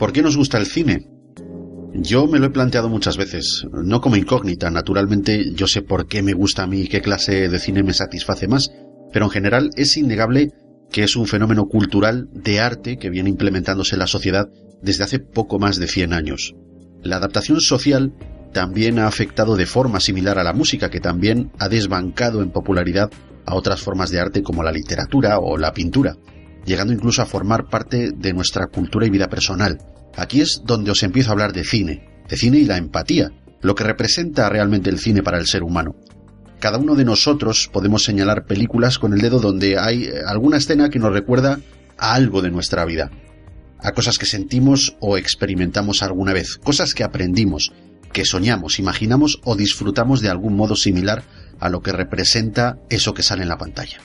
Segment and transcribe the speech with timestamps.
[0.00, 1.06] ¿Por qué nos gusta el cine?
[1.92, 6.22] Yo me lo he planteado muchas veces, no como incógnita, naturalmente yo sé por qué
[6.22, 8.72] me gusta a mí y qué clase de cine me satisface más,
[9.12, 10.52] pero en general es innegable
[10.90, 14.48] que es un fenómeno cultural de arte que viene implementándose en la sociedad
[14.80, 16.54] desde hace poco más de 100 años.
[17.02, 18.14] La adaptación social
[18.54, 23.10] también ha afectado de forma similar a la música, que también ha desbancado en popularidad
[23.44, 26.16] a otras formas de arte como la literatura o la pintura,
[26.64, 29.78] llegando incluso a formar parte de nuestra cultura y vida personal.
[30.16, 33.74] Aquí es donde os empiezo a hablar de cine, de cine y la empatía, lo
[33.74, 35.96] que representa realmente el cine para el ser humano.
[36.58, 40.98] Cada uno de nosotros podemos señalar películas con el dedo donde hay alguna escena que
[40.98, 41.58] nos recuerda
[41.96, 43.10] a algo de nuestra vida,
[43.78, 47.72] a cosas que sentimos o experimentamos alguna vez, cosas que aprendimos,
[48.12, 51.22] que soñamos, imaginamos o disfrutamos de algún modo similar
[51.60, 53.98] a lo que representa eso que sale en la pantalla.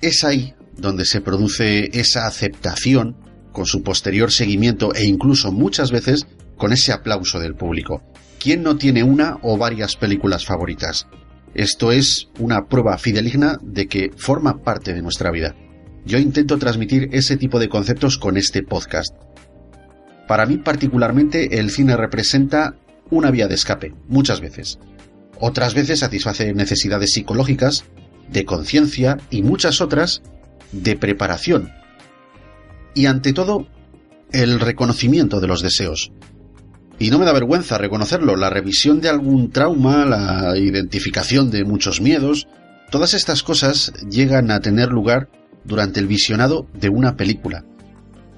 [0.00, 3.16] Es ahí donde se produce esa aceptación
[3.52, 8.02] con su posterior seguimiento e incluso muchas veces con ese aplauso del público.
[8.38, 11.06] ¿Quién no tiene una o varias películas favoritas?
[11.54, 15.54] Esto es una prueba fideligna de que forma parte de nuestra vida.
[16.04, 19.14] Yo intento transmitir ese tipo de conceptos con este podcast.
[20.26, 22.76] Para mí particularmente el cine representa
[23.10, 24.78] una vía de escape, muchas veces.
[25.38, 27.84] Otras veces satisface necesidades psicológicas,
[28.30, 30.22] de conciencia y muchas otras
[30.72, 31.70] de preparación.
[32.94, 33.66] Y ante todo,
[34.32, 36.12] el reconocimiento de los deseos.
[36.98, 42.00] Y no me da vergüenza reconocerlo, la revisión de algún trauma, la identificación de muchos
[42.00, 42.46] miedos,
[42.90, 45.28] todas estas cosas llegan a tener lugar
[45.64, 47.64] durante el visionado de una película.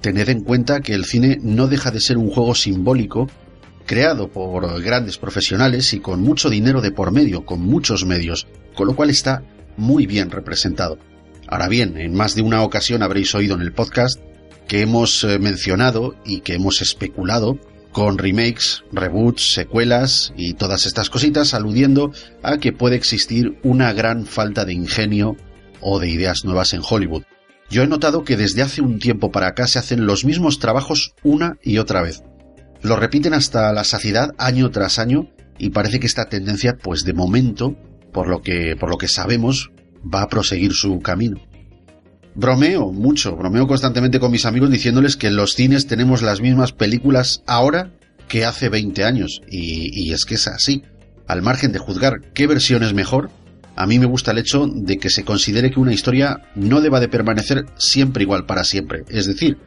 [0.01, 3.27] Tened en cuenta que el cine no deja de ser un juego simbólico
[3.85, 8.87] creado por grandes profesionales y con mucho dinero de por medio, con muchos medios, con
[8.87, 9.43] lo cual está
[9.77, 10.97] muy bien representado.
[11.47, 14.19] Ahora bien, en más de una ocasión habréis oído en el podcast
[14.67, 17.59] que hemos eh, mencionado y que hemos especulado
[17.91, 22.11] con remakes, reboots, secuelas y todas estas cositas aludiendo
[22.43, 25.37] a que puede existir una gran falta de ingenio
[25.79, 27.23] o de ideas nuevas en Hollywood.
[27.69, 31.13] Yo he notado que desde hace un tiempo para acá se hacen los mismos trabajos
[31.23, 32.23] una y otra vez.
[32.81, 37.13] Lo repiten hasta la saciedad año tras año y parece que esta tendencia, pues de
[37.13, 37.75] momento,
[38.11, 39.71] por lo que, por lo que sabemos,
[40.13, 41.39] va a proseguir su camino.
[42.35, 46.73] Bromeo mucho, bromeo constantemente con mis amigos diciéndoles que en los cines tenemos las mismas
[46.73, 47.91] películas ahora
[48.27, 49.41] que hace 20 años.
[49.49, 50.83] Y, es que es así.
[51.27, 53.29] Al margen de juzgar qué versión es mejor,
[53.75, 56.99] a mí me gusta el hecho de que se considere que una historia no deba
[56.99, 59.03] de permanecer siempre igual para siempre.
[59.07, 59.57] Es decir,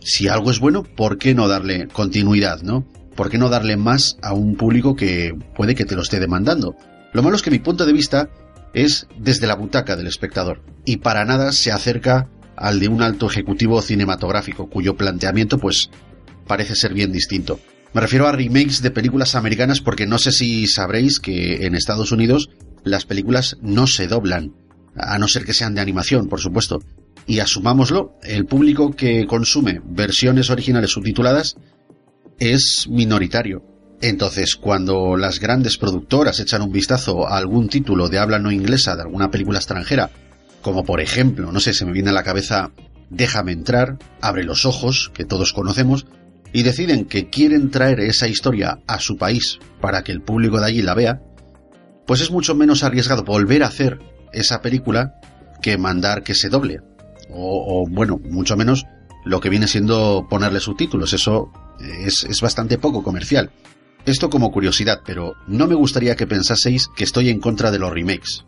[0.00, 2.84] si algo es bueno, ¿por qué no darle continuidad, no?
[3.14, 6.74] ¿Por qué no darle más a un público que puede que te lo esté demandando?
[7.12, 8.28] Lo malo es que mi punto de vista
[8.74, 13.26] es desde la butaca del espectador y para nada se acerca al de un alto
[13.26, 15.90] ejecutivo cinematográfico cuyo planteamiento pues
[16.46, 17.60] parece ser bien distinto.
[17.94, 22.12] Me refiero a remakes de películas americanas porque no sé si sabréis que en Estados
[22.12, 22.50] Unidos
[22.84, 24.54] las películas no se doblan,
[24.96, 26.80] a no ser que sean de animación, por supuesto.
[27.26, 31.56] Y asumámoslo, el público que consume versiones originales subtituladas
[32.38, 33.71] es minoritario.
[34.02, 38.96] Entonces, cuando las grandes productoras echan un vistazo a algún título de habla no inglesa
[38.96, 40.10] de alguna película extranjera,
[40.60, 42.72] como por ejemplo, no sé, se me viene a la cabeza
[43.10, 46.06] Déjame entrar, Abre los ojos, que todos conocemos,
[46.52, 50.66] y deciden que quieren traer esa historia a su país para que el público de
[50.66, 51.20] allí la vea,
[52.06, 53.98] pues es mucho menos arriesgado volver a hacer
[54.32, 55.14] esa película
[55.60, 56.80] que mandar que se doble.
[57.30, 58.84] O, bueno, mucho menos
[59.24, 61.12] lo que viene siendo ponerle subtítulos.
[61.12, 63.50] Eso es, bastante poco comercial.
[64.04, 67.92] Esto como curiosidad, pero no me gustaría que pensaseis que estoy en contra de los
[67.92, 68.44] remakes.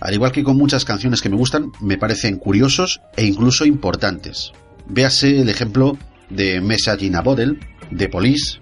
[0.00, 4.52] Al igual que con muchas canciones que me gustan, me parecen curiosos e incluso importantes.
[4.86, 5.96] Véase el ejemplo
[6.28, 7.58] de Message in a Bottle,
[7.90, 8.60] de Police,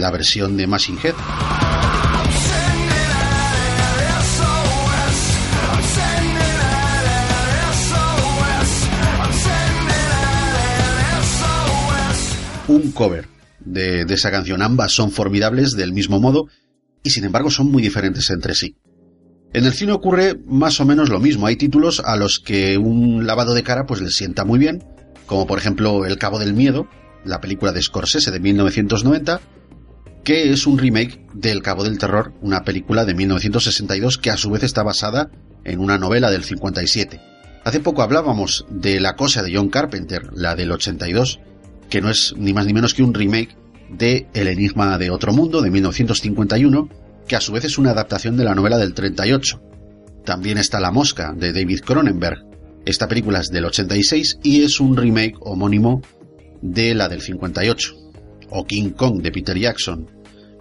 [0.00, 1.14] la versión de Machine Head.
[12.68, 13.28] Un cover
[13.60, 14.62] de, de esa canción.
[14.62, 16.46] Ambas son formidables del mismo modo
[17.02, 18.76] y sin embargo son muy diferentes entre sí.
[19.52, 21.46] En el cine ocurre más o menos lo mismo.
[21.46, 24.84] Hay títulos a los que un lavado de cara pues les sienta muy bien,
[25.26, 26.86] como por ejemplo El Cabo del Miedo,
[27.24, 29.40] la película de Scorsese de 1990,
[30.24, 34.50] que es un remake del Cabo del Terror, una película de 1962 que a su
[34.50, 35.30] vez está basada
[35.64, 37.20] en una novela del 57.
[37.64, 41.40] Hace poco hablábamos de La cosa de John Carpenter, la del 82,
[41.88, 43.56] que no es ni más ni menos que un remake
[43.90, 46.88] de El Enigma de Otro Mundo de 1951,
[47.26, 49.60] que a su vez es una adaptación de la novela del 38.
[50.24, 52.44] También está La Mosca de David Cronenberg.
[52.86, 56.02] Esta película es del 86 y es un remake homónimo
[56.62, 58.09] de la del 58.
[58.50, 60.10] O King Kong de Peter Jackson,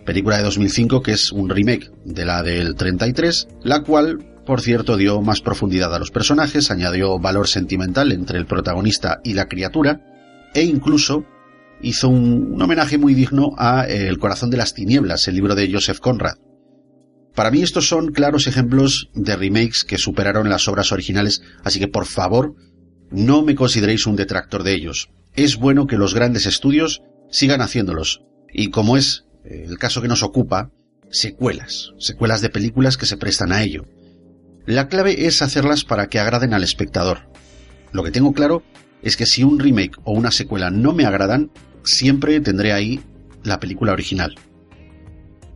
[0.05, 4.97] película de 2005 que es un remake de la del 33, la cual, por cierto,
[4.97, 10.01] dio más profundidad a los personajes, añadió valor sentimental entre el protagonista y la criatura,
[10.53, 11.25] e incluso
[11.81, 15.71] hizo un, homenaje muy digno a eh, El corazón de las tinieblas, el libro de
[15.71, 16.37] Joseph Conrad.
[17.35, 21.87] Para mí estos son claros ejemplos de remakes que superaron las obras originales, así que
[21.87, 22.55] por favor
[23.11, 25.09] no me consideréis un detractor de ellos.
[25.35, 30.07] Es bueno que los grandes estudios sigan haciéndolos, y como es eh, el caso que
[30.07, 30.71] nos ocupa,
[31.11, 33.85] secuelas, secuelas de películas que se prestan a ello.
[34.65, 37.29] La clave es hacerlas para que agraden al espectador.
[37.91, 38.63] Lo que tengo claro
[39.01, 41.51] es que si un remake o una secuela no me agradan,
[41.83, 42.99] siempre tendré ahí
[43.43, 44.35] la película original.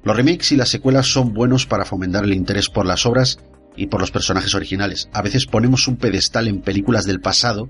[0.03, 3.39] Los remakes y las secuelas son buenos para fomentar el interés por las obras
[3.75, 5.09] y por los personajes originales.
[5.13, 7.69] A veces ponemos un pedestal en películas del pasado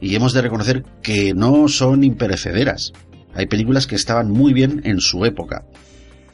[0.00, 2.92] y hemos de reconocer que no son imperecederas.
[3.34, 5.64] Hay películas que estaban muy bien en su época.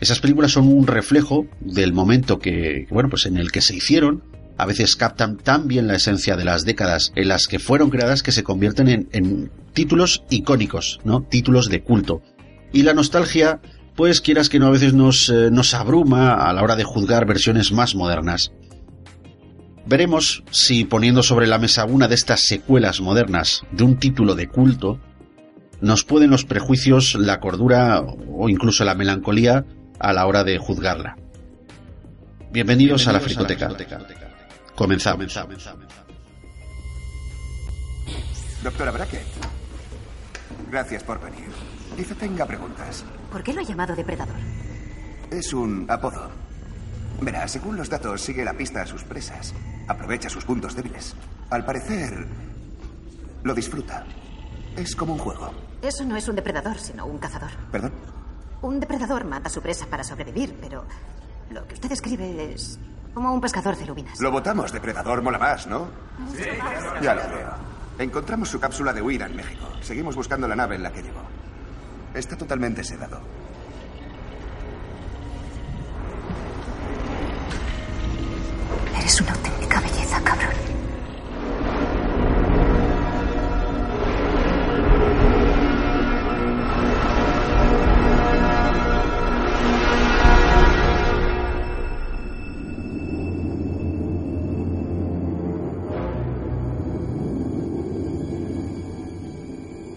[0.00, 4.22] Esas películas son un reflejo del momento que, bueno, pues en el que se hicieron
[4.56, 8.22] a veces captan tan bien la esencia de las décadas en las que fueron creadas
[8.22, 11.22] que se convierten en, títulos icónicos, ¿no?
[11.22, 12.20] Títulos de culto.
[12.72, 13.60] Y la nostalgia,
[13.96, 17.24] pues quieras que no, a veces nos, eh, nos abruma a la hora de juzgar
[17.24, 18.52] versiones más modernas.
[19.86, 24.48] Veremos si poniendo sobre la mesa una de estas secuelas modernas de un título de
[24.48, 25.00] culto,
[25.80, 29.64] nos pueden los prejuicios, la cordura o incluso la melancolía
[29.98, 31.16] a la hora de juzgarla.
[32.52, 33.70] Bienvenidos, a la fricoteca.
[34.74, 35.38] Comenzamos.
[38.62, 39.24] Doctora Brackett,
[40.70, 41.48] gracias por venir.
[41.96, 43.04] Quizá tenga preguntas.
[43.32, 44.36] ¿Por qué lo ha llamado depredador?
[45.30, 46.30] Es un apodo.
[47.20, 49.54] Verá, según los datos, sigue la pista a sus presas.
[49.88, 51.14] Aprovecha sus puntos débiles.
[51.50, 52.26] Al parecer,
[53.42, 54.04] lo disfruta.
[54.76, 55.69] Es como un juego.
[55.82, 57.50] Eso no es un depredador, sino un cazador.
[57.72, 57.92] ¿Perdón?
[58.62, 60.84] Un depredador mata a su presa para sobrevivir, pero
[61.50, 62.78] lo que usted describe es
[63.14, 64.20] como un pescador de lubinas.
[64.20, 65.88] Lo votamos, depredador mola más, ¿no?
[66.36, 66.44] Sí.
[67.02, 67.50] Ya lo veo.
[67.98, 69.66] Encontramos su cápsula de huida en México.
[69.80, 71.22] Seguimos buscando la nave en la que llegó.
[72.14, 73.20] Está totalmente sedado.
[78.98, 80.79] Eres una auténtica belleza, cabrón.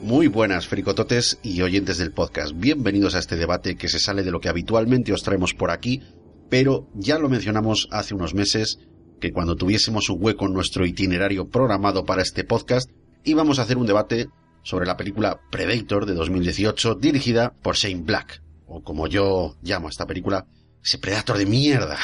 [0.04, 2.52] Muy buenas, fricototes y oyentes del podcast.
[2.54, 6.04] Bienvenidos a este debate que se sale de lo que habitualmente os traemos por aquí,
[6.50, 8.80] pero ya lo mencionamos hace unos meses
[9.22, 12.90] que cuando tuviésemos un hueco en nuestro itinerario programado para este podcast,
[13.24, 14.28] íbamos a hacer un debate
[14.64, 19.92] sobre la película Predator de 2018 dirigida por Shane Black, o como yo llamo a
[19.92, 20.48] esta película,
[20.84, 21.98] ese Predator de mierda.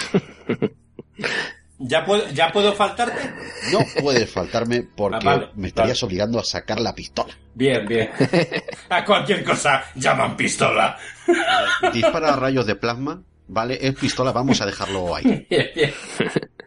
[1.80, 3.34] ¿Ya puedo, ¿Ya puedo faltarte?
[3.72, 7.34] No puedes faltarme porque ah, me estarías obligando a sacar la pistola.
[7.54, 8.10] Bien, bien.
[8.90, 10.98] A cualquier cosa llaman pistola.
[11.94, 13.78] Dispara rayos de plasma, ¿vale?
[13.82, 15.48] Es pistola, vamos a dejarlo ahí.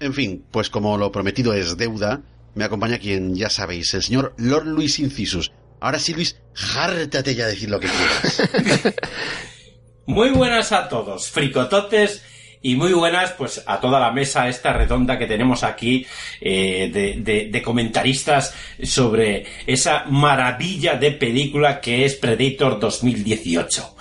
[0.01, 2.23] En fin, pues como lo prometido es deuda,
[2.57, 5.53] me acompaña quien ya sabéis, el señor Lord Luis Incisus.
[5.79, 8.95] Ahora sí, Luis, jártate ya a decir lo que quieras.
[10.07, 12.25] Muy buenas a todos, fricototes
[12.63, 16.07] y muy buenas pues a toda la mesa esta redonda que tenemos aquí
[16.41, 23.97] eh, de, de, comentaristas sobre esa maravilla de película que es Predator 2018.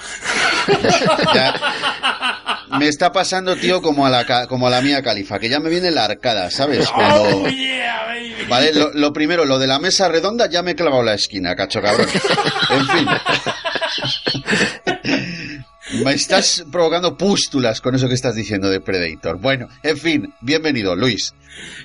[2.77, 5.69] me está pasando, tío, como a la, como a la mía califa, que ya me
[5.69, 6.89] viene la arcada, ¿sabes?
[6.95, 7.43] Oh,
[8.47, 11.55] vale, lo, lo, primero, lo de la mesa redonda ya me he clavado la esquina,
[11.55, 12.07] cacho cabrón.
[12.71, 13.07] En fin.
[15.93, 19.39] Me estás provocando pústulas con eso que estás diciendo de Predator.
[19.39, 21.33] Bueno, en fin, bienvenido, Luis.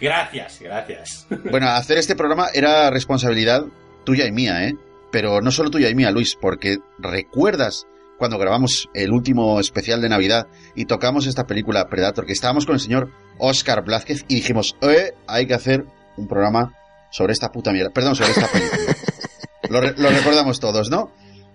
[0.01, 1.27] Gracias, gracias.
[1.51, 3.65] Bueno, hacer este programa era responsabilidad
[4.05, 4.77] tuya y mía, ¿eh?
[5.11, 7.87] Pero no solo tuya y mía, Luis, porque recuerdas
[8.17, 12.77] cuando grabamos el último especial de Navidad y tocamos esta película Predator, que estábamos con
[12.77, 15.85] el señor Oscar Blázquez y dijimos, eh, hay que hacer
[16.17, 16.75] un programa
[17.11, 18.97] sobre esta puta mierda, perdón, sobre esta película.
[19.69, 21.13] lo, lo recordamos todos, ¿no?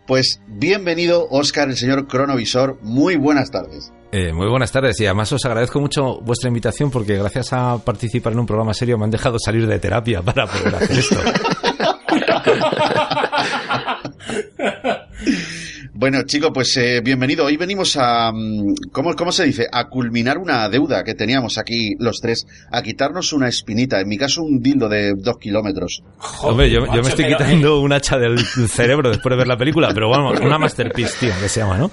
[0.07, 2.79] Pues bienvenido, Oscar, el señor cronovisor.
[2.81, 3.93] Muy buenas tardes.
[4.11, 8.33] Eh, muy buenas tardes y además os agradezco mucho vuestra invitación porque gracias a participar
[8.33, 11.15] en un programa serio me han dejado salir de terapia para poder hacer esto.
[15.93, 17.45] Bueno, chico, pues eh, bienvenido.
[17.45, 19.67] Hoy venimos a, mm, ¿cómo, ¿cómo se dice?
[19.69, 23.99] A culminar una deuda que teníamos aquí los tres, a quitarnos una espinita.
[23.99, 26.01] En mi caso, un dildo de dos kilómetros.
[26.17, 29.57] Joder, Hombre, yo, me estoy pero, quitando un hacha del cerebro después de ver la
[29.57, 31.91] película, pero vamos, una masterpiece, tío, que se llama, ¿no?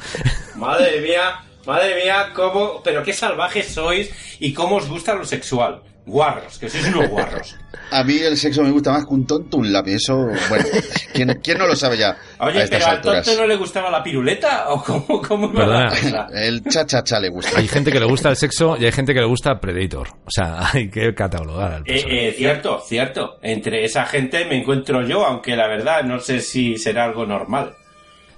[0.55, 5.83] Madre mía, madre mía, cómo, pero qué salvajes sois y cómo os gusta lo sexual.
[6.09, 7.55] Guarros, que sois unos guarros.
[7.91, 9.95] A mí el sexo me gusta más que un tonto un lápiz.
[9.97, 10.17] Eso,
[10.49, 10.65] bueno,
[11.13, 12.17] ¿quién, quién no lo sabe ya?
[12.41, 15.55] Oye, a estas pero al tonto no le gustaba la piruleta o cómo, cómo iba
[15.65, 15.85] Perdona.
[15.85, 16.27] la cosa?
[16.35, 17.59] El cha-cha-cha le gusta.
[17.59, 20.09] Hay gente que le gusta el sexo y hay gente que le gusta Predator.
[20.25, 22.29] O sea, hay que catalogar al Eh, personaje.
[22.29, 23.39] eh, cierto, cierto.
[23.43, 27.75] Entre esa gente me encuentro yo, aunque la verdad no sé si será algo normal.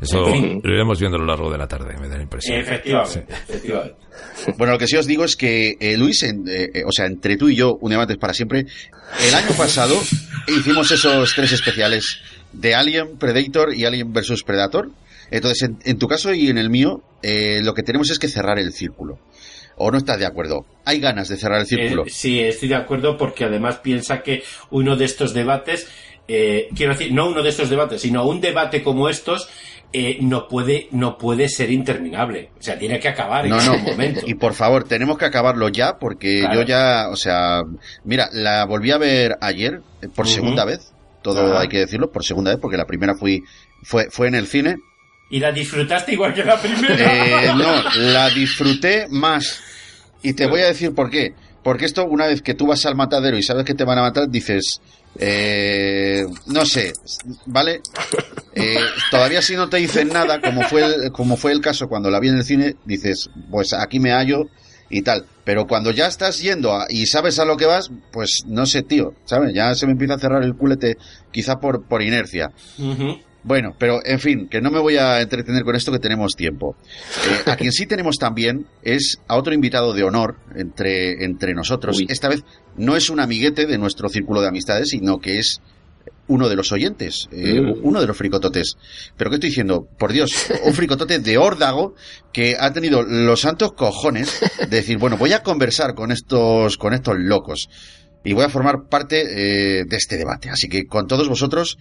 [0.01, 0.61] Eso en fin.
[0.65, 2.59] lo iremos viendo a lo largo de la tarde, me da la impresión.
[2.59, 3.95] Efectivamente, efectivamente.
[4.57, 7.07] Bueno, lo que sí os digo es que, eh, Luis, en- eh, eh, o sea,
[7.07, 8.67] entre tú y yo, un debate es para siempre,
[9.27, 9.95] el año pasado
[10.49, 12.21] hicimos esos tres especiales
[12.53, 14.91] de Alien, Predator y Alien vs Predator.
[15.31, 18.29] Entonces, en, en tu caso y en el mío, eh, lo que tenemos es que
[18.29, 19.19] cerrar el círculo.
[19.77, 20.67] ¿O no estás de acuerdo?
[20.85, 22.05] Hay ganas de cerrar el círculo.
[22.05, 25.89] Eh, sí, estoy de acuerdo porque además piensa que uno de estos debates,
[26.29, 29.49] eh, quiero decir, no uno de estos debates, sino un debate como estos,
[29.93, 32.51] eh, no puede no puede ser interminable.
[32.59, 33.91] O sea, tiene que acabar en No, algún no.
[33.91, 34.21] momento.
[34.27, 36.61] Y por favor, tenemos que acabarlo ya porque Claro.
[36.61, 37.63] yo ya, o sea,
[38.05, 40.93] mira, la volví a ver ayer eh, por segunda vez.
[41.23, 41.61] Todo Ajá.
[41.63, 43.43] hay que decirlo, por segunda vez, porque la primera fui,
[43.83, 44.77] fue, fue en el cine.
[45.31, 46.95] ¿Y la disfrutaste igual que la primera?
[47.45, 47.83] Eh, no,
[48.13, 49.61] la disfruté más.
[50.23, 51.35] Y te voy a decir por qué.
[51.63, 54.03] Porque esto, una vez que tú vas al matadero y sabes que te van a
[54.03, 54.81] matar, dices,
[55.19, 56.93] eh, no sé,
[57.47, 57.81] ¿vale?
[58.55, 58.79] Eh,
[59.11, 62.21] todavía si no te dicen nada, como fue, el, como fue el caso cuando la
[62.21, 64.49] vi en el cine, dices, pues aquí me hallo
[64.89, 65.27] y tal.
[65.45, 69.15] Pero cuando ya estás yendo y sabes a lo que vas, pues no sé, tío,
[69.25, 69.53] ¿sabes?
[69.55, 70.97] Ya se me empieza a cerrar el culete,
[71.33, 72.53] quizá por, por inercia.
[73.43, 76.77] Bueno, pero en fin, que no me voy a entretener con esto que tenemos tiempo.
[77.47, 81.99] Eh, a quien sí tenemos también es a otro invitado de honor entre, entre nosotros.
[81.99, 82.07] Uy.
[82.09, 82.43] Esta vez
[82.77, 85.61] no es un amiguete de nuestro círculo de amistades, sino que es
[86.27, 87.81] uno de los oyentes, eh, Mm.
[87.83, 88.75] uno de los fricototes.
[89.17, 89.89] Pero ¿qué estoy diciendo?
[89.99, 90.31] Por Dios,
[90.65, 91.95] un fricotote de órdago
[92.33, 96.95] que ha tenido los santos cojones de decir, bueno, voy a conversar con estos, con
[96.95, 97.69] estos locos
[98.23, 100.51] y voy a formar parte eh, de este debate.
[100.51, 101.79] Así que con todos vosotros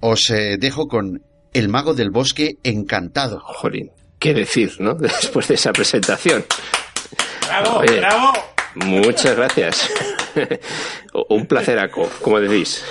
[0.00, 1.22] os eh, dejo con
[1.52, 3.40] el mago del bosque encantado.
[3.40, 4.94] Jolín, ¿qué decir, no?
[4.98, 6.44] Después de esa presentación.
[7.48, 7.98] ¡Bravo, Oye.
[7.98, 8.32] bravo!
[8.74, 9.90] Muchas gracias.
[11.30, 12.84] Un placeraco, como decís,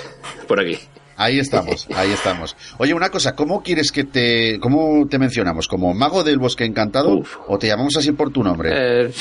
[0.48, 0.78] por aquí.
[1.18, 2.56] Ahí estamos, ahí estamos.
[2.76, 5.66] Oye, una cosa, ¿cómo quieres que te, cómo te mencionamos?
[5.66, 7.38] ¿Como mago del bosque encantado Uf.
[7.48, 8.70] o te llamamos así por tu nombre?
[8.74, 9.12] Eh,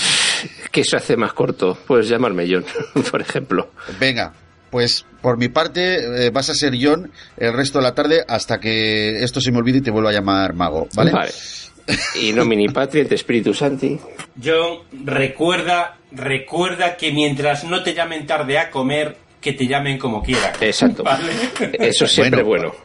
[0.72, 1.78] ¿Qué se hace más corto?
[1.88, 2.66] Pues llamarme John,
[3.12, 3.70] por ejemplo.
[3.98, 4.34] Venga,
[4.70, 8.60] pues por mi parte eh, vas a ser John el resto de la tarde hasta
[8.60, 11.12] que esto se me olvide y te vuelva a llamar mago, ¿vale?
[12.16, 14.00] Y nomini patria et Espíritu Santi.
[14.44, 20.24] John, recuerda, recuerda que mientras no te llamen tarde a comer, que te llamen como
[20.24, 20.54] quieran.
[20.60, 21.04] Exacto.
[21.06, 21.32] ¿Vale?
[21.74, 22.85] Eso siempre Bueno, bueno.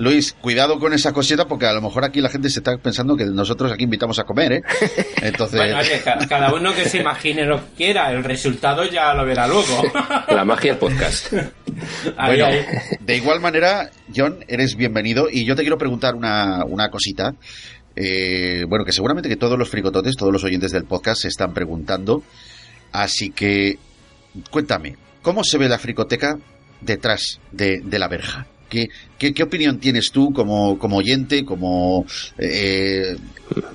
[0.00, 3.18] Luis, cuidado con esa cosita porque a lo mejor aquí la gente se está pensando
[3.18, 4.62] que nosotros aquí invitamos a comer, ¿eh?
[5.22, 9.26] Entonces, Bueno, oye, cada uno que se imagine lo que quiera, el resultado ya lo
[9.26, 9.82] verá luego.
[10.28, 11.30] La magia del podcast.
[12.16, 12.64] Ahí, bueno, ahí.
[12.98, 17.34] de igual manera, John, eres bienvenido y yo te quiero preguntar una, una cosita.
[17.94, 21.52] Eh, bueno, que seguramente que todos los fricototes, todos los oyentes del podcast se están
[21.52, 22.22] preguntando.
[22.92, 23.76] Así que,
[24.50, 26.38] cuéntame, ¿cómo se ve la fricoteca
[26.80, 28.46] detrás de, de la verja?
[28.70, 32.06] ¿Qué, qué, qué opinión tienes tú como, como oyente, como
[32.38, 33.16] eh,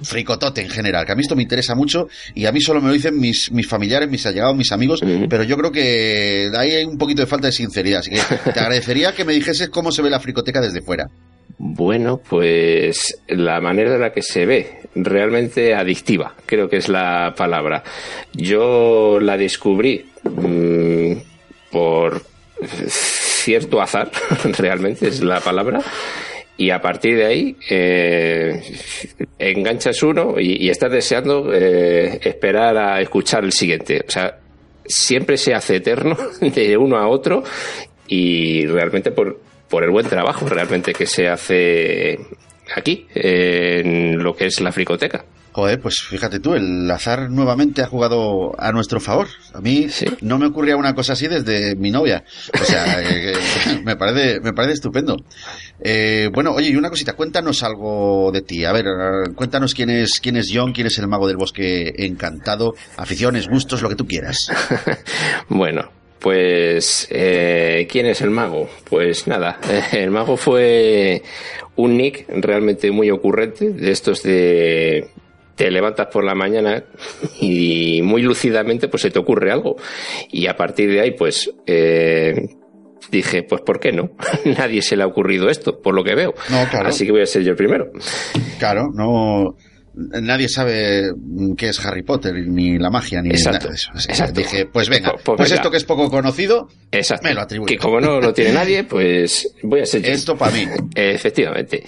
[0.01, 1.05] fricotote en general?
[1.05, 3.51] Que a mí esto me interesa mucho y a mí solo me lo dicen mis,
[3.51, 7.27] mis familiares, mis allegados, mis amigos, pero yo creo que ahí hay un poquito de
[7.27, 7.99] falta de sinceridad.
[7.99, 11.09] Así que te agradecería que me dijeses cómo se ve la fricoteca desde fuera.
[11.57, 17.33] Bueno, pues la manera en la que se ve, realmente adictiva, creo que es la
[17.37, 17.83] palabra.
[18.33, 21.13] Yo la descubrí mm,
[21.71, 22.23] por
[23.45, 24.11] cierto azar,
[24.57, 25.81] realmente es la palabra,
[26.57, 28.59] y a partir de ahí eh,
[29.37, 34.03] enganchas uno y, estás deseando eh, esperar a escuchar el siguiente.
[34.07, 34.39] O sea,
[34.85, 37.43] siempre se hace eterno de uno a otro
[38.07, 42.17] y realmente por, por el buen trabajo realmente que se hace
[42.75, 45.25] aquí, en lo que es la fricoteca.
[45.55, 49.27] Joder, pues fíjate tú, el azar nuevamente ha jugado a nuestro favor.
[49.53, 50.05] A mí Sí.
[50.19, 52.25] no me ocurría una cosa así desde mi novia.
[52.61, 53.31] O sea, eh,
[53.63, 55.15] que me parece, me parece estupendo.
[55.81, 58.65] Eh, bueno, oye, y una cosita, cuéntanos algo de ti.
[58.65, 61.93] A ver, eh, cuéntanos quién es, quién es John, quién es el mago del bosque
[61.99, 64.51] encantado, aficiones, gustos, lo que tú quieras.
[65.47, 68.69] Bueno, pues, eh, ¿quién es el mago?
[68.89, 69.57] Pues nada,
[69.93, 71.21] el mago fue
[71.77, 75.07] un nick realmente muy ocurrente, de estos de
[75.55, 76.83] te levantas por la mañana
[77.39, 79.75] y muy lúcidamente pues se te ocurre algo.
[80.31, 82.33] Y a partir de ahí, pues eh,
[83.11, 84.11] dije, pues ¿por qué no?
[84.45, 86.33] Nadie se le ha ocurrido esto, por lo que veo.
[86.49, 86.89] No, claro.
[86.89, 87.91] Así que voy a ser yo el primero.
[88.59, 89.55] Claro, no.
[89.97, 91.03] Nadie sabe
[91.55, 93.91] qué es Harry Potter, ni la magia, ni Exacto, nada de eso.
[94.09, 94.41] Exacto.
[94.41, 95.61] Dije, pues venga, Pues- pues, pues venga.
[95.61, 97.25] esto que es poco conocido, Exacto.
[97.25, 97.67] me lo atribuyo.
[97.67, 100.11] Que como no lo tiene nadie, pues voy a ser yo.
[100.11, 100.65] Esto para mí.
[100.95, 101.85] Efectivamente.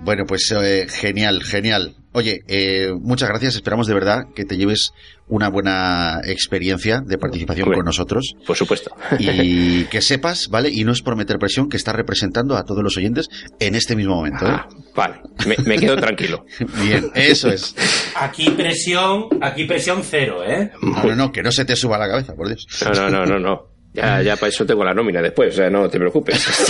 [0.00, 1.96] Bueno, pues eh, genial, genial.
[2.14, 3.56] Oye, eh, muchas gracias.
[3.56, 4.92] Esperamos de verdad que te lleves
[5.26, 7.78] una buena experiencia de participación Hombre.
[7.78, 8.34] con nosotros.
[8.46, 8.94] Por supuesto.
[9.18, 10.70] Y que sepas, ¿vale?
[10.70, 13.28] Y no es por meter presión, que estás representando a todos los oyentes
[13.58, 14.46] en este mismo momento.
[14.46, 14.50] ¿eh?
[14.52, 16.46] Ah, vale, me, me quedo tranquilo.
[16.82, 17.74] Bien, eso es.
[18.14, 20.70] Aquí presión, aquí presión cero, ¿eh?
[20.82, 22.64] No, no, no, que no se te suba la cabeza, por Dios.
[22.84, 23.73] No, no, no, no, no.
[23.94, 26.44] Ya, ya para eso tengo la nómina después, o sea, no te preocupes.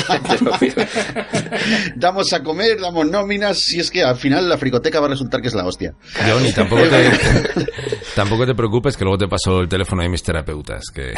[1.97, 5.41] Damos a comer, damos nóminas, si es que al final la fricoteca va a resultar
[5.41, 5.95] que es la hostia.
[6.29, 7.11] Johnny, tampoco te,
[8.15, 10.85] tampoco te preocupes que luego te paso el teléfono de mis terapeutas.
[10.95, 11.15] Que...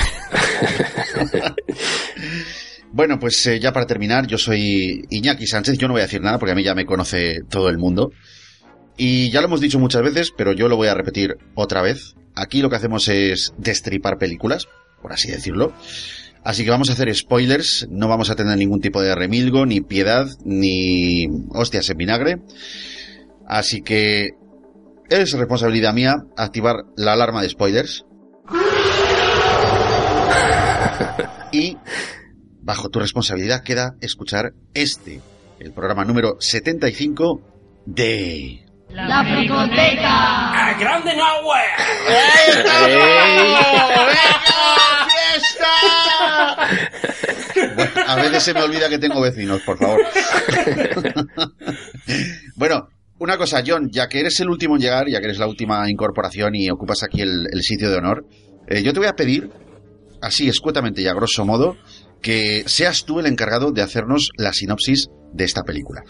[2.92, 6.22] Bueno, pues eh, ya para terminar, yo soy Iñaki Sánchez, yo no voy a decir
[6.22, 8.12] nada porque a mí ya me conoce todo el mundo.
[8.96, 12.14] Y ya lo hemos dicho muchas veces, pero yo lo voy a repetir otra vez.
[12.36, 14.68] Aquí lo que hacemos es destripar películas,
[15.00, 15.72] por así decirlo.
[16.44, 19.80] Así que vamos a hacer spoilers, no vamos a tener ningún tipo de remilgo, ni
[19.80, 22.36] piedad, ni hostias en vinagre.
[23.46, 24.30] Así que
[25.08, 28.04] es responsabilidad mía activar la alarma de spoilers.
[31.52, 31.76] Y
[32.60, 35.20] bajo tu responsabilidad queda escuchar este,
[35.58, 37.40] el programa número 75
[37.86, 38.65] de...
[38.90, 40.68] La fricoteca.
[40.68, 41.72] ¡A grande nowhere!
[47.74, 50.00] Bueno, a veces se me olvida que tengo vecinos, por favor.
[52.56, 55.46] bueno, una cosa, John, ya que eres el último en llegar, ya que eres la
[55.46, 58.26] última incorporación y ocupas aquí el, el sitio de honor,
[58.68, 59.50] eh, yo te voy a pedir,
[60.22, 61.76] así escuetamente y a grosso modo,
[62.22, 66.02] que seas tú el encargado de hacernos la sinopsis de esta película.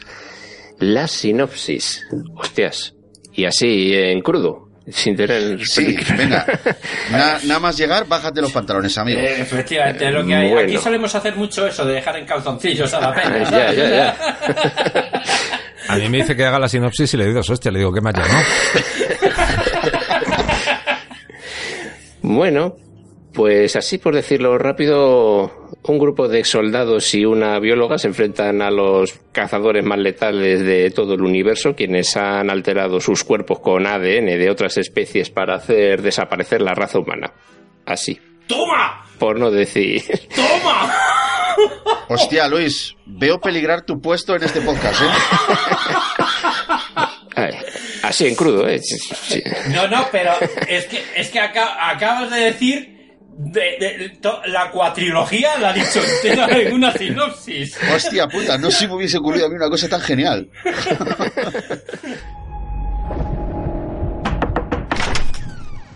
[0.79, 2.07] La sinopsis.
[2.37, 2.95] Hostias.
[3.33, 5.65] Y así, en crudo, sin tener...
[5.67, 6.47] Sí, venga.
[7.11, 9.21] Na- nada más llegar, bájate los pantalones, amigo.
[9.21, 10.51] Eh, efectivamente, es lo que hay.
[10.51, 10.69] Bueno.
[10.69, 13.39] Aquí solemos hacer mucho eso de dejar en calzoncillos a la pena.
[13.39, 13.77] Ya, ¿sabes?
[13.77, 15.23] ya, ya.
[15.89, 18.01] A mí me dice que haga la sinopsis y le digo, hostia, le digo, ¿qué
[18.01, 18.45] me has llamado?
[22.23, 22.77] Bueno,
[23.33, 28.71] pues así por decirlo rápido, un grupo de soldados y una bióloga se enfrentan a
[28.71, 34.27] los cazadores más letales de todo el universo, quienes han alterado sus cuerpos con ADN
[34.39, 37.33] de otras especies para hacer desaparecer la raza humana.
[37.85, 39.05] Así, ¡Toma!
[39.19, 40.03] por no decir...
[40.35, 40.93] ¡Toma!
[42.09, 45.07] Hostia, Luis, veo peligrar tu puesto en este podcast, ¿eh?
[48.03, 48.79] Así en crudo, ¿eh?
[48.81, 49.43] Sí.
[49.73, 50.33] No, no, pero
[50.69, 52.96] es que, es que aca- acabas de decir
[53.39, 57.77] de, de- to- la cuatrilogía la ha dicho entera en una sinopsis.
[57.95, 60.49] Hostia puta, no se me hubiese ocurrido a mí una cosa tan genial.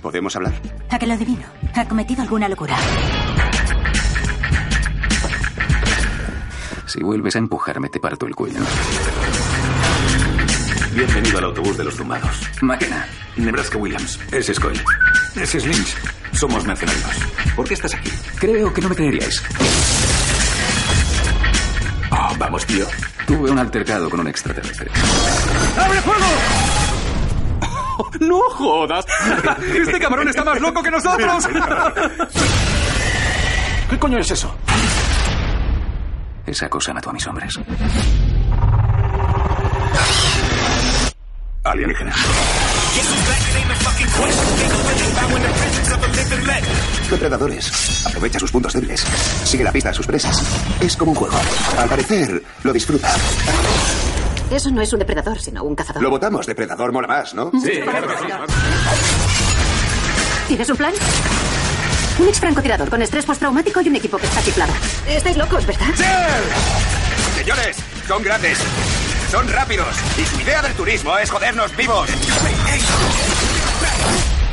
[0.03, 0.53] ¿Podemos hablar?
[0.88, 1.44] A que lo adivino.
[1.74, 2.76] Ha cometido alguna locura.
[6.87, 8.61] Si vuelves a empujarme, te parto el cuello.
[10.94, 12.40] Bienvenido al autobús de los tumbados.
[12.62, 13.07] Máquina.
[13.37, 14.18] Nebraska Williams.
[14.33, 14.83] Ese es Coyle.
[15.36, 15.96] Ese es Lynch.
[16.32, 17.04] Somos mercenarios.
[17.54, 18.10] ¿Por qué estás aquí?
[18.38, 19.42] Creo que no me creeríais.
[22.10, 22.86] Oh, vamos, tío.
[23.26, 24.90] Tuve un altercado con un extraterrestre.
[25.78, 26.26] ¡Abre fuego!
[28.20, 29.04] ¡No jodas!
[29.74, 31.48] ¡Este cabrón está más loco que nosotros!
[33.88, 34.54] ¿Qué coño es eso?
[36.46, 37.58] Esa cosa mató a mis hombres.
[41.64, 42.12] Alienígena.
[47.11, 48.07] Depredadores.
[48.07, 49.05] Aprovecha sus puntos débiles.
[49.44, 50.42] Sigue la pista a sus presas.
[50.81, 51.37] Es como un juego.
[51.79, 53.11] Al parecer, lo disfruta.
[54.50, 56.03] Eso no es un depredador, sino un cazador.
[56.03, 56.46] Lo votamos.
[56.46, 57.50] Depredador mola más, ¿no?
[57.62, 58.26] Sí, claro sí.
[60.48, 60.92] ¿Tienes un plan?
[62.18, 64.72] Un ex francotirador con estrés postraumático y un equipo que está chiflado.
[65.09, 65.87] Estáis locos, ¿verdad?
[67.37, 67.76] Señores,
[68.07, 68.59] son grandes.
[69.30, 69.86] Son rápidos.
[70.18, 72.08] Y su idea del turismo es jodernos vivos.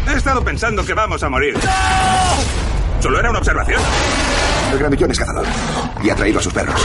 [0.08, 1.56] He estado pensando que vamos a morir.
[3.02, 3.82] Solo era una observación.
[4.72, 5.46] El grandullón es cazador.
[6.04, 6.80] Y ha traído a sus perros.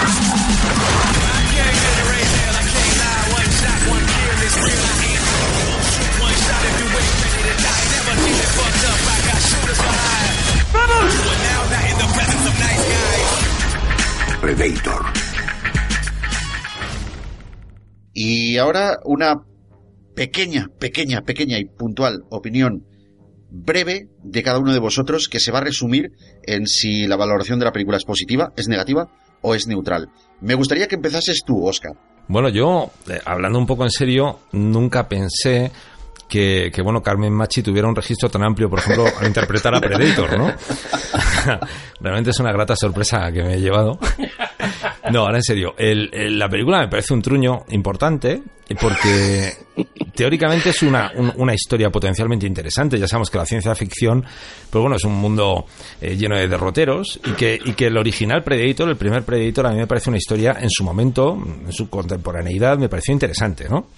[14.40, 15.31] Predator.
[18.12, 19.42] Y ahora una
[20.14, 22.84] pequeña, pequeña, pequeña y puntual opinión
[23.50, 27.58] breve de cada uno de vosotros que se va a resumir en si la valoración
[27.58, 29.08] de la película es positiva, es negativa
[29.42, 30.08] o es neutral.
[30.40, 31.92] Me gustaría que empezases tú, Oscar.
[32.28, 35.70] Bueno, yo, eh, hablando un poco en serio, nunca pensé
[36.28, 39.80] que, que, bueno, Carmen Machi tuviera un registro tan amplio, por ejemplo, al interpretar a
[39.80, 40.46] Predator, ¿no?
[42.00, 43.98] Realmente es una grata sorpresa que me he llevado.
[45.12, 48.40] No, ahora en serio, el, el, la película me parece un truño importante
[48.80, 49.52] porque
[50.14, 52.98] teóricamente es una, un, una historia potencialmente interesante.
[52.98, 54.24] Ya sabemos que la ciencia ficción,
[54.70, 55.66] pues bueno, es un mundo
[56.00, 59.72] eh, lleno de derroteros y que, y que el original Predator, el primer Predator, a
[59.72, 63.88] mí me parece una historia en su momento, en su contemporaneidad, me pareció interesante, ¿no?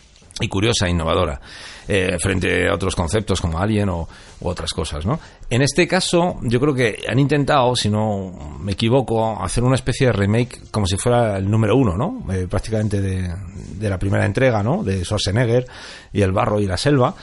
[0.41, 1.41] Y curiosa, innovadora,
[1.87, 4.09] eh, frente a otros conceptos como Alien o
[4.41, 5.21] otras cosas, ¿no?
[5.49, 10.09] En este caso, yo creo que han intentado, si no me equivoco, hacer una especie
[10.09, 12.33] de remake como si fuera el número uno, ¿no?
[12.33, 13.33] Eh, prácticamente de,
[13.79, 14.83] de, la primera entrega, ¿no?
[14.83, 15.67] De Schwarzenegger
[16.13, 17.15] y el barro y la selva.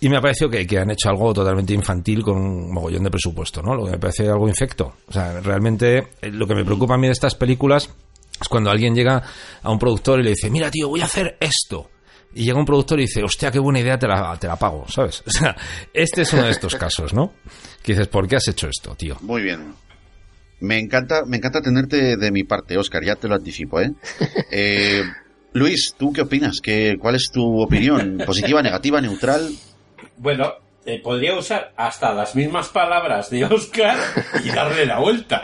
[0.00, 3.10] Y me ha parecido que, que, han hecho algo totalmente infantil con un mogollón de
[3.10, 3.74] presupuesto, ¿no?
[3.74, 4.94] Lo que me parece algo infecto.
[5.06, 7.90] O sea, realmente eh, lo que me preocupa a mí de estas películas
[8.40, 9.22] es cuando alguien llega
[9.62, 11.90] a un productor y le dice, mira tío, voy a hacer esto
[12.34, 14.86] y llega un productor y dice, hostia, qué buena idea, te la, te la pago,
[14.88, 15.22] ¿sabes?
[15.26, 15.56] O sea,
[15.92, 17.32] este es uno de estos casos, ¿no?
[17.82, 19.16] Que dices, ¿por qué has hecho esto, tío?
[19.20, 19.74] Muy bien.
[20.60, 23.92] Me encanta, me encanta tenerte de mi parte, Oscar, ya te lo anticipo, ¿eh?
[24.50, 25.02] eh
[25.52, 26.60] Luis, ¿tú qué opinas?
[26.62, 28.22] ¿Qué, ¿Cuál es tu opinión?
[28.26, 29.50] ¿Positiva, negativa, neutral?
[30.16, 30.52] Bueno,
[30.84, 33.96] eh, podría usar hasta las mismas palabras de Oscar
[34.44, 35.42] y darle la vuelta.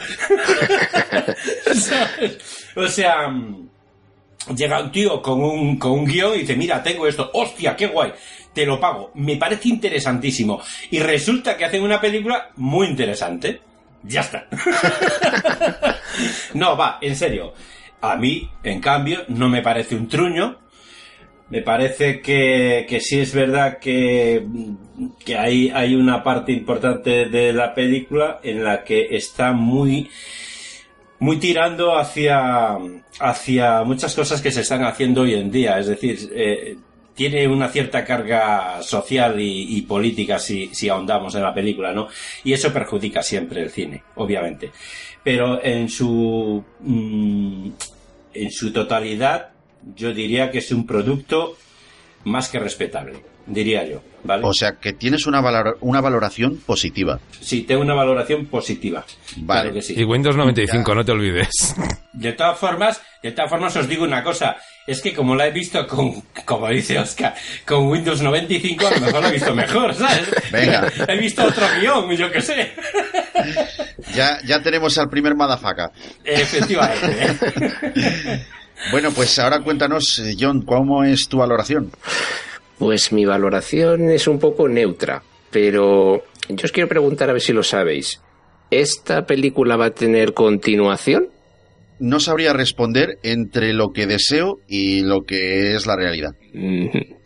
[2.76, 3.28] o sea,
[4.54, 7.86] llega un tío con un, con un guion y dice, mira, tengo esto, hostia, qué
[7.86, 8.12] guay,
[8.52, 9.10] te lo pago.
[9.14, 10.60] Me parece interesantísimo.
[10.90, 13.60] Y resulta que hacen una película muy interesante.
[14.02, 14.46] Ya está.
[16.54, 17.52] no, va, en serio.
[18.00, 20.58] A mí, en cambio, no me parece un truño.
[21.48, 24.44] Me parece que, que sí es verdad que,
[25.24, 30.10] que hay, hay una parte importante de la película en la que está muy,
[31.18, 32.76] muy tirando hacia,
[33.20, 35.78] hacia muchas cosas que se están haciendo hoy en día.
[35.78, 36.76] Es decir, eh,
[37.14, 42.08] tiene una cierta carga social y, política si, si ahondamos en la película, ¿no?
[42.44, 44.70] Y eso perjudica siempre el cine, obviamente.
[45.24, 47.68] Pero en su, mm,
[48.34, 49.48] en su totalidad,
[49.94, 51.56] yo diría que es un producto
[52.24, 53.14] más que respetable,
[53.46, 54.00] diría yo.
[54.26, 54.42] ¿vale?
[54.44, 57.20] O sea, que tienes una, valor, una valoración positiva.
[57.40, 59.04] Sí, tengo una valoración positiva.
[59.36, 59.60] Vale.
[59.60, 59.94] Claro que sí.
[59.96, 61.74] Y Windows 95, no te olvides.
[62.12, 64.56] De todas formas, de todas formas os digo una cosa,
[64.86, 67.34] es que como la he visto con, como dice Oscar,
[67.66, 70.24] con Windows 95, a lo mejor la he visto mejor, ¿sabes?
[70.50, 70.90] Venga.
[71.08, 72.72] he visto otro guion, yo qué sé.
[74.14, 75.92] ya, ya tenemos al primer Madafaka.
[76.24, 77.36] Efectivamente.
[78.90, 81.92] bueno, pues ahora cuéntanos, John, ¿cómo es tu valoración?
[82.78, 87.52] Pues mi valoración es un poco neutra, pero yo os quiero preguntar a ver si
[87.52, 88.20] lo sabéis.
[88.70, 91.28] ¿Esta película va a tener continuación?
[91.98, 96.32] No sabría responder entre lo que deseo y lo que es la realidad.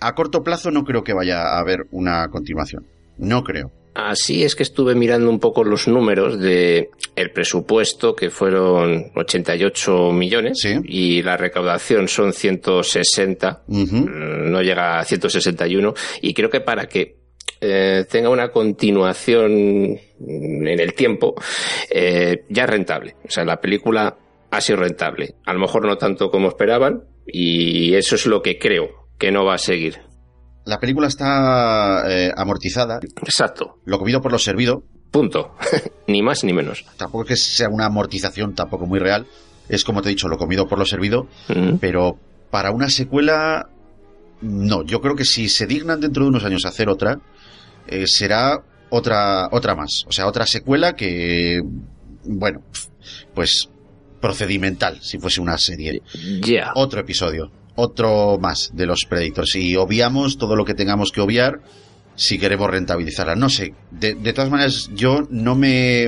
[0.00, 2.86] A corto plazo no creo que vaya a haber una continuación.
[3.18, 3.72] No creo.
[3.94, 10.12] Así es que estuve mirando un poco los números de el presupuesto que fueron 88
[10.12, 10.76] millones ¿Sí?
[10.84, 14.04] y la recaudación son 160, Uh -huh.
[14.50, 17.16] no llega a 161 y creo que para que
[17.60, 19.52] eh, tenga una continuación
[20.20, 21.34] en el tiempo
[21.90, 23.16] eh, ya es rentable.
[23.26, 24.16] O sea, la película
[24.50, 25.34] ha sido rentable.
[25.44, 29.44] A lo mejor no tanto como esperaban y eso es lo que creo que no
[29.44, 29.98] va a seguir.
[30.70, 33.00] La película está eh, amortizada.
[33.24, 33.80] Exacto.
[33.86, 34.84] Lo comido por lo servido.
[35.10, 35.56] Punto.
[36.06, 36.84] ni más ni menos.
[36.96, 39.26] Tampoco es que sea una amortización tampoco muy real.
[39.68, 41.26] Es como te he dicho, lo comido por lo servido.
[41.48, 41.78] Uh -huh.
[41.80, 42.20] Pero
[42.52, 43.68] para una secuela,
[44.42, 44.84] no.
[44.84, 47.18] Yo creo que si se dignan dentro de unos años hacer otra,
[47.88, 50.04] eh, será otra, otra más.
[50.06, 51.60] O sea, otra secuela que,
[52.26, 52.62] bueno,
[53.34, 53.68] pues
[54.20, 56.00] procedimental, si fuese una serie.
[56.44, 56.74] Yeah.
[56.76, 57.50] Otro episodio
[57.80, 61.60] otro más de los Predators y obviamos todo lo que tengamos que obviar
[62.14, 63.34] si queremos rentabilizarla.
[63.34, 66.04] No sé, de, de todas maneras yo no me,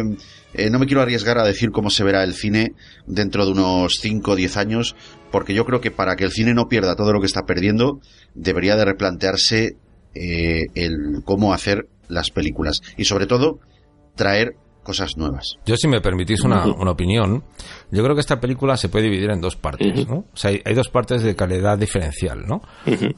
[0.54, 2.74] eh, no me quiero arriesgar a decir cómo se verá el cine
[3.06, 4.96] dentro de unos 5 o 10 años,
[5.30, 8.00] porque yo creo que para que el cine no pierda todo lo que está perdiendo,
[8.34, 9.76] debería de replantearse
[10.14, 13.60] eh, el cómo hacer las películas y sobre todo
[14.14, 15.56] traer cosas nuevas.
[15.64, 17.44] Yo, si me permitís una, una opinión,
[17.90, 20.24] yo creo que esta película se puede dividir en dos partes, ¿no?
[20.32, 22.62] O sea, hay, hay dos partes de calidad diferencial, ¿no?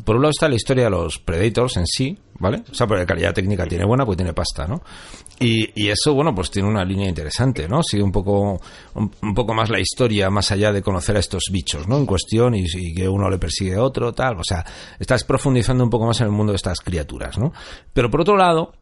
[0.05, 2.63] Por un lado está la historia de los Predators en sí, ¿vale?
[2.71, 4.83] O sea, porque calidad técnica tiene buena, pues tiene pasta, ¿no?
[5.41, 7.83] Y, y eso, bueno, pues tiene una línea interesante, ¿no?
[7.83, 8.61] Sigue un poco,
[8.95, 11.97] un, un poco más la historia, más allá de conocer a estos bichos, ¿no?
[11.97, 14.39] En cuestión y, y que uno le persigue a otro, tal.
[14.39, 14.65] O sea,
[14.99, 17.53] estás profundizando un poco más en el mundo de estas criaturas, ¿no?
[17.93, 18.73] Pero por otro lado,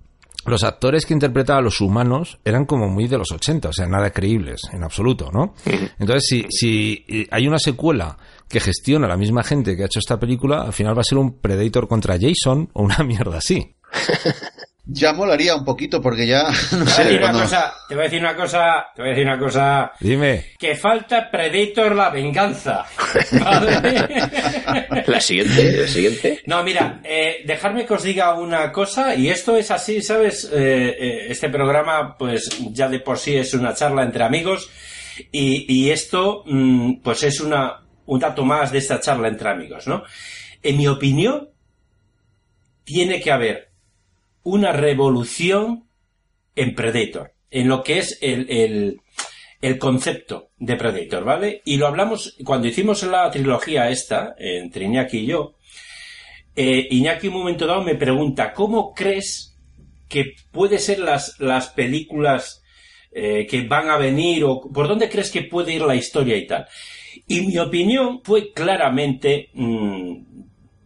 [0.44, 3.86] los actores que interpretaban a los humanos eran como muy de los 80, o sea,
[3.86, 5.54] nada creíbles, en absoluto, ¿no?
[5.98, 8.16] Entonces, si, si eh, hay una secuela
[8.48, 11.18] que gestiona la misma gente que ha hecho esta película, al final va a ser
[11.18, 13.76] un Predator contra Jason o una mierda así.
[14.84, 16.42] Ya molaría un poquito porque ya
[16.72, 18.86] no Te voy a sé decir una cuando- cosa, te voy a decir una cosa,
[18.96, 19.92] te voy a decir una cosa.
[20.00, 20.44] Dime.
[20.58, 22.84] Que falta Predator la venganza.
[23.32, 24.08] ¿Vale?
[25.06, 26.40] La siguiente, la siguiente.
[26.46, 30.50] No, mira, eh, dejarme que os diga una cosa, y esto es así, ¿sabes?
[30.52, 34.68] Eh, eh, este programa, pues ya de por sí es una charla entre amigos,
[35.30, 39.86] y, y esto, mm, pues es una, un dato más de esta charla entre amigos,
[39.86, 40.02] ¿no?
[40.60, 41.50] En mi opinión,
[42.84, 43.71] tiene que haber
[44.42, 45.84] una revolución
[46.54, 49.00] en Predator, en lo que es el,
[49.60, 51.62] el, concepto de Predator, ¿vale?
[51.64, 55.54] Y lo hablamos cuando hicimos la trilogía esta, entre Iñaki y yo,
[56.54, 59.56] eh, Iñaki un momento dado me pregunta, ¿cómo crees
[60.08, 62.62] que puede ser las, las películas
[63.12, 66.46] eh, que van a venir o por dónde crees que puede ir la historia y
[66.46, 66.66] tal?
[67.26, 70.31] Y mi opinión fue claramente mm,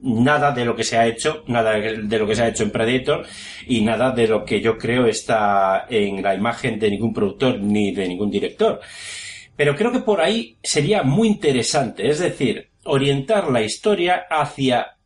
[0.01, 2.71] nada de lo que se ha hecho, nada de lo que se ha hecho en
[2.71, 3.27] Predator
[3.67, 7.93] y nada de lo que yo creo está en la imagen de ningún productor ni
[7.93, 8.81] de ningún director.
[9.57, 14.97] Pero creo que por ahí sería muy interesante, es decir, orientar la historia hacia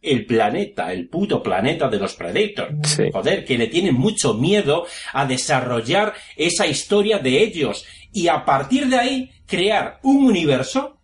[0.00, 2.74] el planeta, el puto planeta de los Predators.
[2.84, 3.04] Sí.
[3.12, 8.88] Joder, que le tienen mucho miedo a desarrollar esa historia de ellos y a partir
[8.88, 10.98] de ahí crear un universo,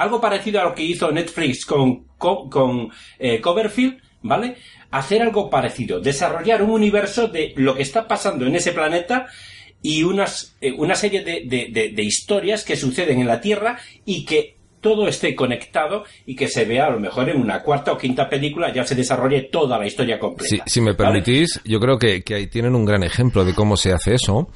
[0.00, 4.56] algo parecido a lo que hizo Netflix con, con, eh, Coverfield, ¿vale?
[4.90, 9.26] Hacer algo parecido, desarrollar un universo de lo que está pasando en ese planeta
[9.82, 13.78] y unas, eh, una serie de, de- de- de historias que suceden en la Tierra
[14.04, 17.92] y que todo esté conectado y que se vea a lo mejor en una cuarta
[17.92, 20.64] o quinta película ya se desarrolle toda la historia completa.
[20.66, 20.96] Si, si me ¿vale?
[21.22, 24.48] permitís, yo creo que, que ahí tienen un gran ejemplo de cómo se hace eso,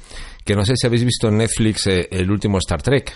[0.45, 3.13] que no sé si habéis visto en Netflix eh, el último Star Trek,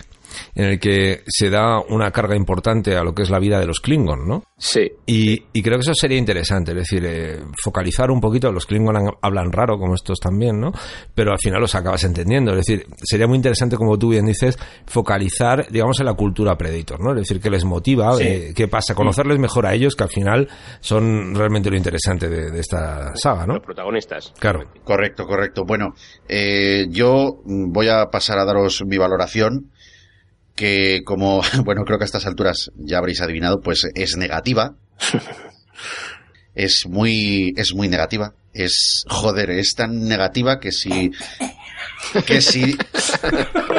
[0.54, 3.66] en el que se da una carga importante a lo que es la vida de
[3.66, 4.44] los Klingon, ¿no?
[4.56, 4.88] Sí.
[5.06, 8.96] Y, y creo que eso sería interesante, es decir, eh, focalizar un poquito, los Klingon
[8.96, 10.70] han- hablan raro como estos también, ¿no?
[11.14, 14.56] Pero al final los acabas entendiendo, es decir, sería muy interesante, como tú bien dices,
[14.86, 17.10] focalizar, digamos, en la cultura Predator, ¿no?
[17.12, 18.22] Es decir, qué les motiva, Sí.
[18.24, 20.48] eh, qué pasa, conocerles mejor a ellos, que al final
[20.80, 23.54] son realmente lo interesante de, de esta saga, ¿no?
[23.54, 24.32] Los protagonistas.
[24.38, 24.60] Claro.
[24.84, 25.64] Correcto, correcto.
[25.66, 25.94] Bueno,
[26.28, 29.70] eh, yo mm, voy a pasar a daros mi valoración,
[30.54, 34.74] que como, bueno, creo que a estas alturas ya habréis adivinado, pues es negativa.
[36.52, 38.34] Es muy, es muy negativa.
[38.52, 41.12] Es, joder, es tan negativa que si,
[42.26, 42.76] que si,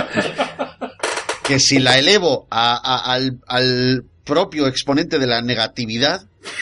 [1.43, 6.21] que si la elevo a- a- al, al propio exponente de la negatividad,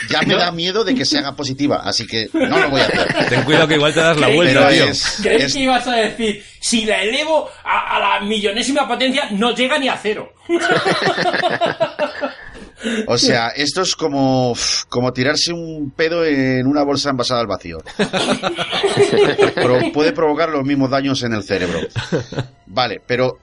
[0.10, 2.86] ya me da miedo de que se haga positiva, así que no lo voy a
[2.86, 3.26] hacer.
[3.30, 4.86] Ten cuidado que igual te das la vuelta, tío.
[4.86, 9.30] es- ¿Crees es- que ibas a decir, si la elevo a, a la millonésima potencia,
[9.32, 10.34] no llega ni a cero?
[13.08, 14.54] O sea, esto es como,
[14.88, 17.78] como tirarse un pedo en una bolsa envasada al vacío.
[19.56, 21.80] Pero puede provocar los mismos daños en el cerebro.
[22.68, 23.38] Vale, pero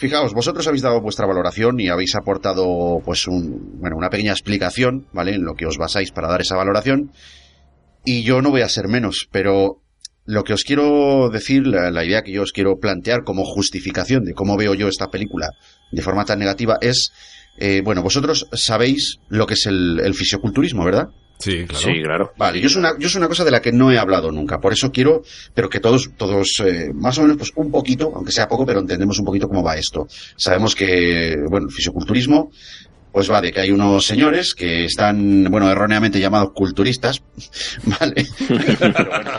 [0.00, 5.06] fijaos, vosotros habéis dado vuestra valoración y habéis aportado pues un, bueno, una pequeña explicación,
[5.12, 5.34] ¿vale?
[5.34, 7.12] En lo que os basáis para dar esa valoración.
[8.04, 9.82] Y yo no voy a ser menos, pero
[10.24, 14.32] lo que os quiero decir, la, idea que yo os quiero plantear como justificación de
[14.32, 15.50] cómo veo yo esta película
[15.92, 17.12] de forma tan negativa es,
[17.58, 21.08] eh, bueno, vosotros sabéis lo que es el, el fisioculturismo, ¿verdad?
[21.40, 21.84] Sí, claro.
[21.84, 22.32] Sí, claro.
[22.36, 24.60] Vale, yo es una, yo es una cosa de la que no he hablado nunca,
[24.60, 25.22] por eso quiero,
[25.54, 28.80] pero que todos, todos, eh, más o menos, pues un poquito, aunque sea poco, pero
[28.80, 30.06] entendemos un poquito cómo va esto.
[30.36, 32.52] Sabemos que, bueno, el fisioculturismo,
[33.12, 37.22] pues va de que hay unos señores que están, bueno, erróneamente llamados culturistas,
[37.84, 38.26] ¿vale?
[38.78, 39.30] Pero bueno,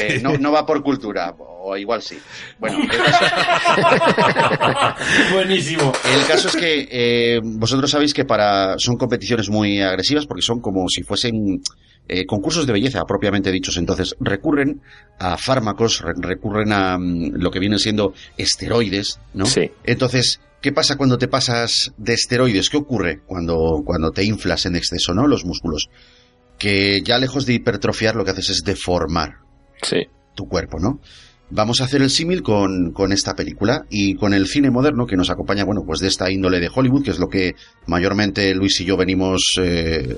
[0.00, 2.18] eh, no, no va por cultura, o igual sí.
[2.58, 3.24] Bueno, el caso,
[5.32, 5.92] Buenísimo.
[6.14, 10.60] el caso es que eh, vosotros sabéis que para son competiciones muy agresivas porque son
[10.60, 11.60] como si fuesen
[12.08, 13.76] eh, concursos de belleza propiamente dichos.
[13.76, 14.80] Entonces recurren
[15.18, 19.46] a fármacos, re- recurren a mm, lo que vienen siendo esteroides, ¿no?
[19.46, 19.70] Sí.
[19.84, 22.68] Entonces, ¿qué pasa cuando te pasas de esteroides?
[22.70, 25.26] ¿Qué ocurre cuando, cuando te inflas en exceso, ¿no?
[25.26, 25.88] Los músculos.
[26.58, 29.36] Que ya lejos de hipertrofiar lo que haces es deformar
[29.82, 29.98] Sí.
[30.34, 31.00] tu cuerpo, ¿no?
[31.50, 35.16] Vamos a hacer el símil con, con esta película y con el cine moderno que
[35.16, 37.54] nos acompaña, bueno, pues de esta índole de Hollywood, que es lo que
[37.86, 40.16] mayormente Luis y yo venimos eh,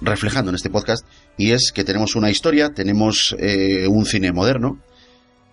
[0.00, 1.04] reflejando en este podcast,
[1.36, 4.78] y es que tenemos una historia, tenemos eh, un cine moderno,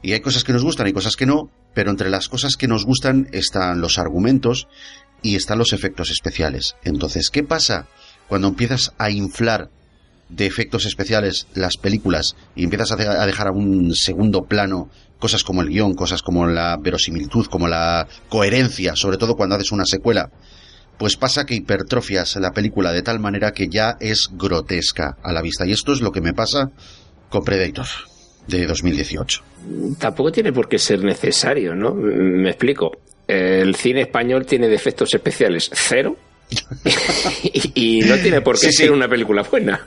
[0.02, 2.68] y hay cosas que nos gustan y cosas que no, pero entre las cosas que
[2.68, 4.68] nos gustan están los argumentos
[5.22, 6.76] y están los efectos especiales.
[6.84, 7.86] Entonces, ¿qué pasa
[8.28, 9.70] cuando empiezas a inflar
[10.28, 14.90] de efectos especiales las películas y empiezas a de- a dejar a un segundo plano
[15.20, 19.72] cosas como el guion, cosas como la verosimilitud, como la coherencia, sobre todo cuando haces
[19.72, 20.32] una secuela?
[20.98, 25.44] Pues pasa que hipertrofias la película de tal manera que ya es grotesca a la
[25.44, 25.64] vista.
[25.68, 26.72] Y esto es lo que me pasa
[27.30, 27.86] con Predator
[28.48, 29.44] de 2018.
[30.00, 31.94] Tampoco tiene por qué ser necesario, ¿no?
[31.94, 32.92] Me explico.
[33.28, 36.16] El cine español tiene defectos especiales cero
[37.44, 38.78] y, y no tiene por qué Sí, sí.
[38.84, 39.86] ser una película buena.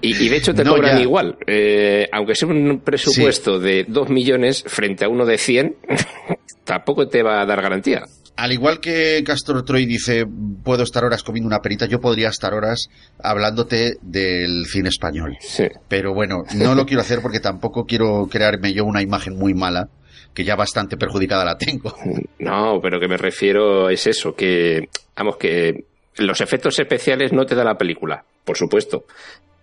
[0.00, 1.02] Y, y de hecho te No, cobran ya.
[1.02, 1.36] igual.
[1.46, 5.76] Eh, aunque sea un presupuesto de 2 millones frente a uno de 100,
[6.64, 8.02] tampoco te va a dar garantía.
[8.42, 10.26] Al igual que Castor Troy dice,
[10.64, 12.88] puedo estar horas comiendo una perita, yo podría estar horas
[13.22, 15.36] hablándote del cine español.
[15.38, 15.68] Sí.
[15.86, 19.90] Pero bueno, no lo quiero hacer porque tampoco quiero crearme yo una imagen muy mala,
[20.34, 21.94] que ya bastante perjudicada la tengo.
[22.40, 25.84] No, pero que me refiero es eso, que, vamos, que
[26.16, 29.04] los efectos especiales no te da la película, por supuesto,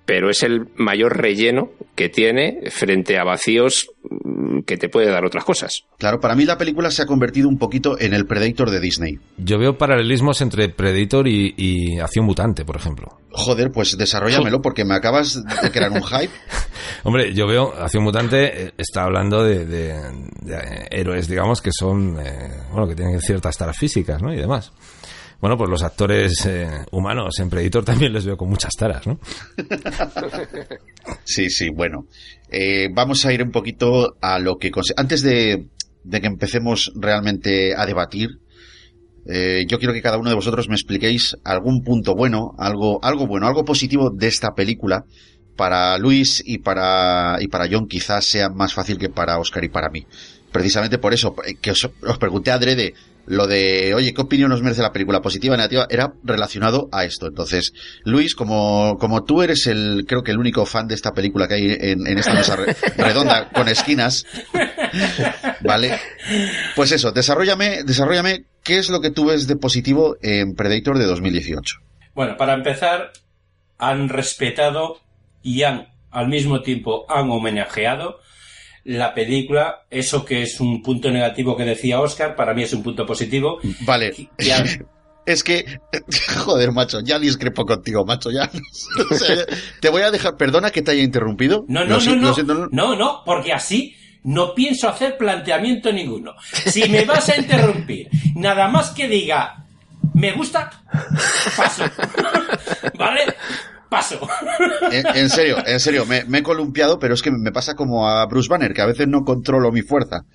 [0.09, 5.23] pero es el mayor relleno que tiene frente a vacíos mm, que te puede dar
[5.23, 5.83] otras cosas.
[5.99, 9.19] Claro, para mí la película se ha convertido un poquito en el Predator de Disney.
[9.37, 13.19] Yo veo paralelismos entre Predator y, y Acción Mutante, por ejemplo.
[13.33, 16.33] Joder, pues desarrollamelo porque me acabas de crear un hype.
[17.03, 19.93] Hombre, yo veo Acción Mutante eh, está hablando de, de-
[20.41, 24.33] de, héroes, digamos, que son, eh, bueno, que tienen ciertas taras físicas, ¿no?
[24.33, 24.71] Y demás.
[25.41, 29.19] Bueno, pues los actores eh, humanos en Predator también les veo con muchas taras, ¿no?
[31.23, 32.06] Sí, sí, bueno.
[32.52, 34.69] Eh, vamos a ir un poquito a lo que...
[34.97, 35.67] Antes de,
[36.04, 38.30] de que empecemos realmente a debatir,
[39.28, 43.28] eh, yo quiero que cada uno de vosotros me expliquéis algún punto bueno, algo, algo
[43.28, 45.06] bueno, algo positivo de esta película.
[45.56, 49.69] Para Luis y para, y para John quizás sea más fácil que para Oscar y
[49.69, 50.06] para mí.
[50.52, 52.93] Precisamente por eso, eh, que os, os pregunté a Adrede
[53.29, 55.21] lo de, oye, ¿qué opinión nos merece la película?
[55.21, 55.85] ¿Positiva o negativa?
[55.89, 57.27] Era relacionado a esto.
[57.27, 61.47] Entonces, Luis, como, como tú eres el, creo que el único fan de esta película
[61.47, 64.25] que hay en, en esta mesa re- redonda con esquinas,
[65.61, 65.99] ¿vale?
[66.75, 71.05] Pues eso, desarrollame, desarrollame qué es lo que tú ves de positivo en Predator de
[71.05, 71.77] 2018.
[72.15, 73.11] Bueno, para empezar,
[73.77, 74.99] han respetado
[75.41, 78.19] y han, al mismo tiempo, han homenajeado
[78.89, 79.84] la película.
[79.89, 83.60] Eso que es un punto negativo que decía Oscar, para mí es un punto positivo.
[83.82, 84.13] Vale.
[85.25, 85.63] Es que,
[86.38, 88.49] joder, macho, ya discrepo contigo, macho, ya.
[89.12, 89.45] O sea,
[89.80, 91.65] te voy a dejar, perdona que te haya interrumpido.
[91.67, 92.67] No, no, no, no, siento, no.
[92.71, 96.34] no, no, porque así no pienso hacer planteamiento ninguno.
[96.41, 99.65] Si me vas a interrumpir, nada más que diga,
[100.15, 100.71] me gusta,
[101.56, 101.84] paso.
[102.97, 103.36] ¿Vale?
[103.89, 104.19] Paso.
[104.91, 108.08] En, en serio, en serio, me, me he columpiado, pero es que me pasa como
[108.08, 110.25] a Bruce Banner, que a veces no controlo mi fuerza.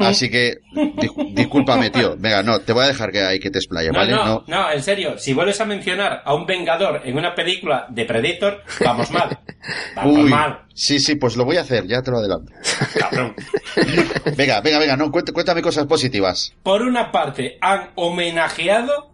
[0.00, 2.16] Así que, dis- discúlpame, tío.
[2.18, 4.12] Venga, no, te voy a dejar que ahí que te explaye, No, ¿vale?
[4.12, 8.04] no, no, en serio, si vuelves a mencionar a un Vengador en una película de
[8.04, 9.38] Predator, vamos mal.
[9.96, 12.52] Vamos Uy, mal, sí, sí, pues lo voy a hacer, ya te lo adelanto.
[12.98, 13.34] cabrón.
[14.36, 16.52] Venga, venga, venga, no, cuént- cuéntame cosas positivas.
[16.62, 19.12] Por una parte, han homenajeado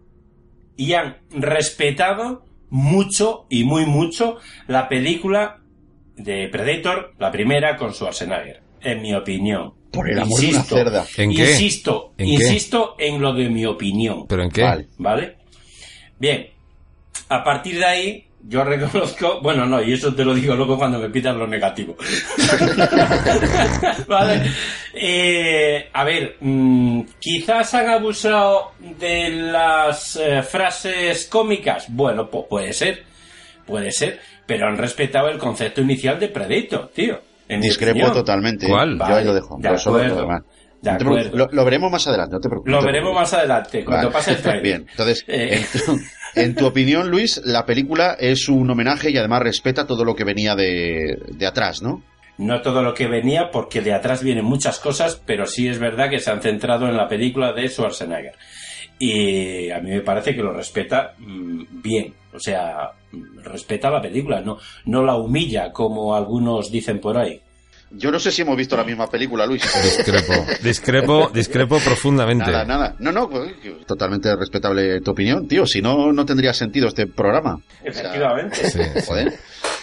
[0.77, 5.61] y han respetado mucho y muy mucho la película
[6.17, 9.75] de Predator, la primera con Schwarzenegger, en mi opinión.
[9.91, 11.07] Por el amor de una cerda.
[11.17, 11.51] ¿En qué?
[11.53, 12.33] Insisto, ¿En qué?
[12.33, 14.27] insisto en lo de mi opinión.
[14.27, 14.63] ¿Pero en qué?
[14.63, 14.89] Vale.
[14.99, 15.37] ¿Vale?
[16.19, 16.49] Bien.
[17.29, 19.41] A partir de ahí, yo reconozco.
[19.43, 21.97] Bueno, no, y eso te lo digo luego cuando me pidan lo negativo.
[24.07, 24.43] vale.
[24.95, 31.87] Eh, a ver, mm, quizás han abusado de las eh, frases cómicas.
[31.89, 33.03] Bueno, pues puede ser.
[33.67, 34.21] Puede ser.
[34.47, 37.21] Pero han respetado el concepto inicial de Predator, tío.
[37.49, 38.69] En Discrepo totalmente.
[38.69, 38.99] ¿Cuál?
[38.99, 39.57] Yo ahí lo dejo.
[39.59, 40.29] De acuerdo.
[40.83, 41.37] De acuerdo.
[41.37, 42.73] Lo, lo veremos más adelante, no te preocupes.
[42.73, 44.13] Lo veremos más adelante, cuando Vale.
[44.19, 44.63] pase el trailer.
[44.63, 45.65] Bien, entonces, Eh.
[46.35, 50.25] En tu opinión, Luis, la película es un homenaje y además respeta todo lo que
[50.25, 52.03] venía de, de atrás, ¿no?
[52.37, 56.11] No todo lo que venía, porque de atrás vienen muchas cosas, pero sí es verdad
[56.11, 58.35] que se han centrado en la película de Schwarzenegger.
[58.99, 62.15] Y a mí me parece que lo respeta mm, bien.
[62.33, 67.41] O sea, mm, respeta la película, no, no la humilla como algunos dicen por ahí.
[67.97, 69.63] Yo no sé si hemos visto la misma película, Luis.
[69.83, 70.33] Discrepo,
[70.63, 72.51] discrepo, discrepo profundamente.
[72.51, 72.95] Nada, nada.
[72.99, 73.53] No, no, pues,
[73.87, 75.65] totalmente respetable tu opinión, tío.
[75.67, 77.59] Si no, no tendría sentido este programa.
[77.83, 78.69] Efectivamente.
[78.69, 79.01] Sí, sí.
[79.07, 79.33] Joder.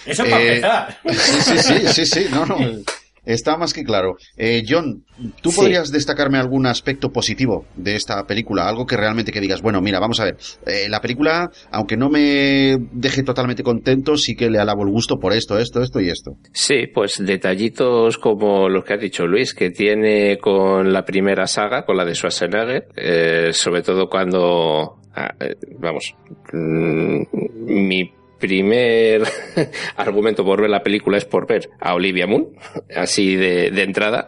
[0.05, 0.97] Eso para Eh, empezar.
[1.09, 2.57] Sí, sí, sí, sí, sí, no, no.
[3.25, 4.15] Está más que claro.
[4.37, 5.03] Eh, John,
[5.41, 5.57] ¿tú Sí.
[5.59, 8.67] podrías destacarme algún aspecto positivo de esta película?
[8.67, 10.37] Algo que realmente que digas, bueno, mira, vamos a ver.
[10.65, 15.17] eh, la película, aunque no me deje totalmente contento, sí que le alabo el gusto
[15.19, 16.31] por esto, esto, esto y esto.
[16.53, 21.85] Sí, pues detallitos como los que has dicho Luis, que tiene con la primera saga,
[21.85, 26.15] con la de Schwarzenegger, eh, sobre todo cuando, ah, eh, vamos,
[26.53, 27.21] mm,
[27.65, 28.11] mi
[28.41, 29.23] primer
[29.95, 32.49] argumento por ver la película es por ver a Olivia Moon,
[32.93, 34.25] así de, de entrada,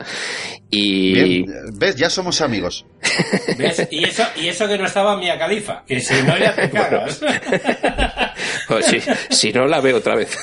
[0.69, 1.13] y...
[1.13, 1.97] Bien, ¿Ves?
[1.97, 2.85] Ya somos amigos.
[3.57, 3.87] ¿Ves?
[3.91, 7.19] Y eso, y eso que no estaba Mia Califa, que si no le hace caras.
[8.67, 8.99] Pues si,
[9.29, 10.31] si no la veo otra vez.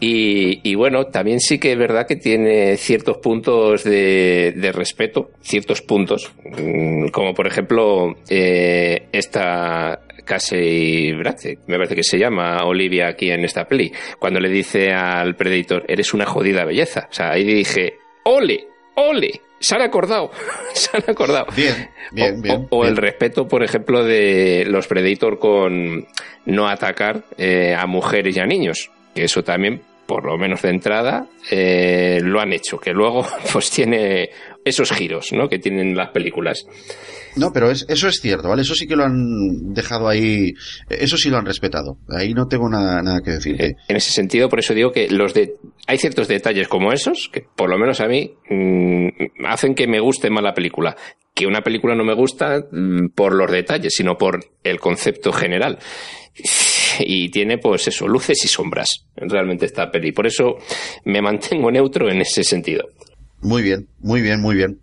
[0.00, 5.30] y, y bueno, también sí que es verdad que tiene ciertos puntos de, de respeto,
[5.40, 12.64] ciertos puntos, mm, como por ejemplo eh, esta Casey Brace, me parece que se llama
[12.64, 17.08] Olivia aquí en esta peli, cuando le dice al Predator, eres una jodida belleza.
[17.10, 17.94] O sea, ahí dije,
[18.24, 18.66] ole,
[18.96, 20.30] ole, se han acordado,
[20.74, 21.46] se han acordado.
[21.56, 22.68] Bien, bien, o, bien.
[22.70, 22.90] o- o bien.
[22.90, 26.06] el respeto, por ejemplo, de los Predator con
[26.44, 28.90] no atacar eh, a mujeres y a niños.
[29.14, 29.82] Que eso también,
[30.12, 32.76] por lo menos de entrada, eh, lo han hecho.
[32.78, 34.28] Que luego, pues tiene
[34.62, 35.48] esos giros, ¿no?
[35.48, 36.66] Que tienen las películas.
[37.36, 38.60] No, pero es- eso es cierto, ¿vale?
[38.60, 40.52] Eso sí que lo han dejado ahí,
[40.90, 41.96] eso sí lo han respetado.
[42.10, 43.56] Ahí no tengo nada, nada que decir.
[43.58, 45.54] Eh, En ese sentido, por eso digo que los de
[45.86, 49.98] hay ciertos detalles como esos que, por lo menos a mí, mm, hacen que me
[50.00, 50.94] guste más la película.
[51.34, 55.78] Que una película no me gusta mm, por los detalles, sino por el concepto general.
[57.00, 60.12] Y tiene, pues eso, luces y sombras, realmente esta peli.
[60.12, 60.56] Por eso
[61.04, 62.88] me mantengo neutro en ese sentido.
[63.40, 64.80] Muy bien, muy bien, muy bien.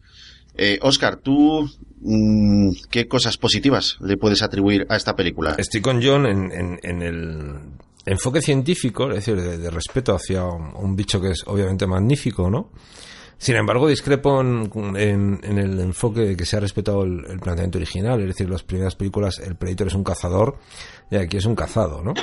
[0.57, 1.69] Eh, Oscar, ¿tú
[2.01, 5.55] mm, qué cosas positivas le puedes atribuir a esta película?
[5.57, 7.59] Estoy con John en, en- en el
[8.05, 12.49] enfoque científico, es decir, de, de respeto hacia un, un bicho que es obviamente magnífico,
[12.49, 12.71] ¿no?
[13.41, 17.77] Sin embargo, discrepo en, en- en el enfoque que se ha respetado el, el planteamiento
[17.77, 20.57] original, es decir, las primeras películas el Predator es un cazador
[21.09, 22.13] y aquí es un cazado, ¿no?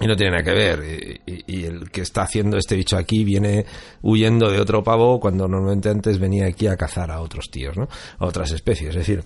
[0.00, 0.82] Y no tiene nada que ver.
[1.26, 3.64] Y, y- y el que está haciendo este bicho aquí viene
[4.02, 7.88] huyendo de otro pavo cuando normalmente antes venía aquí a cazar a otros tíos, ¿no?
[8.18, 8.90] A otras especies.
[8.90, 9.22] Es decir,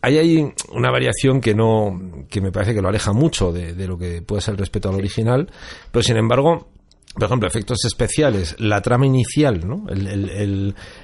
[0.00, 3.86] hay ahí una variación que no, que me parece que lo aleja mucho de, de
[3.86, 5.50] lo que puede ser el respeto al original,
[5.92, 6.68] pero sin embargo,
[7.14, 9.86] por ejemplo, efectos especiales, la trama inicial, ¿no?
[9.88, 10.06] El,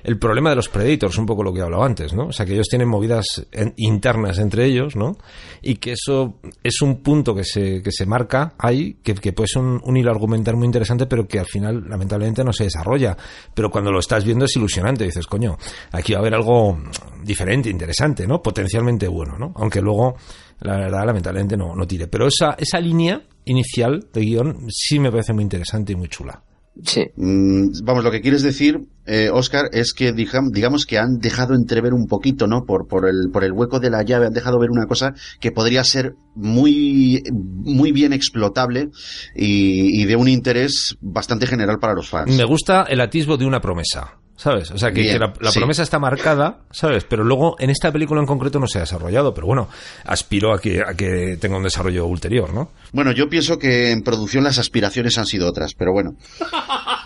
[0.05, 2.27] el- problema de los Predators, un poco lo que he hablado antes, ¿no?
[2.27, 3.47] O sea, que ellos tienen movidas
[3.77, 5.17] internas entre ellos, ¿no?
[5.61, 9.49] Y que eso es un punto que se, que se marca ahí, que, que puede
[9.49, 13.17] ser un, un hilo argumental muy interesante, pero que al final, lamentablemente, no se desarrolla.
[13.53, 15.57] Pero cuando lo estás viendo es ilusionante, dices, coño,
[15.91, 16.79] aquí va a haber algo
[17.25, 18.41] diferente, interesante, ¿no?
[18.41, 19.53] Potencialmente bueno, ¿no?
[19.57, 20.15] Aunque luego,
[20.61, 22.07] la verdad, lamentablemente no, no tire.
[22.07, 26.43] Pero esa, esa línea inicial de guion sí me parece muy interesante y muy chula.
[26.83, 27.05] Sí.
[27.17, 31.95] Mm, vamos, lo que quieres decir, eh, Oscar, es que digamos que han dejado entrever
[31.95, 32.65] un poquito, ¿no?
[32.65, 35.53] Por, por, el, por el hueco de la llave, han dejado ver una cosa que
[35.53, 38.91] podría ser muy, muy bien explotable
[39.37, 42.37] y, y de un interés bastante general para los fans.
[42.37, 44.19] Me gusta el atisbo de una promesa.
[44.37, 44.73] ¿Sabes?
[44.73, 45.61] O sea, que, Bien, que la, la sí.
[45.61, 47.05] promesa está marcada, ¿sabes?
[47.05, 49.33] Pero luego en esta película en concreto no se ha desarrollado.
[49.33, 49.69] Pero bueno,
[50.05, 52.73] aspiro a que, a que tenga un desarrollo ulterior, ¿no?
[52.93, 56.17] Bueno, yo pienso que en producción las aspiraciones han sido otras, pero bueno.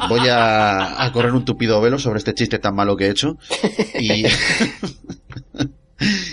[0.09, 3.37] Voy a, a correr un tupido velo sobre este chiste tan malo que he hecho.
[3.99, 4.25] Y,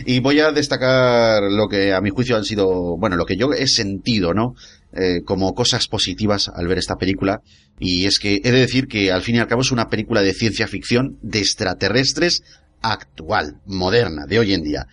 [0.06, 3.52] y voy a destacar lo que a mi juicio han sido, bueno, lo que yo
[3.52, 4.54] he sentido, ¿no?
[4.98, 7.42] Eh, como cosas positivas al ver esta película.
[7.80, 10.22] Y es que he de decir que al fin y al cabo es una película
[10.22, 12.44] de ciencia ficción de extraterrestres
[12.82, 14.86] actual, moderna, de hoy en día.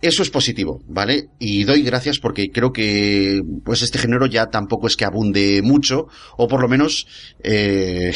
[0.00, 1.30] Eso es positivo, ¿vale?
[1.40, 6.06] Y doy gracias porque creo que pues este género ya tampoco es que abunde mucho,
[6.36, 7.08] o por lo menos
[7.42, 8.14] eh,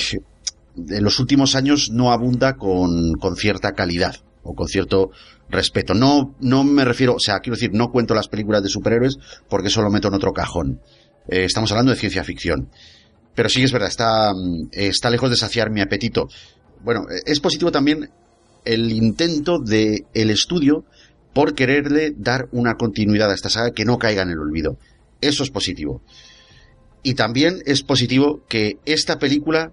[0.77, 5.11] en los últimos años no abunda con, con cierta calidad o con cierto
[5.49, 5.95] respeto.
[5.95, 9.17] No, no me refiero, o sea, quiero decir, no cuento las películas de superhéroes
[9.49, 10.81] porque eso lo meto en otro cajón.
[11.29, 12.71] Eh, estamos hablando de ciencia ficción.
[13.35, 16.29] Pero sí es verdad, está, mm, está lejos de saciar mi apetito.
[16.83, 18.11] Bueno, eh, es positivo también
[18.65, 20.85] el intento de el estudio
[21.33, 24.79] por quererle dar una continuidad a esta saga que no caiga en el olvido.
[25.21, 26.03] Eso es positivo.
[27.03, 29.73] Y también es positivo que esta película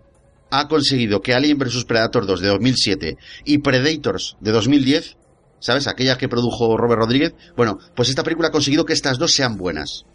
[0.50, 5.18] ha conseguido que Alien vs Predator 2 de 2007 y Predators de 2010,
[5.60, 5.88] ¿sabes?
[5.88, 7.34] Aquella que produjo Robert Rodríguez.
[7.56, 10.06] Bueno, pues esta película ha conseguido que estas dos sean buenas.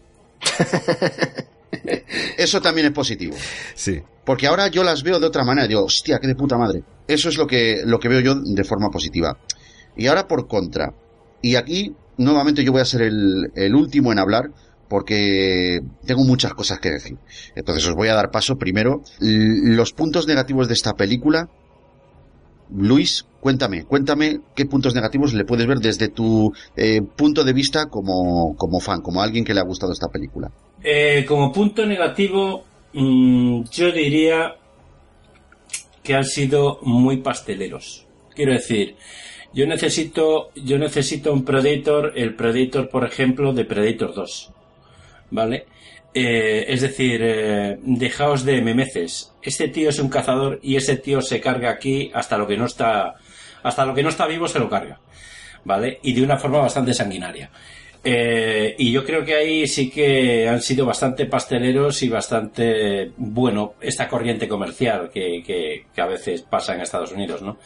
[2.36, 3.36] Eso también es positivo.
[3.74, 4.00] Sí.
[4.24, 5.66] Porque ahora yo las veo de otra manera.
[5.66, 6.82] Digo, hostia, qué de puta madre.
[7.08, 9.38] Eso es lo que, lo que veo yo de forma positiva.
[9.96, 10.94] Y ahora por contra.
[11.40, 14.50] Y aquí, nuevamente yo voy a ser el, el último en hablar,
[14.88, 17.18] porque tengo muchas cosas que decir.
[17.56, 18.56] Entonces os voy a dar paso.
[18.56, 21.48] Primero, los puntos negativos de esta película.
[22.74, 27.86] Luis, cuéntame, cuéntame qué puntos negativos le puedes ver desde tu eh, punto de vista
[27.86, 30.50] como, como fan, como alguien que le ha gustado esta película.
[30.82, 34.56] Eh, como punto negativo, mm, yo diría
[36.02, 38.06] que han sido muy pasteleros.
[38.34, 38.96] Quiero decir,
[39.52, 44.52] yo necesito, yo necesito un Predator, el Predator, por ejemplo, de Predator 2.
[45.30, 45.66] ¿Vale?
[46.14, 49.32] Eh, es decir, eh, dejaos de memeces.
[49.40, 52.66] Este tío es un cazador y ese tío se carga aquí hasta lo que no
[52.66, 53.14] está,
[53.62, 55.00] hasta lo que no está vivo se lo carga.
[55.64, 56.00] ¿Vale?
[56.02, 57.50] Y de una forma bastante sanguinaria.
[58.04, 63.74] Eh, y yo creo que ahí sí que han sido bastante pasteleros y bastante bueno
[63.80, 67.58] esta corriente comercial que, a veces pasa en Estados Unidos, ¿no?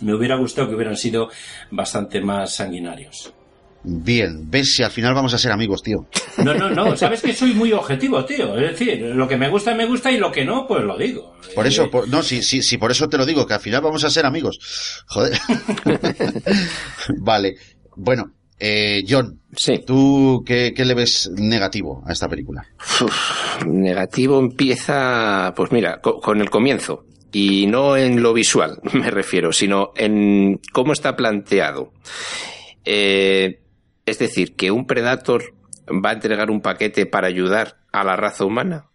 [0.00, 1.28] Me hubiera gustado que hubieran sido
[1.70, 3.34] bastante más sanguinarios.
[3.82, 6.06] Bien, ves si al final vamos a ser amigos, tío.
[6.44, 8.54] No, no, no, sabes que soy muy objetivo, tío.
[8.58, 11.34] Es decir, lo que me gusta, me gusta y lo que no, pues lo digo.
[11.54, 13.80] Por eso, por- no, sí, sí, sí, por eso te lo digo, que al final
[13.80, 14.58] vamos a ser amigos.
[15.06, 15.38] Joder.
[17.18, 17.56] vale.
[17.96, 19.80] Bueno, eh, John, Sí.
[19.86, 22.62] ¿tú qué, qué le ves negativo a esta película?
[23.00, 27.04] Uf, negativo empieza, pues mira, co- con el comienzo.
[27.32, 31.92] Y no en lo visual, me refiero, sino en cómo está planteado.
[32.84, 33.59] Eh,
[34.10, 35.54] es decir, que un Predator
[35.88, 38.86] va a entregar un paquete para ayudar a la raza humana.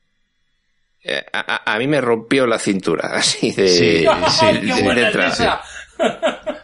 [1.04, 1.40] Eh, a,
[1.70, 4.06] a- a mí me rompió la cintura, así de, Sí, sí,
[4.42, 5.62] ¡Ay, qué de- entrada.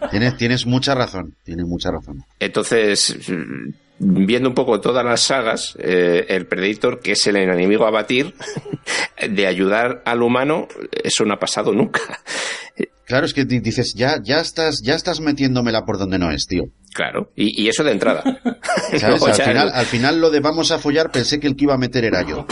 [0.09, 2.23] Tienes, tienes mucha razón, tienes mucha razón.
[2.39, 3.17] Entonces,
[4.03, 8.33] viendo un poco todas las sagas, eh, el Predator, que es el enemigo a batir,
[9.29, 10.67] de ayudar al humano,
[11.03, 12.01] eso no ha pasado nunca.
[13.05, 16.47] Claro, es que di- dices, ya, ya estás, ya estás metiéndomela por donde no es,
[16.47, 16.63] tío.
[16.93, 18.23] Claro, y, y eso de entrada.
[18.91, 18.99] Al,
[19.33, 21.77] ya- final, al final lo de vamos a follar pensé que el que iba a
[21.77, 22.45] meter era yo.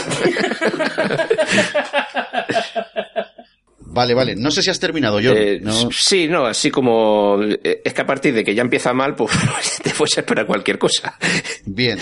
[3.92, 4.36] Vale, vale.
[4.36, 5.36] No sé si has terminado, John.
[5.36, 5.72] Eh, ¿no?
[5.90, 9.32] Sí, no, así como eh, es que a partir de que ya empieza mal, pues
[9.82, 11.18] te puedes esperar cualquier cosa.
[11.66, 11.98] Bien.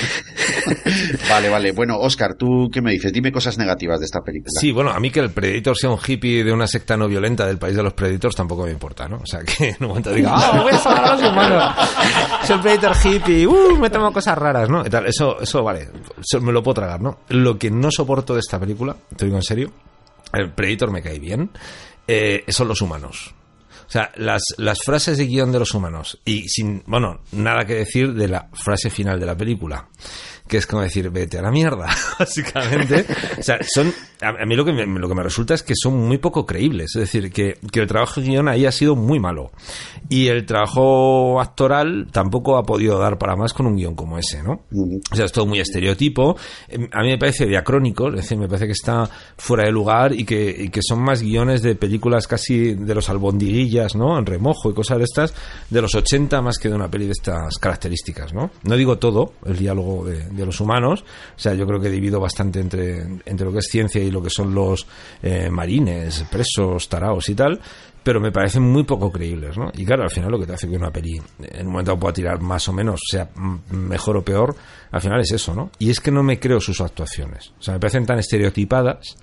[1.30, 1.72] vale, vale.
[1.72, 3.10] Bueno, Oscar, ¿tú qué me dices?
[3.10, 4.52] Dime cosas negativas de esta película.
[4.60, 7.46] Sí, bueno, a mí que el Predator sea un hippie de una secta no violenta
[7.46, 9.16] del país de los Predators tampoco me importa, ¿no?
[9.16, 11.74] O sea, que en un momento diga, ¡ah, voy a salvar a los humanos!
[12.44, 14.84] Soy un Predator hippie, ¡uh, me tomo cosas raras, ¿no?
[14.86, 15.88] Y tal, eso, eso vale,
[16.20, 17.20] eso me lo puedo tragar, ¿no?
[17.30, 19.72] Lo que no soporto de esta película, te digo en serio,
[20.32, 21.50] el Predator me cae bien,
[22.06, 23.34] eh, son los humanos.
[23.88, 27.74] O sea, las, las frases de guion de los humanos y sin, bueno, nada que
[27.74, 29.88] decir de la frase final de la película,
[30.48, 31.86] que es como decir, vete a la mierda,
[32.18, 33.04] básicamente.
[33.38, 35.96] O sea, son, a, mí lo que, me, lo que me resulta es que son
[35.96, 39.20] muy poco creíbles, es decir, que, que el trabajo de guion ahí ha sido muy
[39.20, 39.52] malo.
[40.08, 44.42] Y el trabajo actoral tampoco ha podido dar para más con un guion como ese,
[44.42, 44.62] ¿no?
[45.12, 46.36] O sea, es todo muy estereotipo.
[46.68, 50.12] Eh, A mí me parece diacrónico, es decir, me parece que está fuera de lugar
[50.12, 54.18] y que, y que son más guiones de películas casi de los albondiguillas, ¿no?
[54.18, 55.34] En remojo y cosas de estas,
[55.68, 58.50] de los 80 más que de una peli de estas características, ¿no?
[58.62, 61.04] No digo todo, el diálogo de, de los humanos,
[61.36, 64.22] o sea, yo creo que divido bastante entre, entre lo que es ciencia y lo
[64.22, 64.86] que son los
[65.22, 67.60] eh, marines, presos, taraos y tal,
[68.02, 69.70] pero me parecen muy poco creíbles, ¿no?
[69.74, 72.14] Y claro, al final lo que te hace que una peli en un momento pueda
[72.14, 73.28] tirar más o menos, sea
[73.70, 74.56] mejor o peor,
[74.90, 75.70] al final es eso, ¿no?
[75.78, 77.52] Y es que no me creo sus actuaciones.
[77.58, 79.16] O sea, me parecen tan estereotipadas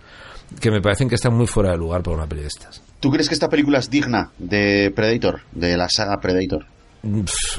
[0.59, 2.84] que me parecen que están muy fuera de lugar para una peli de estas.
[2.99, 6.66] ¿Tú crees que esta película es digna de Predator, de la saga Predator?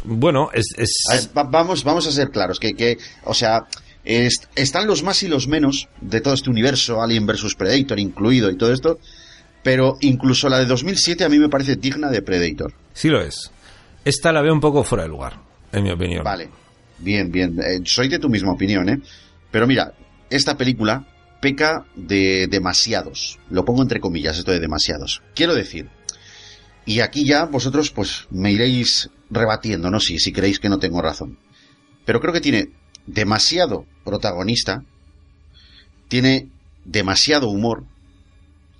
[0.05, 0.66] Bueno, es...
[0.76, 3.66] es- A ver, va- vamos, vamos a ser claros, que, que o sea,
[4.05, 8.51] est- están los más y los menos de todo este universo, Alien vs Predator incluido
[8.51, 8.99] y todo esto,
[9.62, 12.72] pero incluso la de 2007 a mí me parece digna de Predator.
[12.92, 13.51] Sí lo es.
[14.05, 15.40] Esta la veo un poco fuera de lugar,
[15.72, 16.22] en mi opinión.
[16.24, 16.49] Vale,
[16.99, 18.99] bien, bien, eh, soy de tu misma opinión, ¿eh?
[19.51, 19.92] Pero mira,
[20.30, 21.07] esta película
[21.40, 25.22] peca de demasiados, lo pongo entre comillas, esto de demasiados.
[25.34, 25.88] Quiero decir,
[26.87, 30.01] y aquí ya vosotros pues me iréis rebatiendo, ¿no?
[30.01, 31.39] Si, si creéis que no tengo razón.
[32.05, 32.68] Pero creo que tiene
[33.07, 34.82] demasiado protagonista,
[36.09, 36.49] tiene
[36.84, 37.84] demasiado humor,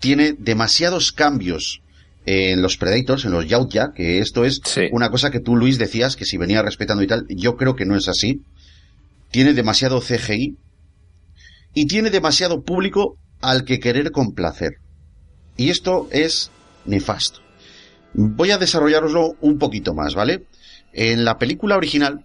[0.01, 1.81] tiene demasiados cambios
[2.25, 4.83] en los Predators, en los Yautja, que esto es Sí.
[4.93, 7.85] una cosa que tú, Luis, decías que si venía respetando y tal, yo creo que
[7.85, 8.43] no es así.
[9.31, 10.57] Tiene demasiado CGI
[11.75, 14.73] y tiene demasiado público al que querer complacer.
[15.57, 16.51] Y esto es
[16.85, 17.41] nefasto.
[18.19, 20.47] Voy a desarrollaroslo un poquito más, ¿vale?
[20.95, 22.25] En la película original,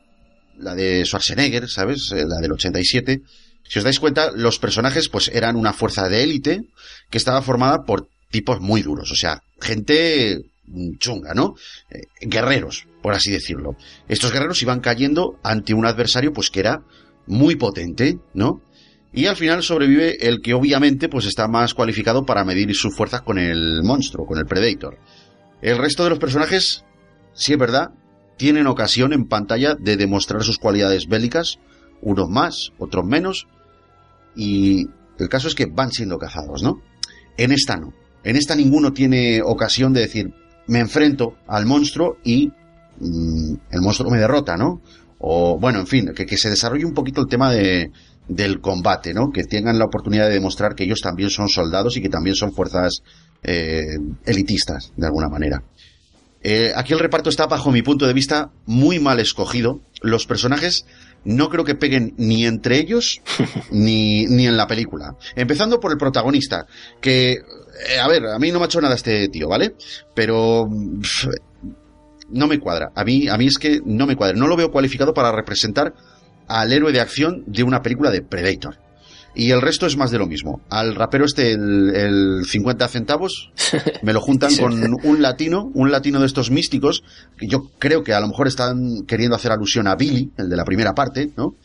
[0.58, 2.14] la de Schwarzenegger, ¿sabes?
[2.14, 3.22] Eh, La del 87.
[3.68, 6.62] Si os dais cuenta, los personajes pues eran una fuerza de élite
[7.10, 11.56] que estaba formada por tipos muy duros, o sea, gente mm, chunga, ¿no?
[11.90, 13.76] Eh, guerreros, por así decirlo.
[14.08, 16.84] Estos guerreros iban cayendo ante un adversario pues que era
[17.28, 18.62] muy potente, ¿no?
[19.12, 23.22] Y al final sobrevive el que obviamente pues está más cualificado para medir sus fuerzas
[23.24, 24.98] con el monstruo, con el Predator.
[25.62, 26.84] El resto de los personajes,
[27.34, 27.92] sí es verdad,
[28.38, 31.60] tienen ocasión en pantalla de demostrar sus cualidades bélicas,
[32.02, 33.48] unos más, otros menos,
[34.36, 34.88] y
[35.20, 36.82] el caso es que van siendo cazados, ¿no?
[37.38, 37.94] En esta no.
[38.24, 40.34] En esta ninguno tiene ocasión de decir,
[40.68, 42.48] me enfrento al monstruo y
[43.00, 44.82] mm, el monstruo me derrota, ¿no?
[45.20, 47.92] O, bueno, en fin, que, que se desarrolle un poquito el tema de,
[48.28, 49.32] del combate, ¿no?
[49.32, 52.54] Que tengan la oportunidad de demostrar que ellos también son soldados y que también son
[52.54, 53.04] fuerzas
[53.44, 55.64] eh, elitistas, de alguna manera.
[56.44, 59.82] Eh, aquí el reparto está, bajo mi punto de vista, muy mal escogido.
[60.02, 60.86] Los personajes
[61.24, 63.22] no creo que peguen ni entre ellos
[63.72, 65.16] ni, ni en la película.
[65.36, 66.66] Empezando por el protagonista,
[67.00, 69.76] que, eh, a ver, a mí no me ha hecho nada este tío, ¿vale?
[70.16, 70.68] Pero
[71.02, 71.28] pff,
[72.30, 72.92] no me cuadra.
[72.96, 74.36] A mí, a mí es que no me cuadra.
[74.36, 75.94] No lo veo cualificado para representar
[76.48, 78.78] al héroe de acción de una película de Predator.
[79.34, 80.62] Y el resto es más de lo mismo.
[80.70, 83.52] Al rapero este, el, el 50 centavos,
[84.02, 87.04] me lo juntan con un latino, un latino de estos místicos,
[87.38, 90.56] que yo creo que a lo mejor están queriendo hacer alusión a Billy, el de
[90.56, 91.56] la primera parte, ¿no?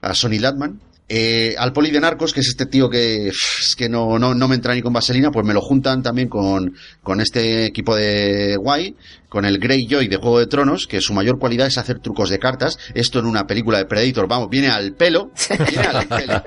[0.00, 0.80] A Sonny Latman.
[1.08, 4.48] Eh, al poli de narcos, que es este tío que, es que no, no, no
[4.48, 8.56] me entra ni con vaselina, pues me lo juntan también con, con este equipo de
[8.56, 8.96] guay,
[9.28, 12.40] con el Greyjoy de Juego de Tronos, que su mayor cualidad es hacer trucos de
[12.40, 12.78] cartas.
[12.94, 15.30] Esto en una película de Predator, vamos, viene al pelo.
[15.70, 16.42] Viene al pelo.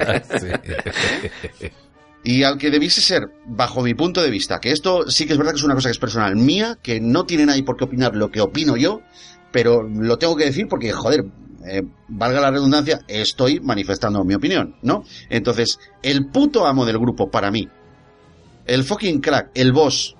[2.21, 5.37] Y al que debiese ser, bajo mi punto de vista, que esto sí que es
[5.37, 7.85] verdad que es una cosa que es personal mía, que no tiene nadie por qué
[7.85, 9.01] opinar lo que opino yo,
[9.53, 11.23] pero lo tengo que decir porque, joder,
[11.67, 15.03] eh, valga la redundancia, estoy manifestando mi opinión, ¿no?
[15.29, 17.67] Entonces, el puto amo del grupo para mí,
[18.65, 20.15] el fucking crack, el boss,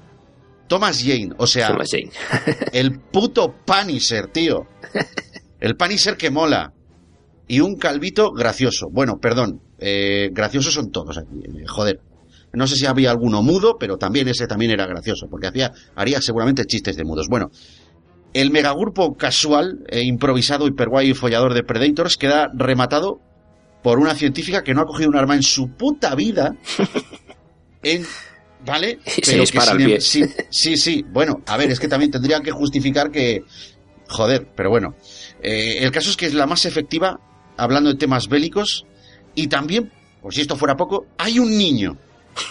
[0.67, 2.11] Thomas Jane, o sea, Thomas Jane.
[2.73, 4.67] el puto Punisher, tío.
[5.59, 6.73] El Punisher que mola.
[7.47, 8.87] Y un calvito gracioso.
[8.91, 11.99] Bueno, perdón, eh, graciosos son todos aquí, eh, joder.
[12.53, 16.21] No sé si había alguno mudo, pero también ese también era gracioso, porque hacía, haría
[16.21, 17.27] seguramente chistes de mudos.
[17.29, 17.51] Bueno,
[18.33, 23.19] el megagrupo casual, e improvisado, hiperguay y follador de Predators queda rematado
[23.83, 26.55] por una científica que no ha cogido un arma en su puta vida.
[27.81, 28.05] En,
[28.65, 28.99] ¿Vale?
[29.05, 30.01] Y se dispara al sin- pie.
[30.01, 31.05] sí, sí, sí.
[31.09, 33.43] Bueno, a ver, es que también tendrían que justificar que.
[34.09, 34.95] Joder, pero bueno.
[35.41, 37.19] Eh, el caso es que es la más efectiva
[37.55, 38.85] hablando de temas bélicos.
[39.33, 41.95] Y también, por si esto fuera poco, hay un niño.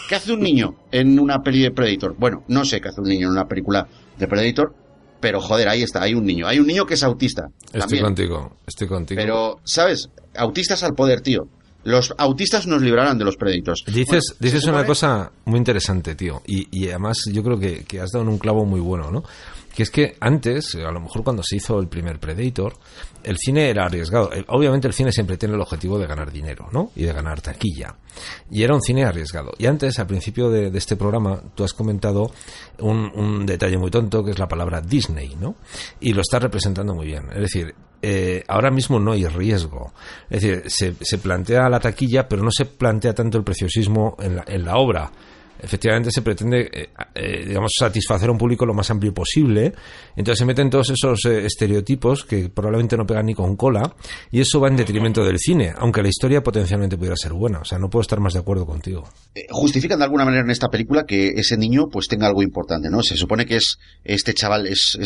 [0.08, 2.16] ¿Qué hace un niño en una peli de Predator?
[2.18, 4.74] Bueno, no sé qué hace un niño en una película de Predator,
[5.20, 6.46] pero joder, ahí está, hay un niño.
[6.46, 7.48] Hay un niño que es autista.
[7.66, 8.04] Estoy también.
[8.04, 9.20] contigo, estoy contigo.
[9.20, 10.08] Pero, ¿sabes?
[10.36, 11.48] Autistas al poder, tío.
[11.84, 13.84] Los autistas nos librarán de los Predators.
[13.86, 18.00] Dices, Bueno, dices una cosa muy interesante, tío, y, y además yo creo que, que
[18.00, 19.22] has dado un clavo muy bueno, ¿no?
[19.78, 22.74] Que es que antes, a lo mejor cuando se hizo el primer Predator,
[23.22, 24.28] el cine era arriesgado.
[24.48, 26.90] Obviamente el cine siempre tiene el objetivo de ganar dinero, ¿no?
[26.96, 27.94] Y de ganar taquilla.
[28.50, 29.52] Y era un cine arriesgado.
[29.56, 32.32] Y antes, al principio de, este programa, tú has comentado
[32.80, 35.54] un, detalle muy tonto que es la palabra Disney, ¿no?
[36.00, 37.28] Y lo estás representando muy bien.
[37.30, 37.72] Es decir,
[38.02, 39.92] eh, ahora mismo no hay riesgo.
[40.28, 44.34] Es decir, se, se plantea la taquilla, pero no se plantea tanto el preciosismo en
[44.34, 45.12] la, en la obra.
[45.60, 49.72] Efectivamente se pretende, eh, eh, digamos, satisfacer a un público lo más amplio posible.
[50.16, 53.94] Entonces se meten todos esos eh, estereotipos que probablemente no pegan ni con cola
[54.30, 57.60] y eso va en detrimento del cine, aunque la historia potencialmente pudiera ser buena.
[57.60, 59.04] O sea, no puedo estar más de acuerdo contigo.
[59.50, 63.02] justifican de alguna manera en esta película que ese niño pues tenga algo importante, ¿no?
[63.02, 64.98] Se supone que es este chaval es,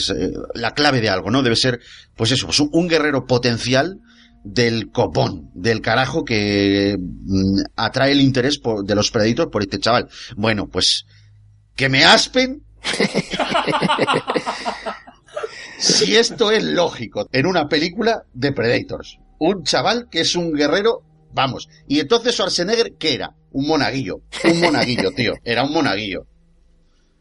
[0.55, 1.42] la clave de algo, ¿no?
[1.42, 1.80] Debe ser
[2.16, 4.00] pues eso, pues un guerrero potencial
[4.45, 9.78] del copón, del carajo que mm, atrae el interés por- de los Predators por este
[9.78, 10.09] chaval.
[10.36, 11.05] Bueno, pues
[11.76, 12.62] que me aspen
[15.78, 19.18] si esto es lógico en una película de Predators.
[19.38, 21.68] Un chaval que es un guerrero, vamos.
[21.88, 23.34] Y entonces Schwarzenegger, ¿qué era?
[23.51, 24.22] Un monaguillo.
[24.45, 25.32] Un monaguillo, tío.
[25.45, 26.26] Era un monaguillo.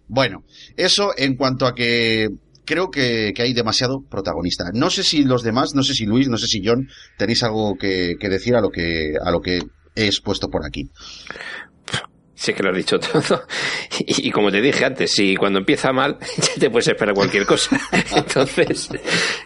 [0.08, 0.44] Bueno,
[0.78, 2.30] eso en cuanto a que
[2.72, 4.64] creo que, que hay demasiado protagonista.
[4.74, 7.76] No sé si los demás, no sé si Luis, no sé si John, tenéis algo
[7.78, 9.60] que, que decir a lo que, a lo que
[9.94, 10.90] he expuesto por aquí.
[12.34, 13.44] Sí que lo has dicho todo.
[14.00, 17.46] Y, y como te dije antes, si cuando empieza mal, ya te puedes esperar cualquier
[17.46, 17.78] cosa.
[18.16, 18.88] Entonces,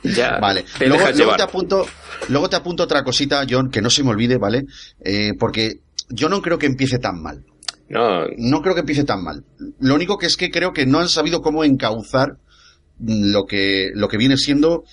[0.03, 0.63] ya Vale.
[0.77, 1.85] te Luego, te apunto,
[2.29, 4.65] luego te apunto otra cosita, John, que no se me olvide, ¿vale?
[5.03, 7.43] Eh, porque yo no creo que empiece tan mal.
[7.89, 9.43] No, No creo que empiece tan mal.
[9.79, 12.37] Lo único que es que creo que no han sabido cómo encauzar
[12.99, 14.83] lo que, lo que viene siendo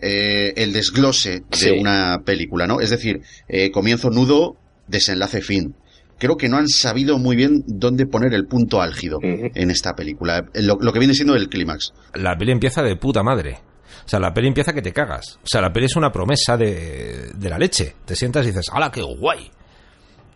[0.00, 1.70] eh, el desglose de Sí.
[1.70, 2.80] una película, ¿no?
[2.80, 4.56] Es decir, eh, comienzo nudo,
[4.88, 5.74] desenlace fin.
[6.18, 10.46] Creo que no han sabido muy bien dónde poner el punto álgido en esta película.
[10.54, 11.92] Lo, lo que viene siendo el clímax.
[12.14, 13.58] La peli empieza de puta madre.
[14.04, 15.38] O sea, la peli empieza que te cagas.
[15.42, 17.94] O sea, la peli es una promesa de, de la leche.
[18.04, 19.50] Te sientas y dices, ¡hala, qué guay!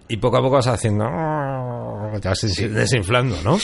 [0.08, 1.04] Y poco a poco vas haciendo...
[2.20, 3.58] Te vas des- desinflando, ¿no?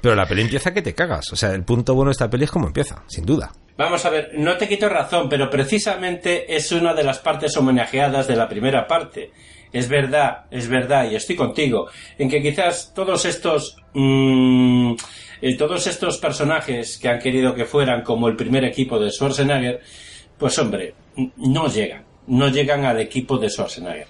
[0.00, 1.32] Pero la peli empieza que te cagas.
[1.32, 3.52] O sea, el punto bueno de esta peli es cómo empieza, sin duda.
[3.76, 8.28] Vamos a ver, no te quito razón, pero precisamente es una de las partes homenajeadas
[8.28, 9.32] de la primera parte.
[9.72, 11.88] Es verdad, es verdad, y estoy contigo,
[12.18, 14.92] en que quizás todos estos, mm,
[15.42, 19.80] eh, todos estos personajes que han querido que fueran como el primer equipo de Schwarzenegger,
[20.38, 20.94] pues hombre,
[21.36, 24.06] no llegan, no llegan al equipo de Schwarzenegger.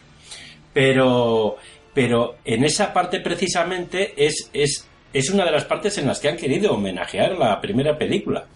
[0.73, 1.57] Pero,
[1.95, 6.29] pero en esa parte precisamente es, es, es una de las partes en las que
[6.29, 8.47] han querido homenajear la primera película.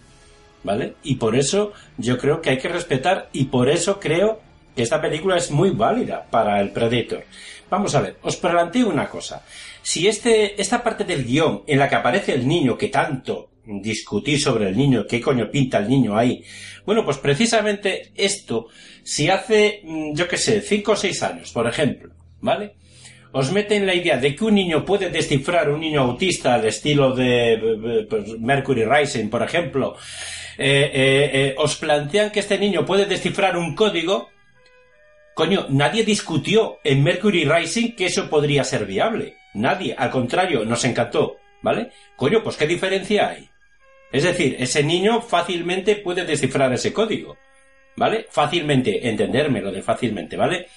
[0.65, 0.95] ¿vale?
[1.03, 4.41] Y por eso yo creo que hay que respetar y por eso creo
[4.75, 7.23] que esta película es muy válida para el Predator.
[7.69, 9.43] Vamos a ver, os planteo una cosa.
[9.81, 14.37] Si este, esta parte del guion en la que aparece el niño que tanto discutí
[14.37, 16.43] sobre el niño, qué coño pinta el niño ahí,
[16.85, 18.67] bueno, pues precisamente esto,
[19.03, 22.11] si hace, mm, yo qué sé, cinco o seis años, por ejemplo,
[22.41, 22.75] ¿vale?
[23.37, 27.13] os meten la idea de que un niño puede descifrar un niño autista al estilo
[27.13, 29.97] de pues, Mercury Rising, por ejemplo,
[30.57, 34.29] eh, eh, eh, os plantean que este niño puede descifrar un código,
[35.33, 39.35] coño, nadie discutió en Mercury Rising que eso podría ser viable.
[39.53, 41.91] Nadie, al contrario, nos encantó, ¿vale?
[42.15, 43.49] Coño, pues qué diferencia hay.
[44.11, 47.37] Es decir, ese niño fácilmente puede descifrar ese código,
[47.97, 48.27] ¿vale?
[48.29, 50.67] Fácilmente, entenderme lo de fácilmente, ¿vale?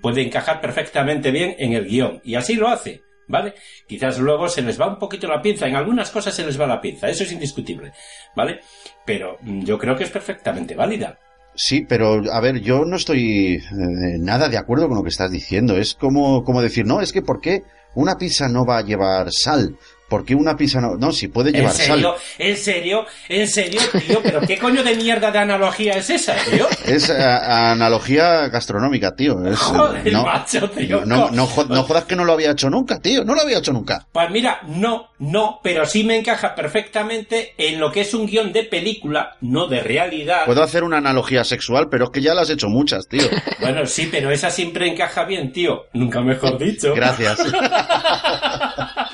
[0.00, 2.20] puede encajar perfectamente bien en el guion.
[2.24, 3.54] Y así lo hace, ¿vale?
[3.86, 6.66] Quizás luego se les va un poquito la pinza, en algunas cosas se les va
[6.66, 7.92] la pinza, eso es indiscutible,
[8.34, 8.60] ¿vale?
[9.04, 11.18] Pero mm, yo creo que es perfectamente válida.
[11.54, 15.30] Sí, pero a ver, yo no estoy eh, nada de acuerdo con lo que estás
[15.30, 15.78] diciendo.
[15.78, 17.62] Es como, como decir, no, es que ¿por qué
[17.94, 19.78] una pizza no va a llevar sal?
[20.08, 20.96] ¿Por qué una pizza no?
[20.96, 22.12] No, si puede ¿En llevar serio?
[22.12, 22.22] sal.
[22.38, 23.06] ¿En serio?
[23.28, 24.20] ¿En serio, tío?
[24.22, 26.68] ¿Pero qué coño de mierda de analogía es esa, tío?
[26.84, 29.44] Es eh, analogía gastronómica, tío.
[29.44, 31.04] Es, eh, Joder, no, macho, tío.
[31.04, 33.24] no, no, no jodas que no lo había hecho nunca, tío.
[33.24, 34.06] No lo había hecho nunca.
[34.12, 38.52] Pues mira, no, no, pero sí me encaja perfectamente en lo que es un guion
[38.52, 40.44] de película, no de realidad.
[40.46, 43.24] Puedo hacer una analogía sexual, pero es que ya las has hecho muchas, tío.
[43.58, 45.86] Bueno, sí, pero esa siempre encaja bien, tío.
[45.94, 46.94] Nunca mejor dicho.
[46.94, 47.38] Gracias.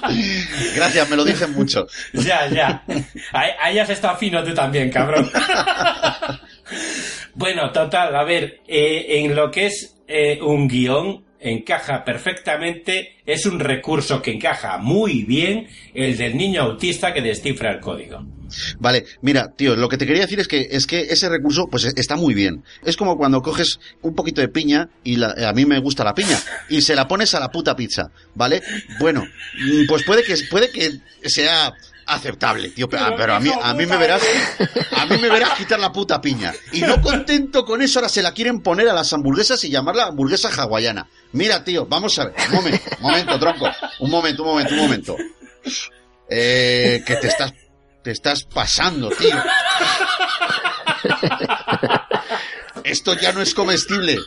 [0.76, 1.86] Gracias, me lo dicen mucho.
[2.12, 2.84] Ya, ya.
[3.32, 5.30] Ahí, has estado fino tú también, cabrón.
[7.34, 13.46] bueno, total, a ver, eh, en lo que es eh, un guion, encaja perfectamente, es
[13.46, 18.24] un recurso que encaja muy bien el del niño autista que descifra el código.
[18.78, 21.84] Vale, mira, tío, lo que te quería decir es que es que ese recurso pues
[21.84, 22.62] está muy bien.
[22.84, 26.14] Es como cuando coges un poquito de piña y la- a mí me gusta la
[26.14, 26.38] piña
[26.68, 28.62] y se la pones a la puta pizza, ¿vale?
[29.00, 30.90] Bueno, mm, pues puede que puede que
[31.30, 31.72] sea
[32.06, 34.22] aceptable, tío, pero, Pero, pero a mí a mí me verás
[34.96, 38.22] a mí me verás quitar la puta piña y no contento con eso ahora se
[38.22, 41.08] la quieren poner a las hamburguesas y llamarla hamburguesa hawaiana.
[41.32, 44.80] Mira, tío, vamos a ver, un momento, un momento, tronco, un momento, un momento, un
[44.80, 45.16] momento.
[46.28, 47.52] Eh, que te estás
[48.02, 49.36] te estás pasando, tío.
[52.84, 54.18] Esto ya no es comestible.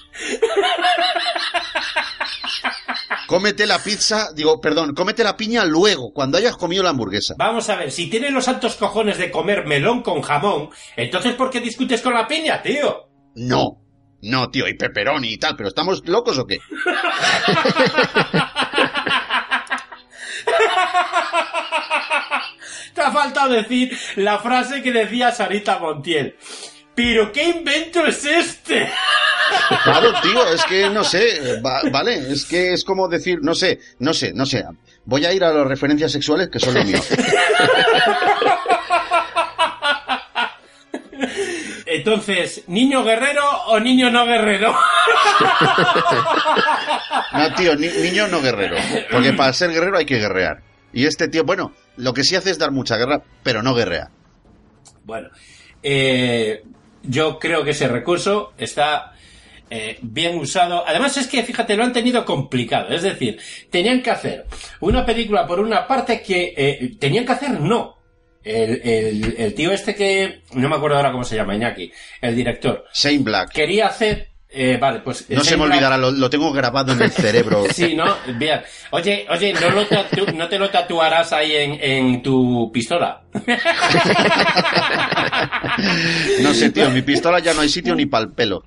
[3.36, 7.36] Cómete la pizza, digo, perdón, cómete la piña luego, cuando hayas comido la hamburguesa.
[7.38, 11.50] Vamos a ver, si tienes los santos cojones de comer melón con jamón, entonces ¿por
[11.50, 13.10] qué discutes con la piña, tío?
[13.36, 13.82] No,
[14.22, 16.60] no, tío, y pepperoni y tal, pero ¿estamos locos o qué?
[22.94, 26.38] Te ha faltado decir la frase que decía Sarita Montiel.
[26.96, 28.90] ¿Pero qué invento es este?
[29.84, 33.80] Claro, tío, es que no sé, va- vale, es que es como decir, no sé,
[34.00, 34.64] no sé, no sé.
[35.06, 37.00] Voy a ir a las referencias sexuales que son lo mío.
[41.86, 44.76] Entonces, ¿niño guerrero o niño no guerrero?
[47.34, 48.76] No, tío, ni- niño no guerrero.
[49.12, 50.62] Porque para ser guerrero hay que guerrear.
[50.94, 54.10] Y este tío, bueno, lo que sí hace es dar mucha guerra, pero no guerrea.
[55.04, 55.30] Bueno,
[55.84, 56.64] eh,
[57.08, 59.14] yo creo que ese recurso está
[59.70, 60.84] eh, bien usado.
[60.88, 62.90] Además es que, fíjate, lo han tenido complicado.
[62.90, 63.40] Es decir,
[63.70, 64.46] tenían que hacer
[64.80, 66.54] una película por una parte que...
[66.56, 67.96] eh, tenían que hacer no.
[68.44, 70.42] El, el- el tío este que...
[70.54, 71.92] No me acuerdo ahora cómo se llama, Iñaki.
[72.22, 72.86] El director.
[72.94, 73.52] Shane Black.
[73.52, 74.30] Quería hacer...
[74.56, 75.26] eh, vale, pues...
[75.30, 77.64] No se me olvidará, lo, lo tengo grabado en el cerebro.
[77.74, 78.16] Sí, ¿no?
[78.38, 78.62] Bien.
[78.92, 83.22] Oye, oye, ¿no, lo tatu- no te lo tatuarás ahí en, en tu pistola?
[86.42, 88.64] No sé, tío, en mi pistola ya no hay sitio ni para el pelo.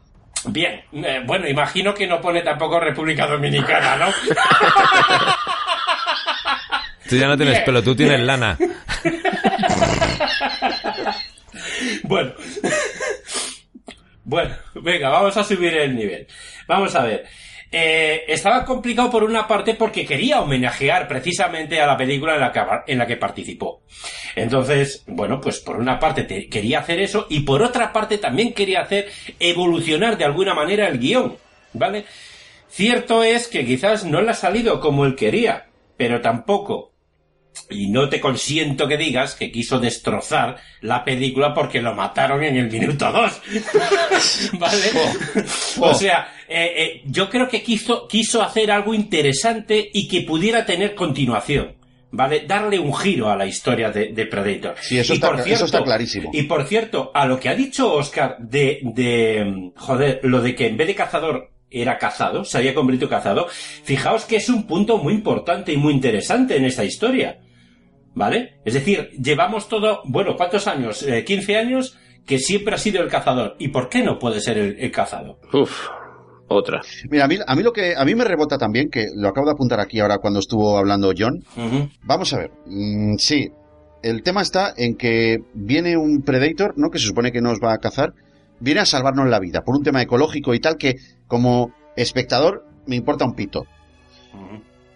[0.46, 4.06] Bien, eh, bueno, imagino que no pone tampoco República Dominicana, ¿no?
[7.08, 7.64] Tú ya no tienes Bien.
[7.64, 8.56] pelo, tú tienes lana.
[12.04, 12.32] Bueno.
[14.28, 16.26] Bueno, venga, vamos a subir el nivel.
[16.66, 17.24] Vamos a ver.
[17.72, 22.34] Eh, estaba complicado por una parte porque quería homenajear precisamente a la película
[22.86, 23.82] en la que, participó.
[24.36, 28.52] Entonces, bueno, pues por una parte te- quería hacer eso y por otra parte también
[28.52, 29.08] quería hacer
[29.40, 31.36] evolucionar de alguna manera el guion,
[31.72, 32.04] ¿vale?
[32.68, 35.66] Cierto es que quizás no le ha salido como él quería,
[35.96, 36.92] pero tampoco
[37.70, 42.56] y no te consiento que digas que quiso destrozar la película porque lo mataron en
[42.56, 43.40] el minuto 2.
[44.58, 44.78] ¿Vale?
[45.80, 50.64] O sea, eh, eh, yo creo que quiso, quiso hacer algo interesante y que pudiera
[50.64, 51.76] tener continuación.
[52.10, 52.44] ¿Vale?
[52.46, 54.76] Darle un giro a la historia de, de Predator.
[54.80, 56.30] Sí, eso Y está- por eso está clarísimo.
[56.32, 60.68] Y por cierto, a lo que ha dicho Oscar de, de, joder, lo de que
[60.68, 63.46] en vez de cazador era cazado, se había convertido cazado,
[63.84, 67.40] fijaos que es un punto muy importante y muy interesante en esta historia.
[68.18, 68.58] ¿Vale?
[68.64, 71.04] Es decir, llevamos todo, bueno, ¿cuántos años?
[71.04, 71.96] Eh, 15 años
[72.26, 73.54] que siempre ha sido el cazador.
[73.60, 75.38] ¿Y por qué no puede ser el, el cazado?
[75.52, 75.86] Uf,
[76.48, 76.80] otra.
[77.08, 79.46] Mira, a mí, a mí lo que a mí me rebota también, que lo acabo
[79.46, 81.44] de apuntar aquí ahora cuando estuvo hablando John.
[82.02, 82.50] Vamos a ver.
[82.66, 83.50] Mm, sí,
[84.02, 86.90] el tema está en que viene un Predator, ¿no?
[86.90, 88.14] Que se supone que nos va a cazar.
[88.58, 90.96] Viene a salvarnos la vida por un tema ecológico y tal que,
[91.28, 93.62] como espectador, me importa un pito.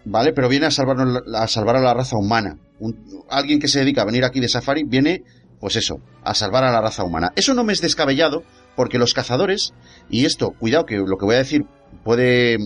[0.05, 0.33] ¿Vale?
[0.33, 2.57] Pero viene a salvarnos la- a salvar a la raza humana.
[2.83, 5.23] Un- alguien que se dedica a venir aquí de safari viene,
[5.59, 7.31] pues eso, a salvar a la raza humana.
[7.35, 8.43] Eso no me es descabellado
[8.75, 9.73] porque los cazadores,
[10.09, 11.65] y esto, cuidado que lo que voy a decir
[12.03, 12.57] puede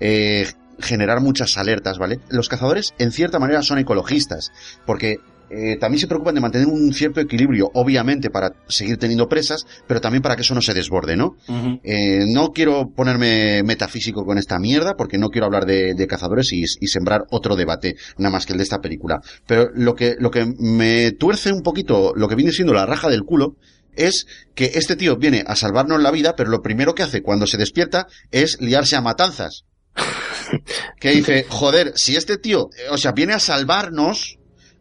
[0.00, 0.46] eh,
[0.78, 2.20] generar muchas alertas, ¿vale?
[2.30, 4.50] Los cazadores en cierta manera son ecologistas,
[4.86, 5.18] porque
[5.50, 10.00] eh, también se preocupan de mantener un cierto equilibrio, obviamente para seguir teniendo presas, pero
[10.00, 11.36] también para que eso no se desborde, ¿no?
[11.82, 16.52] Eh, no quiero ponerme metafísico con esta mierda porque no quiero hablar de, de cazadores
[16.52, 19.20] y, y sembrar otro debate, nada más que el de esta película.
[19.46, 23.08] Pero lo que, lo que me tuerce un poquito, lo que viene siendo la raja
[23.08, 23.56] del culo,
[23.96, 27.46] es que este tío viene a salvarnos la vida, pero lo primero que hace cuando
[27.46, 29.64] se despierta es liarse a matanzas.
[31.00, 34.39] Que dice, joder, si este tío, eh, o sea, viene a salvarnos,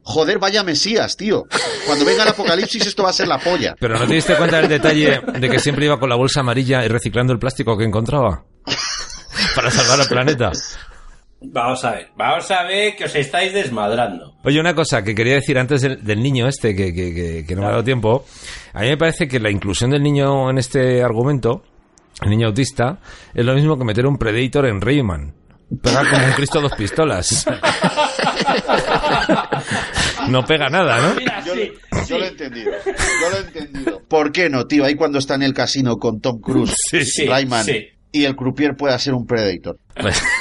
[0.09, 1.45] joder, vaya Mesías, tío.
[1.85, 3.75] Cuando venga el apocalipsis esto va a ser la polla.
[3.79, 6.83] Pero ¿no te diste cuenta del detalle de que siempre iba con la bolsa amarilla
[6.83, 8.43] y reciclando el plástico que encontraba?
[9.55, 10.51] Para salvar al planeta.
[11.41, 14.35] Vamos a ver, vamos a ver que os estáis desmadrando.
[14.43, 17.55] Oye, una cosa que quería decir antes del, del niño este, que, que- que- que
[17.55, 18.25] no me ha dado tiempo.
[18.73, 21.63] A mí me parece que la inclusión del niño en este argumento,
[22.21, 22.99] el niño autista,
[23.33, 25.33] es lo mismo que meter un Predator en Rayman.
[25.81, 27.45] Pega como un Cristo dos pistolas.
[30.27, 31.15] No pega nada, ¿no?
[31.15, 32.71] Mira, Yo, sí, lo- yo lo he entendido.
[32.85, 34.01] Yo lo he entendido.
[34.07, 34.85] ¿Por qué no, tío?
[34.85, 37.87] Ahí cuando está en el casino con Tom Cruise, Sí, sí, Rayman, sí.
[38.11, 39.77] y el croupier pueda ser un Predator.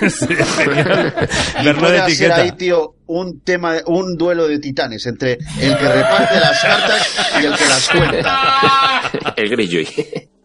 [0.08, 1.14] Sí, genial.
[1.60, 2.36] Y Verlo de puede ser etiqueta.
[2.36, 7.08] ahí, tío, un tema, un duelo de titanes entre el que reparte las cartas
[7.42, 9.02] y el que las cuenta.
[9.36, 9.88] El Greyjoy.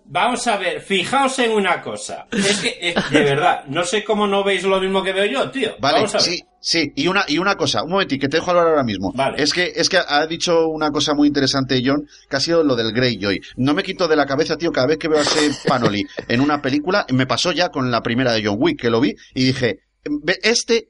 [0.05, 2.27] Vamos a ver, fijaos en una cosa.
[2.31, 5.49] Es que, eh, de verdad, no sé cómo no veis lo mismo que veo yo,
[5.49, 5.75] tío.
[5.79, 6.27] Vale, Vamos a ver.
[6.27, 6.91] sí, sí.
[6.95, 9.11] Y una, y una cosa, un momentito, que te dejo hablar ahora mismo.
[9.15, 9.41] Vale.
[9.41, 12.75] Es que, es que ha dicho una cosa muy interesante, John, que ha sido lo
[12.75, 13.41] del Greyjoy.
[13.55, 16.41] No me quito de la cabeza, tío, cada vez que veo a ese Panoli en
[16.41, 19.45] una película, me pasó ya con la primera de John Wick, que lo vi, y
[19.45, 20.89] dije, "Ve, este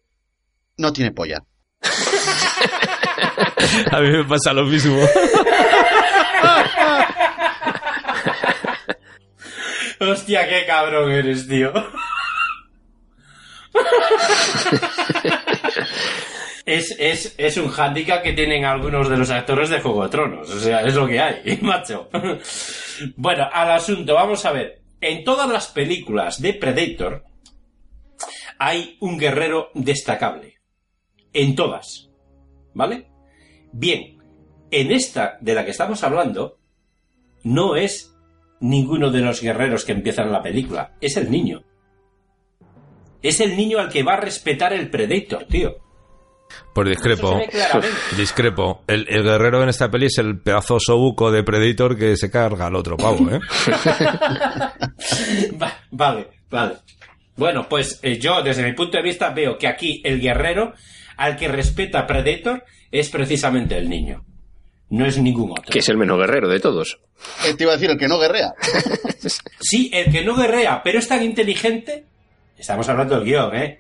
[0.78, 1.44] no tiene polla.
[3.92, 4.98] A mí me pasa lo mismo.
[10.12, 11.72] Hostia, qué cabrón eres, tío.
[16.66, 20.50] Es, es, es un hándicap que tienen algunos de los actores de Juego de Tronos.
[20.50, 22.10] O sea, es lo que hay, macho.
[23.18, 24.82] Bueno, al asunto, vamos a ver.
[25.02, 27.26] En todas las películas de Predator
[28.58, 30.60] hay un guerrero destacable.
[31.34, 32.10] En todas.
[32.74, 33.08] ¿Vale?
[33.74, 34.18] Bien,
[34.72, 36.60] en esta de la que estamos hablando,
[37.44, 38.13] no es
[38.64, 40.94] ninguno de los guerreros que empiezan la película.
[41.00, 41.62] Es el niño.
[43.22, 45.76] Es el niño al que va a respetar el Predator, tío.
[46.76, 47.40] Pues discrepo.
[48.18, 48.84] Discrepo.
[48.88, 52.68] El, el guerrero en esta peli es el pedazo sobuco de Predator que se carga
[52.68, 53.40] al otro pavo, ¿eh?
[55.62, 56.76] Va- vale, vale.
[57.36, 60.74] Bueno, pues eh, yo desde mi punto de vista veo que aquí el guerrero
[61.18, 64.24] al que respeta Predator es precisamente el niño.
[64.94, 65.72] No es ningún otro.
[65.72, 67.00] Que es el menos guerrero de todos.
[67.48, 68.54] Eh, te iba a decir, el que no guerrea.
[69.60, 72.04] Sí, el que no guerrea, pero es tan inteligente.
[72.58, 73.80] Estamos hablando del guion, ¿eh?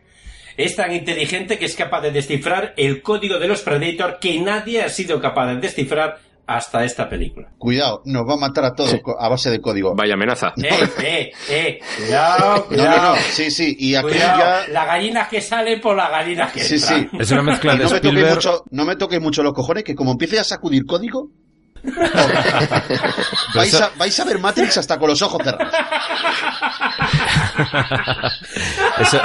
[0.55, 4.81] Es tan inteligente que es capaz de descifrar el código de los Predator que nadie
[4.81, 7.47] ha sido capaz de descifrar hasta esta película.
[7.57, 9.93] Cuidado, nos va a matar a todos a base de código.
[9.95, 10.53] Vaya amenaza.
[10.57, 13.01] Eh, eh, eh, cuidado, No, cuidado.
[13.01, 14.67] no, no, sí, sí, y aquí Cuidado, ya...
[14.73, 17.09] las gallinas que salen por las gallinas que Sí, entran.
[17.11, 17.17] sí.
[17.19, 18.35] Es una mezcla Y de no me toque Spielberg.
[18.35, 21.29] mucho, no me toque mucho los cojones, que como empiece a sacudir código,
[23.55, 25.73] vais, a, vais a ver Matrix hasta con los ojos cerrados.
[28.99, 29.21] Eso-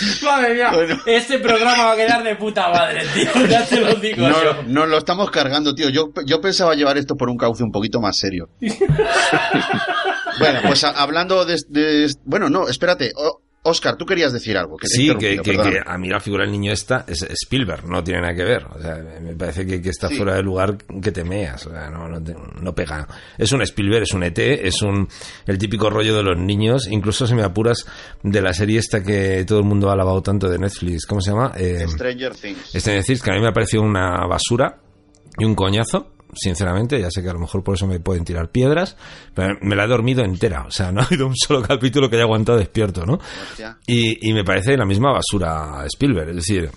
[0.22, 0.96] Madre mía, Bueno.
[1.06, 3.30] este programa va a quedar de puta madre, tío.
[3.48, 4.62] Ya te lo digo No, yo.
[4.66, 5.88] nos lo estamos cargando, tío.
[5.90, 8.48] Yo, yo pensaba llevar esto por un cauce un poquito más serio.
[10.38, 13.12] bueno, pues hablando de, de- Bueno, no, espérate.
[13.62, 14.76] Oscar, tú querías decir algo.
[14.78, 18.22] Que Sí, que, que- a mí la figura del niño esta es Spielberg, no tiene
[18.22, 18.64] nada que ver.
[18.64, 20.16] O sea, me parece que, que está Sí.
[20.16, 21.66] fuera de lugar que te meas.
[21.66, 23.06] O sea, no, no, te- no pega.
[23.36, 25.06] Es un Spielberg, es un ET, es un
[25.46, 26.86] el típico rollo de los niños.
[26.88, 27.84] Incluso si me apuras
[28.22, 31.04] de la serie esta que todo el mundo ha alabado tanto de Netflix.
[31.04, 31.52] ¿Cómo se llama?
[31.56, 32.74] Eh, Stranger Things.
[32.74, 34.78] este decir que a mí me ha parecido una basura
[35.36, 36.12] y un coñazo.
[36.34, 38.96] Sinceramente, ya sé que a lo mejor por eso me pueden tirar piedras,
[39.34, 40.64] pero me la he dormido entera.
[40.66, 43.18] O sea, no ha habido un solo capítulo que haya aguantado despierto, ¿no?
[43.86, 46.70] Y, y me parece la misma basura Spielberg, es decir,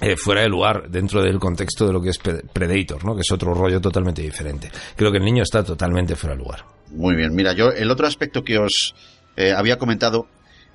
[0.00, 3.14] eh, fuera de lugar dentro del contexto de lo que es Pre- Predator, ¿no?
[3.14, 4.70] Que es otro rollo totalmente diferente.
[4.96, 6.64] Creo que el niño está totalmente fuera de lugar.
[6.90, 8.94] Muy bien, mira, yo el otro aspecto que os
[9.36, 10.26] eh, había comentado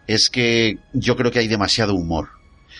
[0.07, 2.29] es que yo creo que hay demasiado humor.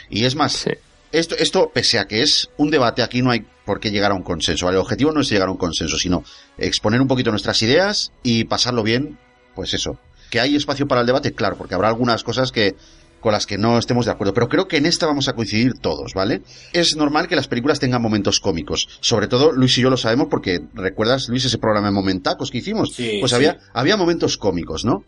[0.09, 0.71] Y es más, Sí.
[1.13, 4.15] Esto, esto, pese a que es un debate, aquí no hay por qué llegar a
[4.15, 4.69] un consenso.
[4.69, 6.23] El objetivo no es llegar a un consenso, sino
[6.57, 9.17] exponer un poquito nuestras ideas y pasarlo bien,
[9.55, 9.97] pues eso.
[10.29, 12.75] Que hay espacio para el debate, claro, porque habrá algunas cosas que
[13.21, 15.75] con las que no estemos de acuerdo, pero creo que en esta vamos a coincidir
[15.79, 16.41] todos, ¿vale?
[16.73, 18.89] Es normal que las películas tengan momentos cómicos.
[18.99, 22.57] Sobre todo Luis y yo lo sabemos porque recuerdas Luis ese programa de Momentacos que
[22.57, 23.35] hicimos, Sí, pues sí.
[23.37, 25.05] había había momentos cómicos, ¿no?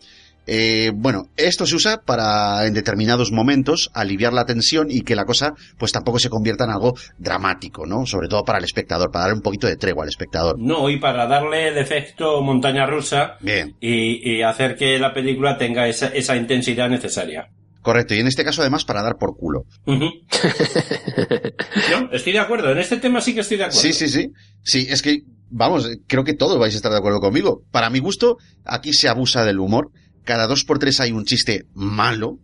[0.48, 5.26] Eh, bueno, esto se usa para en determinados momentos aliviar la tensión y que la
[5.26, 8.06] cosa pues tampoco se convierta en algo dramático, ¿no?
[8.06, 10.56] Sobre todo para el espectador, para darle un poquito de tregua al espectador.
[10.60, 15.58] No, y para darle el efecto montaña rusa Bien, y, y hacer que la película
[15.58, 17.48] tenga esa, esa intensidad necesaria.
[17.82, 18.14] correcto.
[18.16, 19.64] Y en este caso además para dar por culo.
[19.86, 20.06] Ujú.
[21.91, 22.72] No, estoy de acuerdo.
[22.72, 23.80] En este tema sí que estoy de acuerdo.
[23.82, 24.32] Sí, sí, sí.
[24.64, 27.62] Sí, es que, vamos, creo que todos vais a estar de acuerdo conmigo.
[27.72, 29.91] Para mi gusto, aquí se abusa del humor.
[30.26, 32.39] Cada dos por tres hay un chiste malo.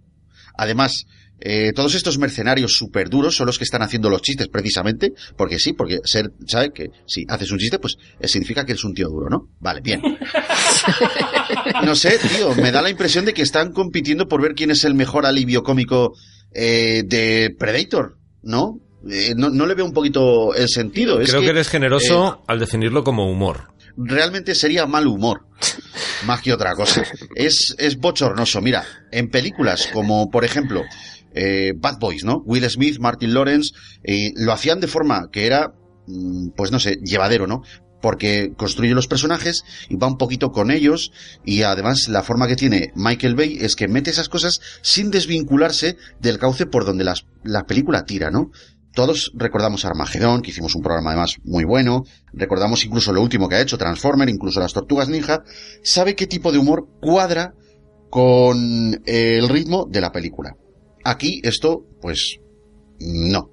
[0.55, 1.05] Además,
[1.39, 5.59] eh, todos estos mercenarios súper duros son los que están haciendo los chistes precisamente, porque
[5.59, 6.71] sí, porque ser, ¿sabe?
[6.71, 9.49] Que si haces un chiste, pues eh, significa que eres un tío duro, ¿no?
[9.59, 10.01] Vale, bien.
[11.84, 14.84] No sé, tío, me da la impresión de que están compitiendo por ver quién es
[14.84, 16.13] el mejor alivio cómico
[16.53, 18.79] eh, de Predator, ¿no?
[19.09, 21.19] Eh, no, no le veo un poquito el sentido.
[21.19, 23.70] Es Creo que, eres eh, generoso al definirlo como humor.
[23.97, 25.45] Realmente sería mal humor.
[26.25, 27.03] Más que otra cosa.
[27.35, 28.61] Es, es bochornoso.
[28.61, 30.83] Mira, en películas como, por ejemplo,
[31.33, 32.37] eh, Bad Boys, ¿no?
[32.45, 33.73] Will Smith, Martin Lawrence,
[34.03, 35.73] eh, lo hacían de forma que era,
[36.07, 37.63] mm, pues no sé, llevadero, ¿no?
[38.01, 41.11] Porque construye los personajes y va un poquito con ellos
[41.45, 45.97] y además la forma que tiene Michael Bay es que mete esas cosas sin desvincularse
[46.19, 48.51] del cauce por donde las, la película tira, ¿no?
[48.93, 52.03] Todos recordamos Armagedón, que hicimos un programa además muy bueno.
[52.33, 55.43] Recordamos incluso lo último que ha hecho, Transformer, incluso las Tortugas Ninja.
[55.83, 57.53] Sabe qué tipo de humor cuadra
[58.09, 60.55] con el ritmo de la película.
[61.03, 62.39] Aquí esto, pues,
[62.99, 63.49] no.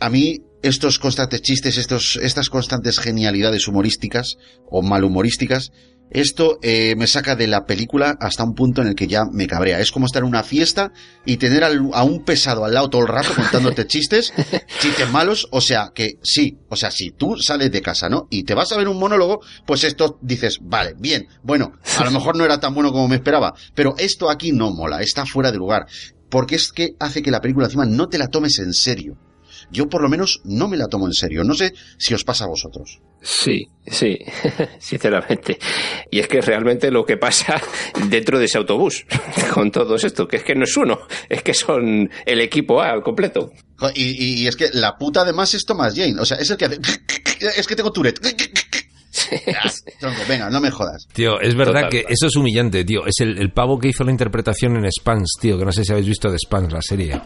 [0.00, 4.36] A mí estos constantes chistes, estos, estas constantes genialidades humorísticas
[4.68, 5.70] o malhumorísticas,
[6.10, 9.46] esto eh, me saca de la película hasta un punto en el que ya me
[9.46, 9.80] cabrea.
[9.80, 10.92] Es como estar en una fiesta
[11.24, 14.32] y tener al- a un pesado al lado todo el rato contándote chistes,
[14.80, 18.26] chistes malos, o sea que sí, o sea, si tú sales de casa, ¿no?
[18.30, 22.10] Y te vas a ver un monólogo, pues esto dices, vale, bien, bueno, a lo
[22.10, 25.50] mejor no era tan bueno como me esperaba, pero esto aquí no mola, está fuera
[25.52, 25.86] de lugar,
[26.28, 29.16] porque es que hace que la película encima no te la tomes en serio.
[29.70, 32.44] Yo por lo menos no me la tomo en serio, no sé si os pasa
[32.44, 33.00] a vosotros.
[33.22, 34.18] Sí, sí,
[34.78, 35.58] sinceramente.
[36.10, 37.60] Y es que realmente lo que pasa
[38.08, 39.04] dentro de ese autobús
[39.54, 40.98] con todos esto, que es que no es uno,
[41.28, 43.52] es que son el equipo A al completo.
[43.94, 46.16] Y, y- y es que la puta además es Thomas Jane.
[46.20, 46.78] O sea, es el que hace.
[47.56, 48.20] Es que tengo Tourette.
[49.56, 51.06] Ah, tronco, venga, no me jodas.
[51.12, 51.90] Tío, es verdad Total.
[51.90, 53.06] que eso es humillante, tío.
[53.06, 55.92] Es el, el pavo que hizo la interpretación en Spans, tío, que no sé si
[55.92, 57.20] habéis visto de Spans, la serie.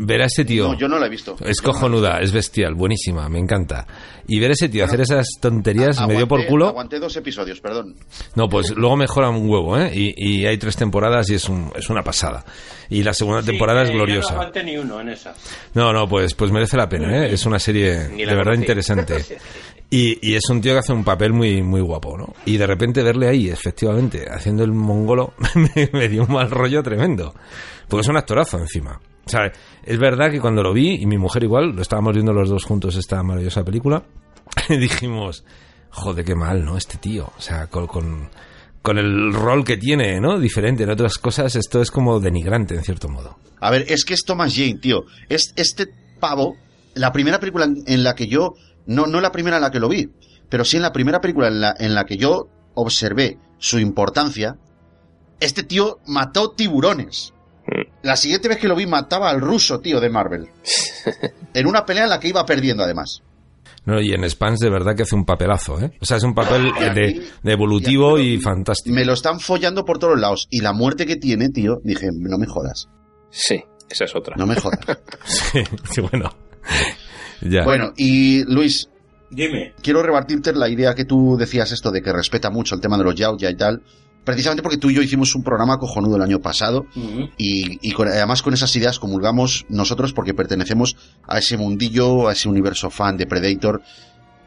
[0.00, 0.68] Ver a ese tío...
[0.68, 1.34] No, yo no la he visto.
[1.44, 3.84] Es cojonuda, es bestial, buenísima, me encanta.
[4.28, 6.68] Y ver a ese tío hacer esas tonterías me dio por Aguanté- culo.
[6.68, 7.96] Aguanté dos episodios, perdón.
[8.36, 9.90] No, pues luego mejora un huevo, ¿eh?
[9.92, 12.44] Y, y hay tres temporadas y es, un, es una pasada.
[12.88, 14.34] Y la segunda temporada es eh, Yo no gloriosa.
[14.34, 15.34] aguanté ni uno en esa.
[15.74, 17.32] No, no, pues, pues merece la pena, ¿eh?
[17.32, 18.60] Es una serie de verdad conocí.
[18.60, 19.24] interesante.
[19.90, 22.34] Y, y es un tío que hace un papel muy, muy guapo, ¿no?
[22.44, 26.82] Y de repente verle ahí, efectivamente, haciendo el mongolo, me, me dio un mal rollo
[26.82, 27.34] tremendo.
[27.88, 29.00] Porque es un actorazo encima.
[29.84, 32.64] Es verdad que cuando lo vi, y mi mujer igual, lo estábamos viendo los dos
[32.64, 34.04] juntos esta maravillosa película,
[34.68, 35.44] dijimos,
[35.90, 36.76] joder, qué mal, ¿no?
[36.76, 37.30] Este tío.
[37.36, 40.38] O sea, con, con, el rol que tiene, ¿no?
[40.38, 43.38] Diferente en otras cosas, esto es como denigrante, en cierto modo.
[43.60, 45.04] A ver, es que es Thomas Jane, tío.
[45.28, 45.86] Es este
[46.20, 46.56] pavo,
[46.94, 48.54] la primera película en, en la que yo
[48.86, 50.10] No, no la primera en la que lo vi,
[50.48, 54.56] pero sí en la primera película en la, en la que yo observé su importancia.
[55.40, 57.34] Este tío mató tiburones.
[58.02, 60.48] La siguiente vez que lo vi mataba al ruso, tío, de Marvel.
[61.54, 63.22] En una pelea en la que iba perdiendo, además.
[63.84, 65.90] No, y en Spans de verdad que hace un papelazo, ¿eh?
[66.00, 68.94] O sea, es un papel de, de evolutivo y fantástico.
[68.94, 70.46] Me lo están follando por todos lados.
[70.50, 72.88] Y la muerte que tiene, tío, dije, no me jodas.
[73.30, 74.36] Sí, esa es otra.
[74.36, 74.78] No me jodas.
[75.24, 76.30] Sí, sí, bueno.
[77.40, 77.62] Ya.
[77.64, 78.88] Bueno, y Luis,
[79.30, 79.72] Dime.
[79.80, 83.04] quiero rebatirte la idea que tú decías esto de que respeta mucho el tema de
[83.04, 83.82] los Yautja y tal.
[84.28, 86.84] Precisamente porque tú y yo hicimos un programa cojonudo el año pasado
[87.38, 92.32] y, y con- además con esas ideas comulgamos nosotros porque pertenecemos a ese mundillo, a
[92.32, 93.80] ese universo fan de Predator.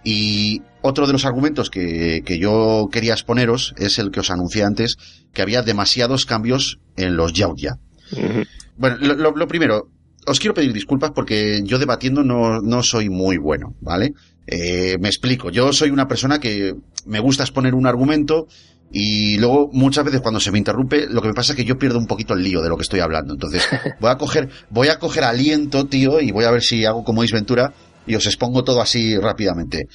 [0.04, 4.64] Y otro de los argumentos que, que yo quería exponeros es el que os anuncié
[4.64, 4.98] antes,
[5.34, 7.80] que había demasiados cambios en los Yautja.
[8.12, 8.44] Ujú.
[8.78, 9.90] Bueno, lo, lo- lo primero,
[10.28, 14.14] os quiero pedir disculpas porque yo debatiendo no, no soy muy bueno, ¿vale?
[14.46, 16.76] Eh, me explico, yo soy una persona que
[17.08, 18.48] me gusta exponer un argumento
[18.92, 21.80] y luego muchas veces cuando se me interrumpe lo que me pasa es que yo
[21.80, 23.34] pierdo un poquito el lío de lo que estoy hablando.
[23.34, 23.68] Entonces
[24.00, 27.24] voy a coger, voy a coger aliento, tío, y voy a ver si hago como
[27.24, 27.74] Ace Ventura
[28.06, 29.88] y os expongo todo así rápidamente.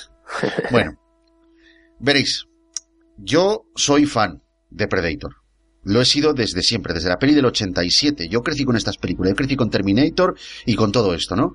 [0.70, 0.98] bueno,
[1.98, 2.44] veréis,
[3.16, 5.36] yo soy fan de Predator.
[5.84, 8.28] Lo he sido desde siempre, desde la peli del 87.
[8.28, 11.54] Yo crecí con estas películas, yo crecí con Terminator y con todo esto, ¿no?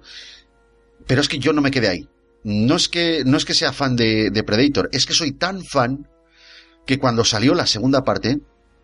[1.05, 2.07] Pero es que yo no me quedé ahí.
[2.43, 5.63] No es que, no es que sea fan de, de Predator, es que soy tan
[5.63, 6.07] fan
[6.85, 8.39] que cuando salió la segunda parte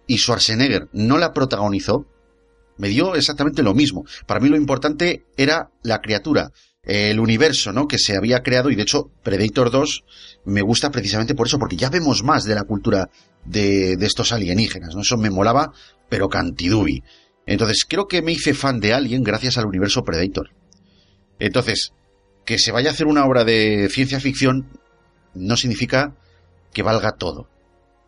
[0.07, 2.05] y Schwarzenegger no la protagonizó,
[2.77, 4.05] me dio exactamente lo mismo.
[4.25, 6.51] Para mí lo importante era la criatura,
[6.83, 7.87] el universo, ¿no?
[7.87, 10.03] Que se había creado y de hecho Predator 2
[10.45, 13.09] me gusta precisamente por eso, porque ya vemos más de la cultura
[13.45, 15.01] de, de estos alienígenas, ¿no?
[15.01, 15.73] Eso me molaba,
[16.07, 17.03] pero cantidubi.
[17.45, 20.51] Entonces creo que me hice fan de Alien gracias al universo Predator.
[21.39, 21.93] Entonces,
[22.45, 24.67] que se vaya a hacer una obra de ciencia ficción
[25.33, 26.15] no significa
[26.73, 27.49] que valga todo.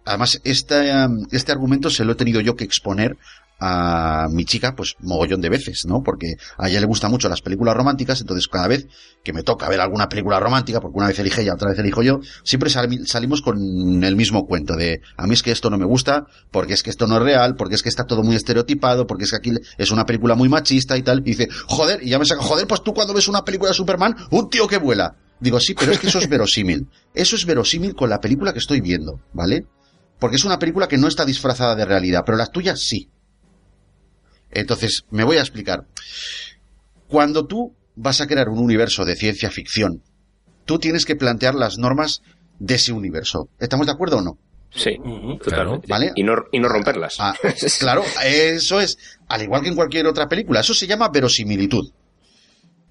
[0.09, 3.15] Además, este, um, este argumento se lo he tenido yo que exponer
[3.61, 6.01] a mi chica, pues mogollón de veces, ¿no?
[6.01, 8.87] Porque a ella le gustan mucho las películas románticas, entonces cada vez
[9.23, 12.01] que me toca ver alguna película romántica, porque una vez elige ella, otra vez elijo
[12.01, 15.77] yo, siempre sal- salimos con el mismo cuento de, a mí es que esto no
[15.77, 18.35] me gusta, porque es que esto no es real, porque es que está todo muy
[18.37, 21.99] estereotipado, porque es que aquí es una película muy machista y tal, y dice, joder,
[22.01, 24.67] y ya me saca, joder, pues tú cuando ves una película de Superman, un tío
[24.67, 25.17] que vuela.
[25.41, 26.87] Digo, sí, pero es que eso es verosímil.
[27.13, 29.65] Eso es verosímil con la película que estoy viendo, ¿vale?
[30.19, 33.09] Porque es una película que no está disfrazada de realidad, pero las tuyas sí.
[34.51, 35.85] Entonces, me voy a explicar.
[37.07, 40.03] Cuando tú vas a crear un universo de ciencia ficción,
[40.65, 42.21] tú tienes que plantear las normas
[42.59, 43.49] de ese universo.
[43.59, 44.37] ¿Estamos de acuerdo o no?
[44.71, 44.97] Sí,
[45.43, 45.87] totalmente.
[45.87, 46.11] ¿Vale?
[46.15, 47.15] Y, no, y no romperlas.
[47.19, 47.33] Ah,
[47.79, 48.97] claro, eso es,
[49.27, 51.91] al igual que en cualquier otra película, eso se llama verosimilitud.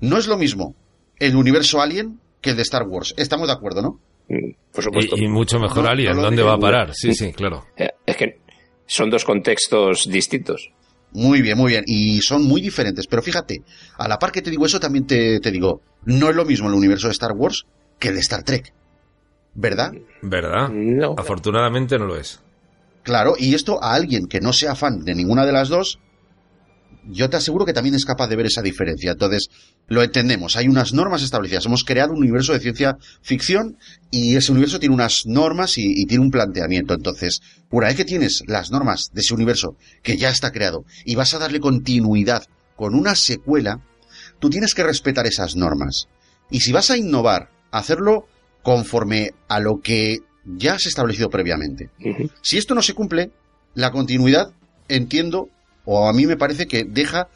[0.00, 0.74] No es lo mismo
[1.18, 3.14] el universo Alien que el de Star Wars.
[3.16, 4.00] Estamos de acuerdo, ¿no?
[4.28, 5.16] Mm, Por supuesto.
[5.16, 6.94] Y, y mucho mejor No, Alien, no ¿dónde va a parar?
[6.94, 7.64] Sí, sí, claro.
[7.76, 8.38] Eh, Es que
[8.86, 10.70] son dos contextos distintos.
[11.12, 11.84] Muy bien, muy bien.
[11.86, 13.06] Y son muy diferentes.
[13.06, 13.62] Pero fíjate,
[13.96, 16.68] a la par que te digo eso, también te, te digo, no es lo mismo
[16.68, 17.64] el universo de Star Wars
[17.98, 18.72] que el de Star Trek.
[19.54, 19.92] ¿Verdad?
[20.22, 20.68] ¿Verdad?
[20.70, 21.14] No.
[21.16, 22.40] Afortunadamente no lo es.
[23.02, 25.98] Claro, y esto a alguien que no sea fan de ninguna de las dos,
[27.10, 29.12] yo te aseguro que también es capaz de ver esa diferencia.
[29.12, 29.48] Entonces,
[29.88, 30.56] lo entendemos.
[30.56, 31.66] Hay unas normas establecidas.
[31.66, 33.78] Hemos creado un universo de ciencia ficción
[34.10, 36.94] y ese universo tiene unas normas y, y tiene un planteamiento.
[36.94, 37.40] Entonces,
[37.70, 41.34] una vez que tienes las normas de ese universo que ya está creado y vas
[41.34, 42.44] a darle continuidad
[42.76, 43.80] con una secuela,
[44.38, 46.08] tú tienes que respetar esas normas.
[46.50, 48.26] Y si vas a innovar, hacerlo
[48.62, 51.90] conforme a lo que ya has establecido previamente.
[52.42, 53.30] Si esto no se cumple,
[53.74, 54.52] la continuidad,
[54.88, 55.48] entiendo,
[55.90, 57.28] o a mí me parece que deja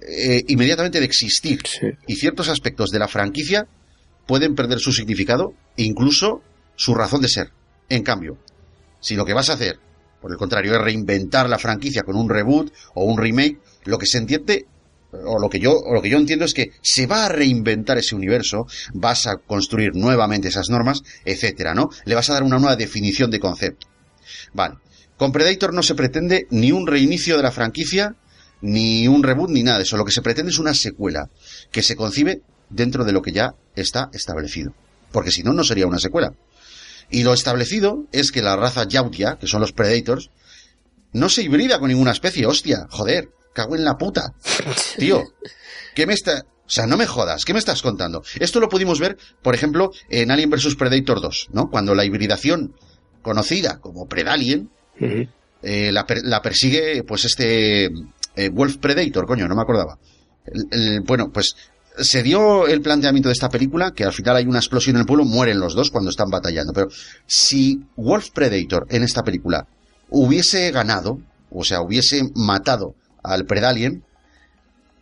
[0.00, 1.60] eh, inmediatamente de existir.
[1.66, 1.88] Sí.
[2.06, 3.68] Y ciertos aspectos de la franquicia
[4.26, 6.42] pueden perder su significado e incluso
[6.74, 7.52] su razón de ser.
[7.90, 8.38] En cambio,
[8.98, 9.78] si lo que vas a hacer,
[10.22, 14.06] por el contrario, es reinventar la franquicia con un reboot o un remake, lo que
[14.06, 14.64] se entiende
[15.12, 17.98] o lo que yo o lo que yo entiendo es que se va a reinventar
[17.98, 21.90] ese universo, vas a construir nuevamente esas normas, etcétera, ¿no?
[22.06, 23.86] Le vas a dar una nueva definición de concepto.
[24.54, 24.76] Vale.
[25.22, 28.16] Con Predator no se pretende ni un reinicio de la franquicia,
[28.60, 29.96] ni un reboot, ni nada de eso.
[29.96, 31.30] Lo que se pretende es una secuela
[31.70, 34.74] que se concibe dentro de lo que ya está establecido.
[35.12, 36.34] Porque si no, no sería una secuela.
[37.08, 40.30] Y lo establecido es que la raza Yautja, que son los Predators,
[41.12, 42.44] no se hibrida con ninguna especie.
[42.46, 44.34] Hostia, joder, cago en la puta.
[44.98, 45.22] Tío,
[45.94, 46.44] ¿qué me está...?
[46.66, 48.24] O sea, no me jodas, ¿qué me estás contando?
[48.40, 51.70] Esto lo pudimos ver, por ejemplo, en Alien vs Predator 2, ¿no?
[51.70, 52.74] Cuando la hibridación
[53.22, 54.68] conocida como Predalien
[55.62, 57.84] Eh, la, per- la persigue, pues este
[58.36, 59.98] eh, Wolf Predator, coño, no me acordaba.
[61.04, 61.54] Bueno, pues
[61.98, 65.06] se dio el planteamiento de esta película, que al final hay una explosión en el
[65.06, 66.72] pueblo, mueren los dos cuando están batallando.
[66.72, 66.88] Pero
[67.26, 69.66] si Wolf Predator en esta película
[70.08, 71.20] hubiese ganado,
[71.50, 74.02] o sea, hubiese matado al Predalien,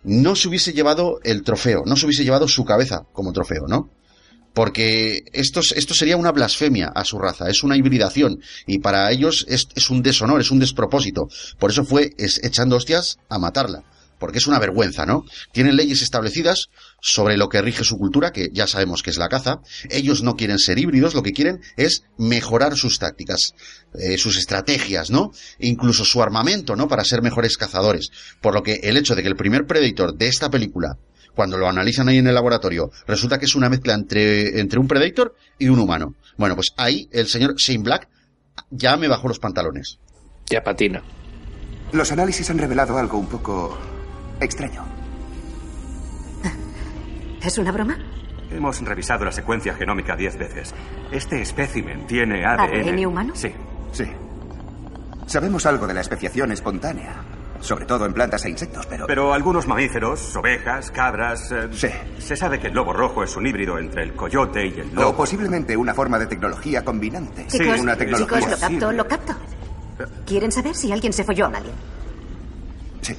[0.03, 3.89] no se hubiese llevado el trofeo, no se hubiese llevado su cabeza como trofeo, ¿no?
[4.55, 9.47] Porque esto, esto sería una blasfemia a su raza, es una hibridación, y para ellos
[9.49, 11.29] es, es un deshonor, es un despropósito.
[11.59, 13.85] Por eso fue es, echando hostias a matarla
[14.21, 15.25] porque es una vergüenza, ¿no?
[15.51, 16.69] Tienen leyes establecidas
[17.01, 19.63] sobre lo que rige su cultura, que ya sabemos que es la caza.
[19.89, 23.55] Ellos no quieren ser híbridos, lo que quieren es mejorar sus tácticas,
[23.95, 25.33] eh, sus estrategias, ¿no?
[25.59, 26.87] Incluso su armamento, ¿no?
[26.87, 28.11] Para ser mejores cazadores.
[28.41, 30.99] Por lo que el hecho de que el primer Predator de esta película,
[31.35, 34.87] cuando lo analizan ahí en el laboratorio, resulta que es una mezcla entre, entre un
[34.89, 36.15] Predator y un humano.
[36.37, 38.09] Bueno, pues ahí el señor Shane Black
[38.71, 39.99] ya me bajó los pantalones.
[40.47, 41.03] Ya patina.
[41.93, 43.77] Los análisis han revelado algo un poco
[44.41, 44.85] extraño.
[47.43, 47.99] ¿Es una broma?
[48.51, 50.75] Hemos revisado la secuencia genómica diez veces.
[51.13, 52.89] Este espécimen tiene ADN.
[52.89, 53.33] ¿ADN humano?
[53.37, 53.51] Sí.
[53.93, 54.05] Sí.
[55.27, 57.15] Sabemos algo de la especiación espontánea,
[57.61, 59.07] sobre todo en plantas e insectos, pero...
[59.07, 61.51] Pero algunos mamíferos, ovejas, cabras...
[61.53, 61.89] eh, Sí.
[62.19, 65.03] Se sabe que el lobo rojo es un híbrido entre el coyote y el O
[65.03, 65.17] lobo.
[65.19, 67.45] posiblemente una forma de tecnología combinante.
[67.49, 68.39] Sí, Chicos, una tecnología.
[68.41, 69.35] chicos, lo capto, lo capto.
[70.27, 71.75] ¿Quieren saber si alguien se folló a un alien?
[73.03, 73.15] Sí.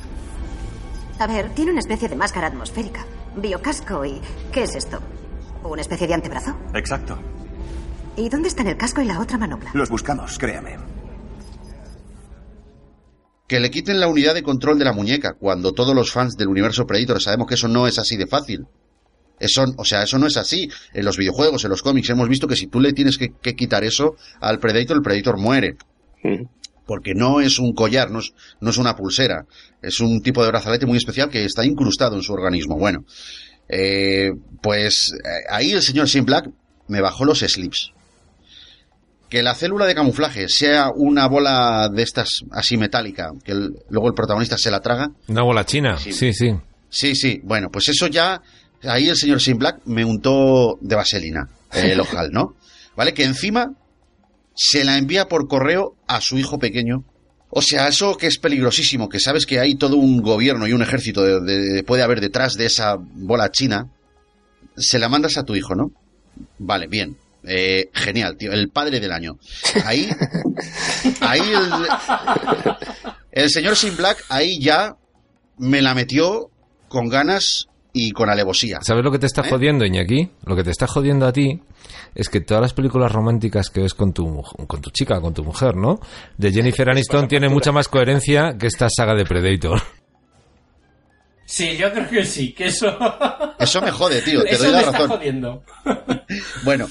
[1.19, 3.05] A ver, tiene una especie de máscara atmosférica,
[3.35, 4.19] biocasco y...
[4.51, 4.99] ¿Qué es esto?
[5.63, 6.55] ¿Una especie de antebrazo?
[6.73, 7.19] Exacto.
[8.17, 9.69] ¿Y dónde están el casco y la otra manopla?
[9.73, 10.77] Los buscamos, créame.
[13.51, 16.47] Que le quiten la unidad de control de la muñeca, cuando todos los fans del
[16.47, 18.65] universo Predator sabemos que eso no es así de fácil.
[19.41, 20.69] Eso, o sea, eso no es así.
[20.93, 23.53] En los videojuegos, en los cómics, hemos visto que si tú le tienes que, que
[23.53, 25.75] quitar eso al Predator, el Predator muere.
[26.85, 29.45] Porque no es un collar, no es, no es una pulsera.
[29.81, 32.77] Es un tipo de brazalete muy especial que está incrustado en su organismo.
[32.77, 33.03] Bueno,
[33.67, 36.49] eh, pues eh, ahí el señor Shane Black
[36.87, 37.91] me bajó los slips.
[39.31, 44.09] Que la célula de camuflaje sea una bola de estas así metálica, que el- luego
[44.09, 45.09] el protagonista se la traga.
[45.29, 46.11] Una bola china, Sí.
[46.11, 46.51] sí, sí.
[46.89, 48.41] Sí, sí, bueno, pues eso ya,
[48.83, 52.55] ahí el señor Shane Black me untó de vaselina el ojal, ¿no?
[52.97, 53.13] ¿Vale?
[53.13, 53.71] Que encima
[54.53, 57.05] se la envía por correo a su hijo pequeño.
[57.49, 60.81] O sea, eso que es peligrosísimo, que sabes que hay todo un gobierno y un
[60.81, 63.87] ejército de, de- puede haber detrás de esa bola china,
[64.75, 65.91] se la mandas a tu hijo, ¿no?
[66.59, 67.15] Vale, bien.
[67.47, 68.51] Eh, genial, tío.
[68.51, 69.37] El padre del año.
[69.85, 70.07] Ahí,
[71.21, 71.69] ahí el,
[73.31, 74.95] el señor Sin Black, ahí ya
[75.57, 76.49] me la metió
[76.87, 78.79] con ganas y con alevosía.
[78.81, 79.49] ¿Sabes lo que te está ¿Eh?
[79.49, 80.29] jodiendo, Iñaki?
[80.45, 81.61] Lo que te está jodiendo a ti
[82.15, 85.43] es que todas las películas románticas que ves con tu, con tu chica, con tu
[85.43, 85.99] mujer, ¿no?
[86.37, 89.81] De Jennifer Aniston tiene mucha más coherencia que esta saga de Predator.
[91.45, 92.97] Sí, yo creo que sí, que eso...
[93.59, 94.41] Eso me jode, tío.
[94.43, 95.09] Te eso doy me la está razón.
[95.09, 95.63] jodiendo.
[96.63, 96.87] Bueno,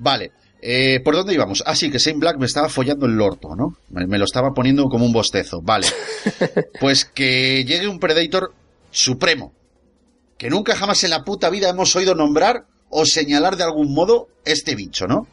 [0.00, 0.32] vale.
[0.62, 1.62] Eh, ¿Por dónde íbamos?
[1.66, 3.76] Ah, sí, que Shane Black me estaba follando el orto, ¿no?
[3.88, 5.62] Me, me lo estaba poniendo como un bostezo.
[5.62, 5.86] Vale.
[6.80, 8.52] Pues que llegue un Predator
[8.90, 9.52] supremo.
[10.36, 14.28] Que nunca jamás en la puta vida hemos oído nombrar o señalar de algún modo
[14.44, 15.26] este bicho, ¿no?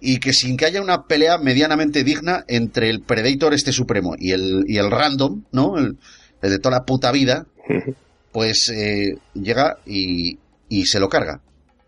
[0.00, 4.32] Y que sin que haya una pelea medianamente digna entre el Predator este supremo y
[4.32, 5.78] el, y el random, ¿no?
[5.78, 5.98] El,
[6.42, 7.46] el de toda la puta vida,
[8.32, 11.40] pues eh, llega y, y se lo carga.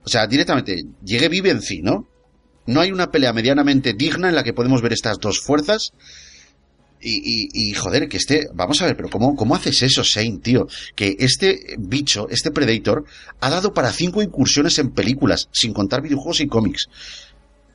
[0.04, 2.08] O sea, directamente, llegue Vivenci, ¿no?
[2.70, 5.92] No hay una pelea medianamente digna en la que podemos ver estas dos fuerzas.
[7.00, 8.48] Y, y, joder, que este.
[8.54, 10.68] Vamos a ver, pero ¿cómo, ¿cómo haces eso, Shane, tío?
[10.94, 13.04] Que este bicho, este Predator,
[13.40, 16.88] ha dado para cinco incursiones en películas, sin contar videojuegos y cómics.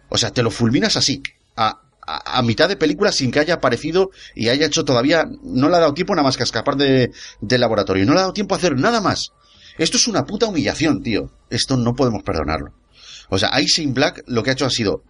[0.07, 1.21] O sea, te lo fulminas así,
[1.57, 5.25] a, a, mitad de película sin que haya aparecido y haya hecho todavía.
[5.43, 7.11] No le ha dado tiempo nada más que escapar de,
[7.41, 8.05] del laboratorio.
[8.05, 9.33] No le ha dado tiempo a hacer nada más.
[9.77, 11.31] Esto es una puta humillación, tío.
[11.49, 12.84] Esto no podemos perdonarlo.
[13.29, 15.03] O sea, Ice in Black lo que ha hecho ha sido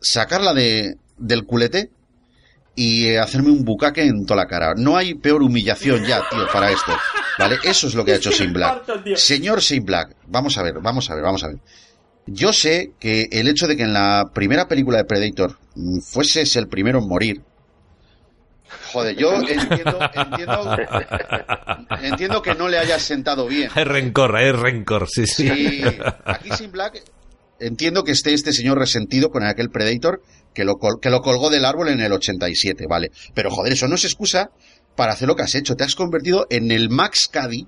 [0.00, 1.90] sacarla de, del culete
[2.74, 4.74] y eh, hacerme un bucaque en toda la cara.
[4.76, 6.92] No hay peor humillación ya, tío, para esto.
[7.38, 7.58] ¿Vale?
[7.62, 8.84] Eso es lo que ha hecho Sin Black.
[9.16, 11.58] Señor Sin Black, vamos a ver, vamos a ver, vamos a ver.
[12.26, 16.54] Yo sé que el hecho de que en la primera película de Predator mm, fueses
[16.56, 17.42] el primero en morir.
[18.92, 20.76] Joder, yo entiendo, entiendo,
[22.02, 23.70] entiendo que no le hayas sentado bien.
[23.74, 25.48] Hay rencor, hay rencor, sí, sí.
[25.48, 25.82] Sí,
[26.24, 27.02] aquí Sin Black
[27.60, 30.22] entiendo que esté este señor resentido con aquel Predator
[30.54, 33.10] que lo, col- que lo colgó del árbol en el 87, vale.
[33.34, 34.50] Pero joder, eso no es excusa
[34.96, 35.76] para hacer lo que has hecho.
[35.76, 37.66] Te has convertido en el Max Caddy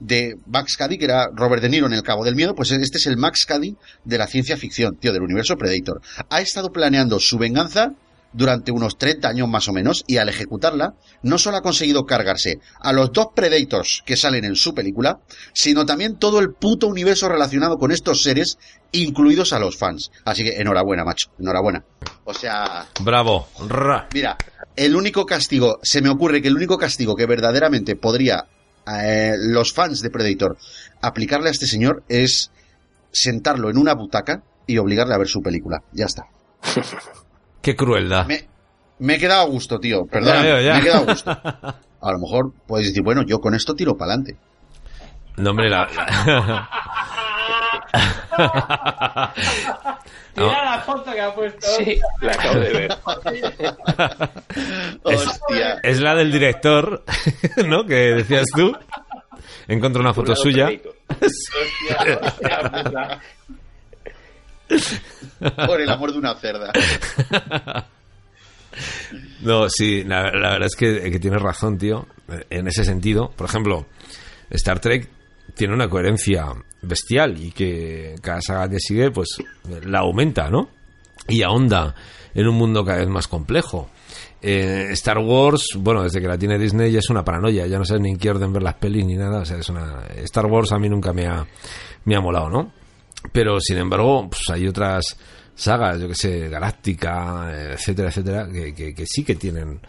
[0.00, 2.98] de Max Caddy, que era Robert De Niro en El Cabo del Miedo, pues este
[2.98, 6.00] es el Max Caddy de la ciencia ficción, tío, del universo Predator.
[6.30, 7.92] Ha estado planeando su venganza
[8.34, 12.60] durante unos 30 años más o menos y al ejecutarla no solo ha conseguido cargarse
[12.80, 15.20] a los dos Predators que salen en su película,
[15.54, 18.58] sino también todo el puto universo relacionado con estos seres,
[18.92, 20.10] incluidos a los fans.
[20.24, 21.84] Así que enhorabuena, macho, enhorabuena.
[22.24, 22.86] O sea...
[23.00, 23.48] Bravo.
[23.68, 24.08] Ra.
[24.12, 24.36] Mira,
[24.76, 28.46] el único castigo, se me ocurre que el único castigo que verdaderamente podría
[28.86, 30.58] eh, los fans de Predator
[31.00, 32.50] aplicarle a este señor es
[33.12, 35.82] sentarlo en una butaca y obligarle a ver su película.
[35.92, 36.26] Ya está.
[37.64, 38.26] Qué crueldad.
[38.26, 38.46] Me,
[38.98, 40.06] me he quedado a gusto, tío.
[40.12, 40.20] Ya.
[40.20, 41.30] me he quedado a gusto.
[42.04, 44.36] A lo mejor puedes decir, bueno, yo con esto tiro para adelante.
[45.38, 45.88] No, hombre, la...
[50.36, 51.66] Mira la foto que ha puesto.
[51.78, 52.90] Sí, la acabo de ver.
[55.06, 55.80] es, Hostia.
[55.82, 57.04] es la del director,
[57.66, 57.86] ¿no?
[57.86, 58.76] Que decías tú.
[59.68, 60.66] Encontré una foto suya.
[60.66, 60.94] Predator.
[61.22, 63.20] Hostia, hostia puta.
[65.66, 66.72] Por el amor de una cerda.
[69.42, 72.06] No, sí, la, verdad es que, que tienes razón, tío.
[72.50, 73.86] En ese sentido, por ejemplo,
[74.50, 75.08] Star Trek
[75.54, 76.46] tiene una coherencia
[76.82, 79.36] bestial y que cada saga que sigue, pues
[79.84, 80.68] la aumenta, ¿no?
[81.28, 81.94] Y ahonda
[82.34, 83.90] en un mundo cada vez más complejo.
[84.42, 87.84] Eh, Star Wars, bueno, desde que la tiene Disney ya es una paranoia, ya no
[87.84, 90.04] sé ni orden ver las pelis ni nada, o sea, es una...
[90.24, 91.46] Star Wars a mí nunca me ha,
[92.04, 92.72] me ha molado, ¿no?
[93.32, 95.16] Pero, sin embargo, pues hay otras
[95.54, 99.80] sagas, yo que sé, Galáctica, etcétera, etcétera, que, que- que sí que tienen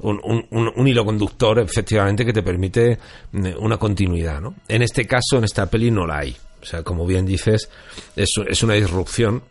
[0.00, 2.98] un, un- hilo conductor, efectivamente, que te permite
[3.32, 4.54] mm, una continuidad, ¿no?
[4.68, 6.36] En este caso, en esta peli no la hay.
[6.62, 7.68] O sea, como bien dices,
[8.16, 9.42] es, es una disrupción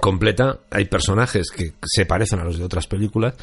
[0.00, 0.58] completa.
[0.70, 3.34] Hay personajes que se parecen a los de otras películas,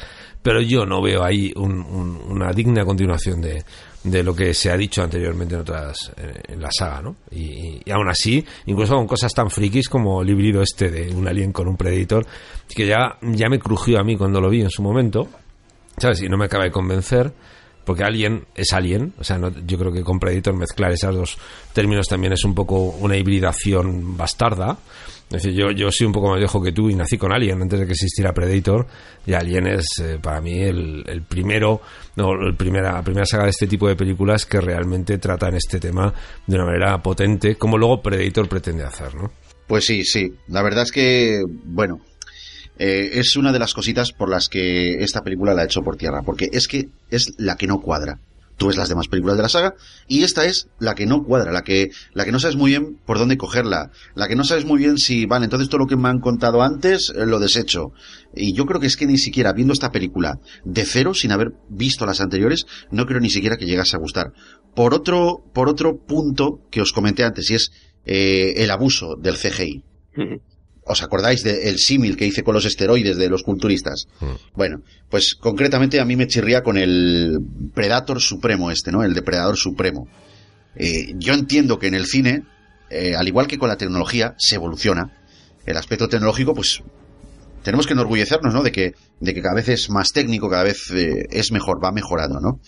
[0.42, 1.80] pero yo no veo ahí un-
[2.28, 3.62] una digna continuación de,
[4.04, 7.16] de lo que se ha dicho anteriormente en otras eh, en la saga, ¿no?
[7.32, 11.26] Y, y aún así, incluso con cosas tan frikis como el híbrido este de un
[11.28, 12.24] alien con un predator,
[12.74, 15.28] que ya, ya me crujió a mí cuando lo vi en su momento,
[15.96, 16.22] ¿sabes?
[16.22, 17.32] Y no me acaba de convencer.
[17.84, 21.38] Porque Alien es Alien, o sea, no- yo creo que con Predator mezclar esos dos
[21.72, 24.76] términos también es un poco una hibridación bastarda.
[25.30, 27.60] Es decir, yo, yo soy un poco más viejo que tú y nací con Alien
[27.60, 28.86] antes de que existiera Predator.
[29.26, 31.82] Y Alien es eh, para mí el, el primero,
[32.16, 35.78] no, el primera, la primera saga de este tipo de películas que realmente tratan este
[35.78, 36.14] tema
[36.46, 39.30] de una manera potente, como luego Predator pretende hacer, ¿no?
[39.66, 40.32] Pues sí, sí.
[40.48, 42.00] La verdad es que, bueno,
[42.78, 45.96] eh, es una de las cositas por las que esta película la ha hecho por
[45.96, 48.18] tierra, porque es que es la que no cuadra.
[48.58, 49.74] Tú ves las demás películas de la saga
[50.08, 52.98] y esta es la que no cuadra, la que, la que no sabes muy bien
[53.06, 55.96] por dónde cogerla, la que no sabes muy bien si, vale, entonces todo lo que
[55.96, 57.92] me han contado antes eh, lo desecho.
[58.34, 61.52] Y yo creo que es que ni siquiera viendo esta película de cero, sin haber
[61.68, 64.32] visto las anteriores, no creo ni siquiera que llegase a gustar.
[64.74, 67.70] Por otro, por otro punto que os comenté antes, y es
[68.04, 69.84] eh, el abuso del CGI.
[70.88, 74.08] ¿Os acordáis del símil que hice con los esteroides de los culturistas?
[74.54, 77.38] Bueno, pues concretamente a mí me chirría con el
[77.74, 79.04] Predator Supremo este, ¿no?
[79.04, 80.08] El Depredador Supremo.
[80.76, 82.44] Eh, yo entiendo que en el cine,
[82.88, 85.12] eh, al igual que con la tecnología, se evoluciona.
[85.66, 86.82] El aspecto tecnológico, pues,
[87.62, 88.62] tenemos que enorgullecernos, ¿no?
[88.62, 91.92] De que, de que cada vez es más técnico, cada vez eh, es mejor, va
[91.92, 92.60] mejorando, ¿no?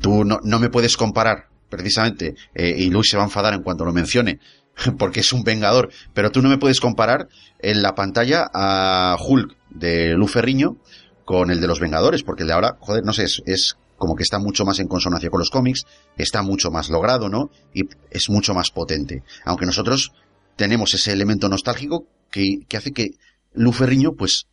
[0.00, 3.62] Tú no, no me puedes comparar, precisamente, eh, y Luis se va a enfadar en
[3.62, 4.38] cuanto lo mencione,
[4.98, 7.28] porque es un vengador, pero tú no me puedes comparar
[7.58, 10.76] en la pantalla a Hulk de Lu Ferriño
[11.24, 14.22] con el de los Vengadores, porque el de ahora, joder, no sé, es, como que
[14.22, 15.86] está mucho más en consonancia con los cómics,
[16.18, 17.50] está mucho más logrado, ¿no?
[17.72, 19.22] Y es mucho más potente.
[19.44, 20.12] Aunque nosotros
[20.56, 23.12] tenemos ese elemento nostálgico que, que hace que
[23.54, 24.46] Lu Ferriño, pues,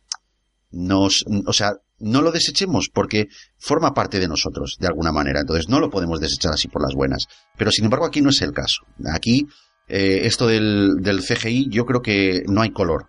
[0.70, 3.28] nos, o sea, no lo desechemos porque
[3.58, 5.40] forma parte de nosotros, de alguna manera.
[5.40, 7.26] Entonces no lo podemos desechar así por las buenas.
[7.56, 8.84] Pero sin embargo aquí no es el caso.
[9.12, 9.46] Aquí,
[9.92, 13.06] eh, esto del, del CGI, yo creo que no hay color.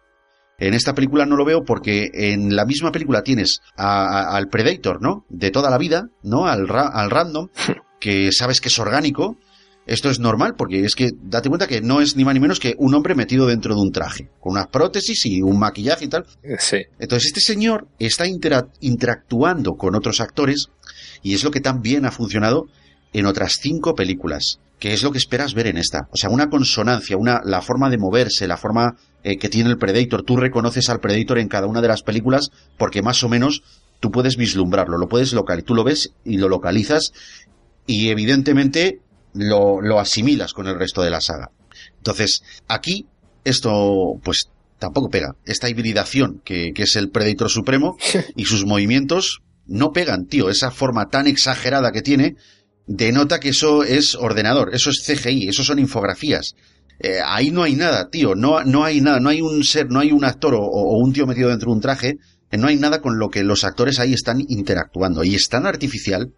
[0.59, 4.49] En esta película no lo veo porque en la misma película tienes a- a- al
[4.49, 5.25] Predator, ¿no?
[5.29, 6.45] De toda la vida, ¿no?
[6.45, 7.47] Al, ra- al random,
[7.99, 9.37] que sabes que es orgánico.
[9.85, 12.59] Esto es normal porque es que date cuenta que no es ni más ni menos
[12.61, 16.07] que un hombre metido dentro de un traje, con unas prótesis y un maquillaje y
[16.07, 16.25] tal.
[16.59, 16.77] Sí.
[16.99, 20.67] Entonces este señor está intera- interactuando con otros actores
[21.21, 22.67] y es lo que también ha funcionado
[23.11, 26.09] en otras cinco películas, que es lo que esperas ver en esta.
[26.11, 29.77] O sea, una consonancia, una, la forma de moverse, la forma eh, que tiene el
[29.77, 30.23] Predator.
[30.23, 33.63] Tú reconoces al Predator en cada una de las películas porque más o menos
[34.01, 37.13] tú puedes vislumbrarlo, lo puedes localizar, tú lo ves y lo localizas
[37.87, 38.99] y evidentemente
[39.33, 41.51] lo, lo asimilas con el resto de la saga.
[41.99, 43.07] Entonces, aquí
[43.45, 44.49] esto pues
[44.79, 45.37] tampoco pega.
[45.45, 47.95] Esta hibridación que, que es el Predator Supremo
[48.35, 50.49] y sus movimientos no pegan, tío.
[50.49, 52.35] Esa forma tan exagerada que tiene
[52.87, 56.53] denota que eso es ordenador, eso es CGI, eso son infografías.
[56.99, 58.35] Eh, ahí no hay nada, tío.
[58.35, 60.61] No, no hay nada, no hay un ser, no hay un actor o,
[60.97, 62.17] un tío metido dentro de un traje
[62.51, 65.23] no hay nada con lo que los actores ahí están interactuando.
[65.23, 66.33] Y es tan artificial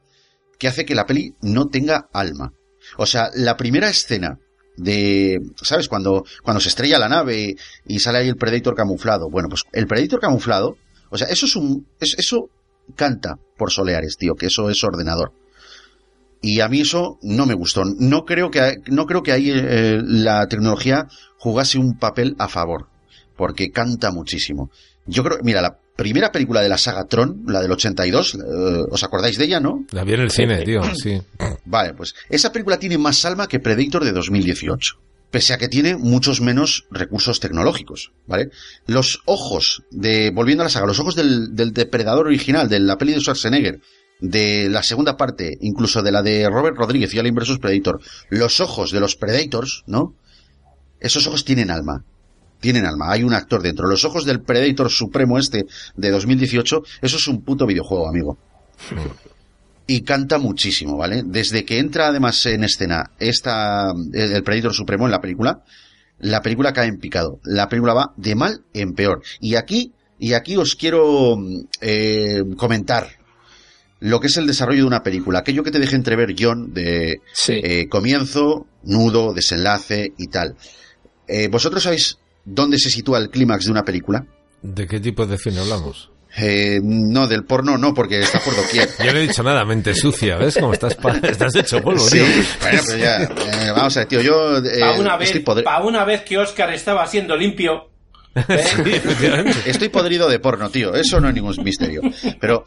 [0.58, 2.54] que hace que la peli no tenga alma.
[2.98, 4.38] O sea, la primera escena
[4.78, 5.90] de, ¿sabes?
[5.90, 9.30] Cuando, cuando se estrella la nave y sale ahí el Predator camuflado.
[9.30, 10.78] Bueno, pues el Predator camuflado,
[11.10, 12.50] o sea, eso es un, es- eso
[12.96, 15.34] canta por soleares, tío, que eso es ordenador.
[16.42, 17.84] Y a mí eso no me gustó.
[17.86, 21.08] No creo que, no creo que ahí eh, la tecnología
[21.38, 22.88] jugase un papel a favor,
[23.36, 24.70] porque canta muchísimo.
[25.06, 28.38] Yo creo, mira, la primera película de la saga Tron, la del 82, eh,
[28.90, 29.86] ¿os acordáis de ella, no?
[29.92, 31.22] La vi en el cine, tío, sí.
[31.66, 35.00] Vale, pues esa película tiene más alma que Predator de 2018.
[35.32, 38.52] Pese a que tiene muchos menos recursos tecnológicos, ¿vale?
[38.88, 42.98] Los ojos de, volviendo a la saga, los ojos del, del depredador original, de la
[42.98, 43.82] peli de Schwarzenegger,
[44.22, 48.60] de la segunda parte, incluso de la de Robert Rodríguez y Alien vs Predator, los
[48.60, 50.16] ojos de los Predators, ¿no?
[51.00, 52.04] Esos ojos tienen alma.
[52.60, 53.12] Tienen alma.
[53.12, 53.88] Hay un actor dentro.
[53.88, 55.66] Los ojos del Predator Supremo este
[55.96, 58.38] de 2018, eso es un puto videojuego, amigo
[59.88, 61.24] y canta muchísimo, ¿vale?
[61.26, 65.64] Desde que entra además en escena esta, el Predator Supremo en la película,
[66.20, 67.40] la película cae en picado.
[67.44, 69.22] La película va de mal en peor.
[69.40, 71.38] Y aquí, y aquí os quiero
[71.82, 73.10] eh, comentar
[74.00, 75.40] lo que es el desarrollo de una película.
[75.40, 80.56] Aquello que te deja entrever John de eh, comienzo, nudo, desenlace y tal.
[81.28, 84.26] Eh, ¿Vosotros sabéis dónde se sitúa el clímax de una película?
[84.62, 86.12] ¿De qué tipo de cine hablamos?
[86.38, 88.90] Eh, no, del porno no, porque está por doquier.
[89.06, 90.58] Yo no he dicho nada, mente sucia, ¿ves?
[90.58, 92.26] Como estás, pa- estás hecho polvo, Sí, tío.
[92.62, 95.32] bueno, pero ya, eh, vamos a ver, tío, yo eh, una, vez,
[95.64, 97.90] pa' una vez que Oscar estaba siendo limpio.
[99.66, 102.02] estoy podrido de porno, tío, eso no es ningún misterio.
[102.40, 102.66] Pero,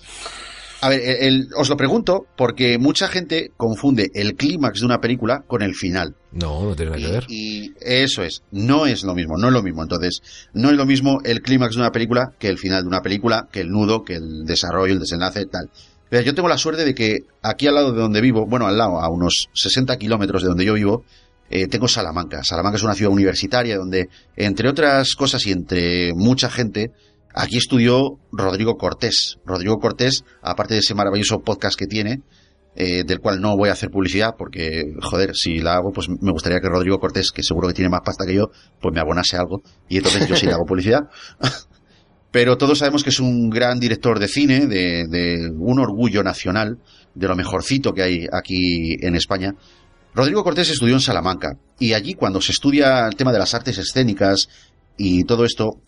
[0.81, 5.01] a ver, el- el- os lo pregunto porque mucha gente confunde el clímax de una
[5.01, 6.15] película con el final.
[6.33, 7.25] No, no tiene nada que ver.
[7.29, 9.83] Y eso es, no es lo mismo, no es lo mismo.
[9.83, 10.21] Entonces,
[10.53, 13.49] no es lo mismo el clímax de una película que el final de una película,
[13.51, 15.71] que el nudo, que el desarrollo, el desenlace, tal.
[16.11, 18.79] Pero yo tengo la suerte de que aquí al lado de donde vivo, bueno, al
[18.79, 21.05] lado, a unos 60 kilómetros de donde yo vivo,
[21.51, 22.43] eh, tengo Salamanca.
[22.45, 26.93] Salamanca es una ciudad universitaria donde, entre otras cosas y entre mucha gente,
[27.35, 29.39] aquí estudió Rodrigo Cortés.
[29.45, 32.23] Rodrigo Cortés, aparte de ese maravilloso podcast que tiene,
[32.77, 36.31] eh, del cual no voy a hacer publicidad porque, joder, si la hago, pues me
[36.31, 38.51] gustaría que Rodrigo Cortés, que seguro que tiene más pasta que yo,
[38.81, 39.63] pues me abonase algo.
[39.89, 41.09] Y entonces yo sí le hago publicidad.
[42.31, 46.79] Pero todos sabemos que es un gran director de cine, de, de un orgullo nacional,
[47.15, 49.55] de lo mejorcito que hay aquí en España.
[50.15, 53.79] Rodrigo Cortés estudió en Salamanca y allí cuando se estudia el tema de las artes
[53.79, 54.49] escénicas
[54.97, 55.81] y todo esto,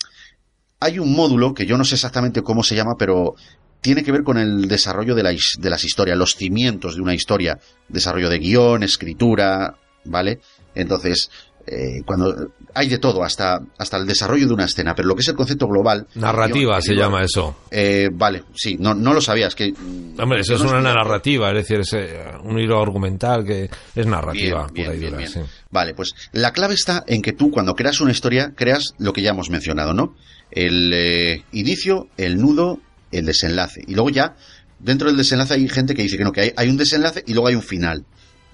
[0.81, 3.35] hay un módulo que yo no sé exactamente cómo se llama, pero
[3.81, 7.15] tiene que ver con el desarrollo de, la de las historias, los cimientos de una
[7.15, 7.59] historia,
[7.89, 9.75] desarrollo de guion, escritura,
[10.05, 10.41] ¿vale?
[10.75, 11.31] Entonces,
[11.67, 15.23] eh, cuando hay de todo, hasta, hasta el desarrollo de una escena, pero lo que
[15.23, 16.07] es el concepto global.
[16.15, 17.57] Narrativa guion, se guion, llama eso.
[17.71, 19.55] eh, vale, sí, no, no lo sabías.
[19.55, 19.73] Que,
[20.19, 24.67] Hombre, eso es una narrativa, es decir, es eh, un hilo argumental que es narrativa
[24.73, 25.19] Bien, pura y bien, dura.
[25.19, 25.41] bien, sí.
[25.71, 29.23] Vale, pues la clave está en que tú cuando creas una historia creas lo que
[29.23, 30.15] ya hemos mencionado, ¿no?
[30.51, 32.81] El eh, inicio, el nudo,
[33.13, 33.83] el desenlace.
[33.87, 34.37] Y luego ya,
[34.79, 37.33] dentro del desenlace hay gente que dice que no, que hay, hay un desenlace y
[37.33, 38.05] luego hay un final.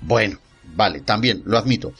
[0.01, 0.39] Bueno,
[0.74, 1.93] vale, también, lo admito.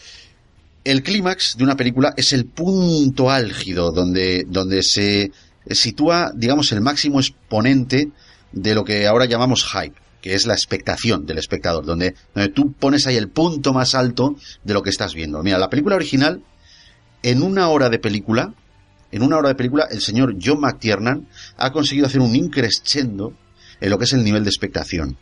[0.85, 5.33] El clímax de una película es el punto álgido donde, donde se
[5.69, 8.11] sitúa, digamos, el máximo exponente
[8.53, 12.73] de lo que ahora llamamos hype, que es la expectación del espectador, donde, donde tú
[12.73, 15.43] pones ahí el punto más alto de lo que estás viendo.
[15.43, 16.43] Mira, la película original,
[17.23, 18.55] en una hora de película,
[19.13, 23.33] en una hora de película, el señor John McTiernan ha conseguido hacer un increscendo
[23.81, 25.17] en lo que es el nivel de expectación.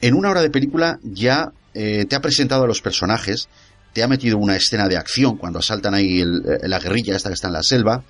[0.00, 3.48] En una hora de película ya eh, te ha presentado a los personajes,
[3.92, 7.30] te ha metido una escena de acción cuando asaltan ahí el- eh, la guerrilla esta
[7.30, 8.04] que está en la selva,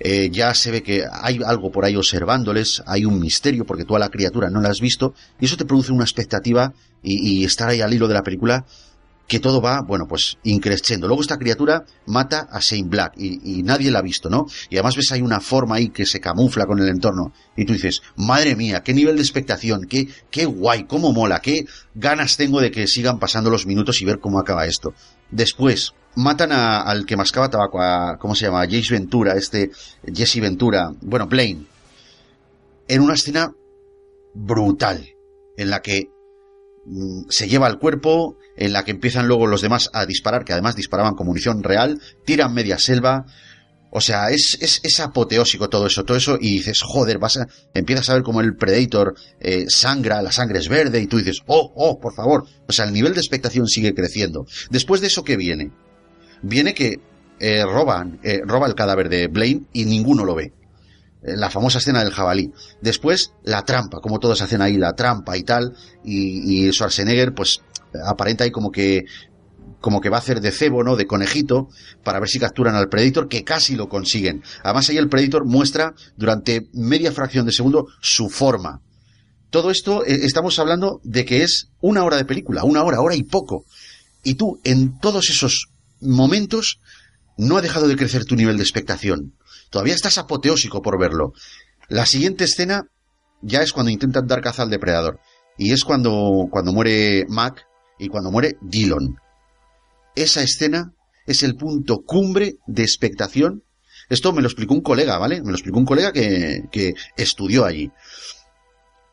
[0.00, 3.94] eh, ya se ve que hay algo por ahí observándoles, hay un misterio porque tú
[3.96, 7.44] a la criatura no la has visto y eso te produce una expectativa y, y
[7.44, 8.64] estar ahí al hilo de la película
[9.32, 11.06] que todo va, bueno, pues increciendo.
[11.06, 14.44] Luego esta criatura mata a Shane Black y, nadie la ha visto, ¿no?
[14.68, 17.72] Y además ves hay una forma ahí que se camufla con el entorno y tú
[17.72, 21.64] dices, madre mía, qué nivel de expectación, qué, qué guay, cómo mola, qué
[21.94, 24.92] ganas tengo de que sigan pasando los minutos y ver cómo acaba esto.
[25.30, 28.66] Después, matan a- al que mascaba tabaco, a, ¿cómo se llama?
[28.66, 29.70] Jace Ventura, este,
[30.14, 31.66] Jesse Ventura, bueno, Blaine,
[32.86, 33.50] en una escena
[34.34, 35.08] brutal,
[35.56, 36.10] en la que
[37.28, 40.76] se lleva al cuerpo, en la que empiezan luego los demás a disparar, que además
[40.76, 43.26] disparaban con munición real, tiran media selva,
[43.94, 47.46] o sea, es, es, es apoteósico todo eso, todo eso, y dices, joder, vas a,
[47.74, 51.40] empiezas a ver como el Predator eh, sangra, la sangre es verde, y tú dices,
[51.46, 52.46] oh, oh, por favor.
[52.66, 54.46] O sea, el nivel de expectación sigue creciendo.
[54.70, 55.72] Después de eso, ¿qué viene?
[56.40, 57.00] Viene que
[57.38, 60.54] eh, roban, eh, roba el cadáver de Blaine y ninguno lo ve.
[61.22, 62.52] Eh, la famosa escena del jabalí.
[62.80, 65.74] Después, la trampa, como todos hacen ahí la trampa y tal,
[66.04, 67.60] y, Schwarzenegger, pues,
[68.04, 69.04] aparenta ahí como que
[69.80, 70.94] como que va a hacer de cebo, ¿no?
[70.94, 71.68] De conejito,
[72.04, 74.42] para ver si capturan al Predator, que casi lo consiguen.
[74.62, 78.80] Además, ahí el Predator muestra durante media fracción de segundo su forma.
[79.50, 83.16] Todo esto eh, estamos hablando de que es una hora de película, una hora, hora
[83.16, 83.66] y poco.
[84.22, 85.66] Y tú, en todos esos
[86.00, 86.80] momentos,
[87.36, 89.34] no ha dejado de crecer tu nivel de expectación.
[89.72, 91.32] Todavía estás apoteósico por verlo.
[91.88, 92.84] La siguiente escena
[93.40, 95.18] ya es cuando intentan dar caza al depredador.
[95.58, 97.66] Y es cuando, cuando muere Mac
[97.98, 99.16] y cuando muere Dillon
[100.14, 100.92] esa escena
[101.26, 103.64] es el punto cumbre de expectación.
[104.08, 105.40] Esto me lo explicó un colega, ¿vale?
[105.40, 107.90] Me lo explicó un colega que, que estudió allí.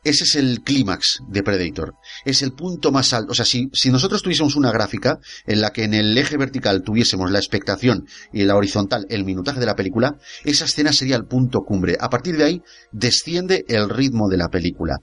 [0.02, 1.94] Ese es el clímax de Predator.
[2.24, 3.32] Es el punto más alto.
[3.32, 6.82] O sea, si, si nosotros tuviésemos una gráfica en la que en el eje vertical
[6.82, 11.16] tuviésemos la expectación y en la horizontal el minutaje de la película, esa escena sería
[11.16, 11.96] el punto cumbre.
[12.00, 12.62] A partir de ahí
[12.92, 15.00] desciende el ritmo de la película.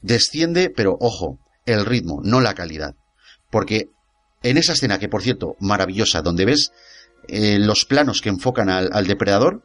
[0.00, 2.94] Desciende, pero ojo, el ritmo, no la calidad.
[3.50, 3.90] Porque
[4.42, 6.72] en esa escena, que por cierto, maravillosa, donde ves
[7.26, 9.62] eh, los planos que enfocan al, depredador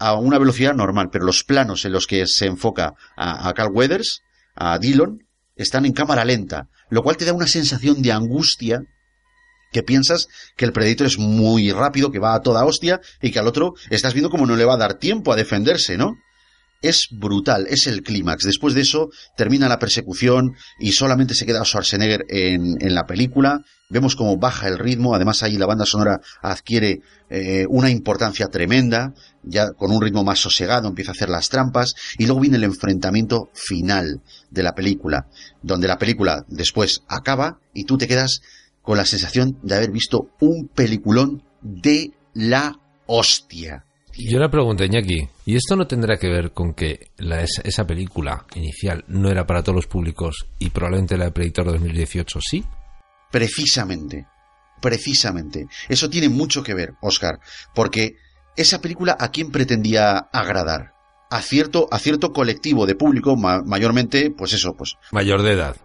[0.00, 3.72] a una velocidad normal, pero los planos en los que se enfoca a, a Carl
[3.72, 4.22] Weathers,
[4.56, 5.18] a Dillon,
[5.54, 8.82] están en cámara lenta, lo cual te da una sensación de angustia
[9.72, 13.38] que piensas que el Predator es muy rápido, que va a toda hostia, y que
[13.38, 16.16] al otro estás viendo como no le va a dar tiempo a defenderse, ¿no?
[16.82, 18.44] es brutal, es el clímax.
[18.44, 23.60] Después de eso termina la persecución y solamente se queda Schwarzenegger en, en la película.
[23.90, 29.14] Vemos cómo baja el ritmo, además ahí la banda sonora adquiere eh, una importancia tremenda,
[29.42, 32.64] ya con un ritmo más sosegado empieza a hacer las trampas y luego viene el
[32.64, 35.26] enfrentamiento final de la película,
[35.62, 38.42] donde la película después acaba y tú te quedas
[38.82, 43.84] con la sensación de haber visto un peliculón de la hostia.
[44.16, 48.44] Yo le pregunto, Iñaki, ¿y esto no tendrá que ver con que la, esa película
[48.54, 52.64] inicial no era para todos los públicos y probablemente la de Predator 2018 sí?
[53.30, 54.26] Precisamente,
[54.80, 55.66] precisamente.
[55.88, 57.38] Eso tiene mucho que ver, Oscar,
[57.74, 58.16] porque
[58.56, 60.92] esa película a quién pretendía agradar?
[61.30, 64.94] A cierto, a cierto colectivo de público, mayormente, pues eso, pues...
[65.12, 65.76] Mayor de edad.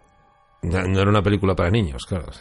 [0.64, 2.32] No, era una película para niños, claro.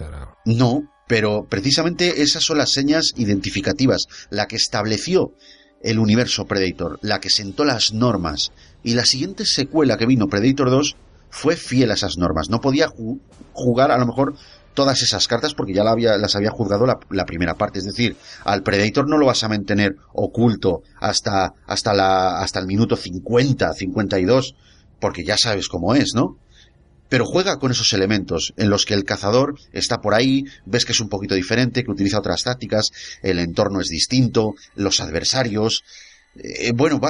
[0.47, 5.35] No, pero precisamente esas son las señas identificativas, la que estableció
[5.83, 8.53] el universo Predator, la que sentó las normas.
[8.83, 10.97] Y la siguiente secuela que vino, Predator 2,
[11.29, 12.49] fue fiel a esas normas.
[12.49, 12.89] No podía
[13.53, 14.35] jugar a lo mejor
[14.75, 17.79] todas esas cartas porque ya las había juzgado la, primera parte.
[17.79, 22.67] Es decir, al Predator no lo vas a mantener oculto hasta, hasta, la, hasta el
[22.67, 24.55] minuto 50, 52,
[25.01, 26.39] porque ya sabes cómo es, ¿no?
[27.09, 30.91] pero juega con esos elementos en los que el cazador está por ahí, ves que
[30.91, 32.91] es un poquito diferente, que utiliza otras tácticas,
[33.23, 35.85] el entorno es distinto, los adversarios,
[36.35, 37.01] eh, bueno,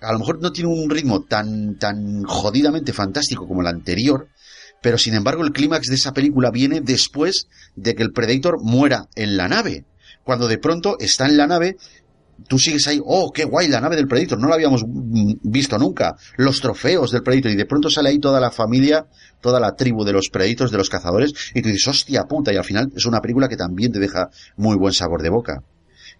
[0.00, 4.28] a lo mejor no tiene un ritmo tan, tan jodidamente fantástico como el anterior,
[4.82, 9.08] pero sin embargo el clímax de esa película viene después de que el Predator muera
[9.14, 9.84] en la nave.
[10.24, 11.76] Cuando de pronto está en la nave
[12.48, 16.16] tú sigues ahí, oh, qué guay, la nave del Predator, no la habíamos visto nunca,
[16.36, 19.06] los trofeos del Predator, y de pronto sale ahí toda la familia,
[19.40, 22.56] toda la tribu de los Predators, de los cazadores, y tú dices, hostia puta, y
[22.56, 25.62] al final es una película que también te deja muy buen sabor de boca.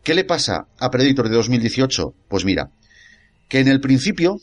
[0.02, 2.14] ¿Qué le pasa a Predator de 2018?
[2.28, 2.70] Pues mira,
[3.48, 4.40] que en el principio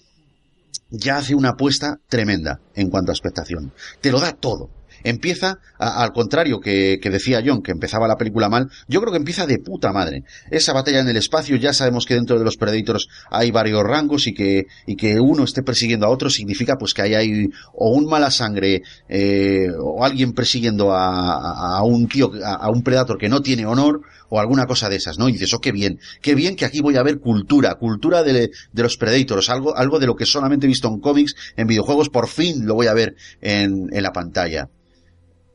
[0.89, 3.71] ya hace una apuesta tremenda en cuanto a expectación.
[4.01, 4.69] Te lo da todo
[5.03, 9.45] empieza, al contrario que, decía John, que empezaba la película mal, yo creo que empieza
[9.45, 10.23] de puta madre.
[10.51, 14.27] Esa batalla en el espacio, ya sabemos que dentro de los Predators hay varios rangos
[14.27, 18.05] y que, y que uno esté persiguiendo a otro significa pues que hay, o un
[18.05, 23.41] mala sangre eh, o alguien persiguiendo a, a, un tío, a, un Predator que no
[23.41, 25.29] tiene honor o alguna cosa de esas, ¿no?
[25.29, 28.51] Y dices, oh, qué bien, qué bien que aquí voy a ver cultura, cultura de,
[28.73, 32.27] los Predators, algo, algo de lo que solamente he visto en cómics, en videojuegos, por
[32.27, 34.69] fin lo voy a ver en, en la pantalla.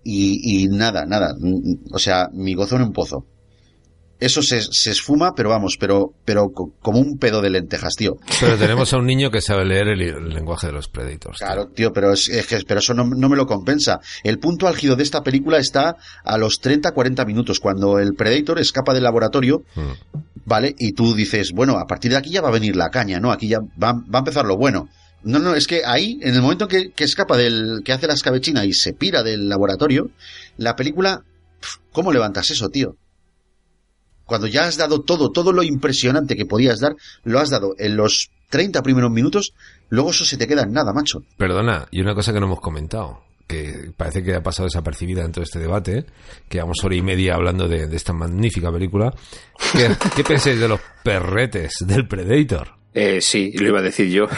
[0.04, 1.34] Y, y nada, nada.
[1.92, 3.26] O sea, mi gozo en un pozo.
[4.22, 8.14] Eso se, se, esfuma, pero vamos, pero, pero como un pedo de lentejas, tío.
[8.40, 11.38] Pero tenemos a un niño que sabe leer el, lenguaje de los Predators.
[11.38, 13.98] Claro, tío, pero, es, es que, pero eso no, no, me lo compensa.
[14.22, 18.94] El punto álgido de esta película está a los 30-40 minutos, cuando el Predator escapa
[18.94, 20.22] del laboratorio, hmm.
[20.44, 20.74] ¿vale?
[20.78, 23.32] Y tú dices, bueno, a partir de aquí ya va a venir la caña, ¿no?
[23.32, 24.88] Aquí ya va, va a empezar lo bueno.
[25.24, 28.14] No, no, es que ahí, en el momento que, que escapa del, que hace la
[28.14, 30.10] escabechina y se pira del laboratorio,
[30.56, 31.22] la película,
[31.92, 32.96] ¿cómo levantas eso, tío?
[34.32, 37.98] Cuando ya has dado todo, todo lo impresionante que podías dar, lo has dado en
[37.98, 39.52] los 30 primeros minutos,
[39.90, 41.22] luego eso se te queda en nada, macho.
[41.36, 45.42] Perdona, y una cosa que no hemos comentado, que parece que ha pasado desapercibida dentro
[45.42, 46.06] de este debate,
[46.48, 49.12] que llevamos hora y media hablando de, esta magnífica película.
[49.70, 52.68] ¿Qué, ¿Qué pensáis de los perretes del Predator?
[52.94, 54.28] Eh, sí, lo iba a decir yo.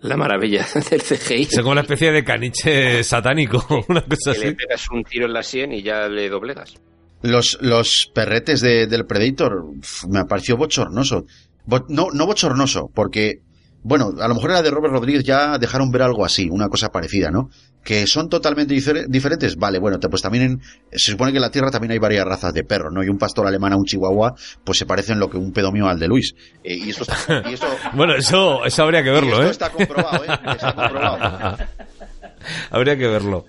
[0.00, 1.42] La maravilla del CGI.
[1.42, 4.56] Es como una especie de caniche satánico, una cosa Que le así.
[4.56, 6.74] pegas un tiro en la sien y ya le doblegas.
[7.22, 9.64] Los, los perretes de- del Predator
[10.08, 11.24] me pareció bochornoso.
[11.64, 13.40] Bo- no, no bochornoso, porque,
[13.82, 16.68] bueno, a lo mejor en la de Robert Rodríguez ya dejaron ver algo así, una
[16.68, 17.50] cosa parecida, ¿no?
[17.82, 19.56] Que son totalmente difer- diferentes.
[19.56, 20.60] Vale, bueno, pues también en,
[20.92, 23.02] se supone que en la Tierra también hay varias razas de perros, ¿no?
[23.02, 24.34] Y un pastor alemán a un chihuahua,
[24.64, 26.34] pues se parecen lo que un pedo mío al de Luis.
[26.62, 29.50] Eh, y esto está, y esto, Bueno, eso, eso habría que y verlo, esto ¿eh?
[29.50, 30.28] está comprobado, ¿eh?
[30.52, 31.56] Está comprobado.
[32.70, 33.44] habría que verlo.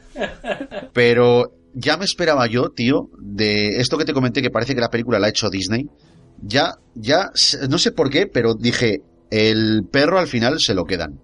[0.94, 4.90] Pero ya me esperaba yo, tío, de esto que te comenté que parece que la
[4.90, 5.88] película la ha hecho Disney.
[6.42, 7.32] Ya, ya,
[7.70, 11.20] no sé por qué, pero dije, el perro al final se lo quedan.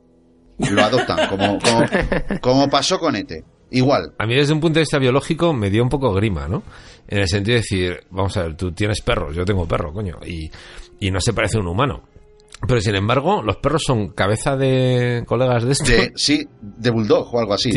[0.59, 1.85] Lo adoptan, como, como,
[2.41, 3.43] como pasó con Ete.
[3.71, 4.13] Igual.
[4.19, 6.61] A mí desde un punto de vista biológico me dio un poco grima, ¿no?
[7.07, 10.19] En el sentido de decir, vamos a ver, tú tienes perros, yo tengo perro, coño,
[10.25, 10.49] y,
[10.99, 12.03] y no se parece a un humano.
[12.67, 15.91] Pero sin embargo, los perros son cabeza de colegas de esto.
[15.91, 17.71] De, sí, de Bulldog o algo así.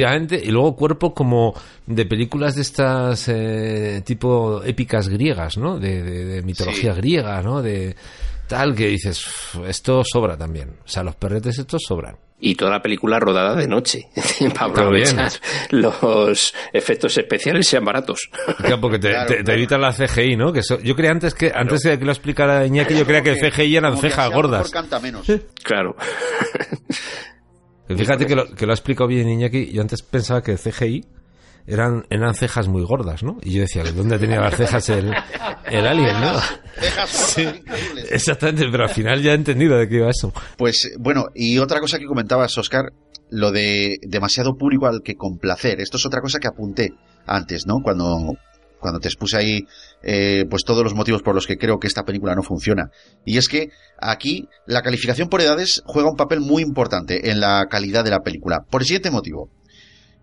[0.44, 1.54] Y luego cuerpo como
[1.86, 5.78] de películas de estas eh, tipo épicas griegas, ¿no?
[5.78, 7.00] De, de- de mitología Sí.
[7.00, 7.62] griega, ¿no?
[7.62, 7.96] De
[8.48, 10.76] tal que dices, "Uf, esto sobra también.
[10.84, 12.16] O sea, los perretes estos sobran.
[12.38, 14.08] Y toda la película rodada de noche.
[14.54, 15.32] para aprovechar
[15.70, 18.28] los efectos especiales sean baratos.
[18.58, 20.52] Claro, porque te, Claro, te- evitan la CGI, ¿no?
[20.52, 23.30] Que eso- yo creía antes que antes de que lo explicara Iñaki, yo creía que
[23.30, 24.70] el CGI eran cejas lo mejor gordas.
[24.70, 25.26] canta menos.
[25.62, 25.96] Claro.
[27.88, 29.72] Fíjate que lo, que lo ha explicado bien Iñaki.
[29.72, 31.04] Yo antes pensaba que el CGI
[31.66, 33.38] eran, eran cejas muy gordas, ¿no?
[33.42, 35.12] Y yo decía, ¿de dónde tenía las cejas el,
[35.70, 36.38] el alien, no?
[36.80, 38.12] Cejas increíbles.
[38.12, 40.32] Exactamente, pero al final ya he entendido de qué iba eso.
[40.56, 42.92] Pues bueno, y otra cosa que comentabas, Oscar,
[43.30, 45.80] lo de demasiado público al que complacer.
[45.80, 46.92] Esto es otra cosa que apunté
[47.26, 47.80] antes, ¿no?
[47.82, 48.36] Cuando,
[48.78, 49.66] cuando te expuse ahí,
[50.02, 52.90] eh, pues todos los motivos por los que creo que esta película no funciona.
[53.24, 53.70] Y es que
[54.00, 58.20] aquí la calificación por edades juega un papel muy importante en la calidad de la
[58.20, 58.64] película.
[58.70, 59.50] Por el siguiente motivo.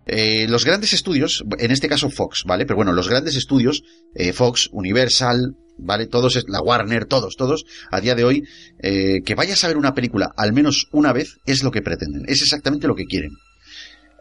[0.06, 2.66] Eh, los grandes estudios, en este caso Fox, ¿vale?
[2.66, 3.82] Pero bueno, los grandes estudios,
[4.14, 6.06] eh, Fox, Universal, ¿vale?
[6.06, 8.44] Todos, la Warner, todos, todos, a día de hoy,
[8.82, 12.24] eh, que vayas a ver una película al menos una vez es lo que pretenden,
[12.26, 13.32] es exactamente lo que quieren.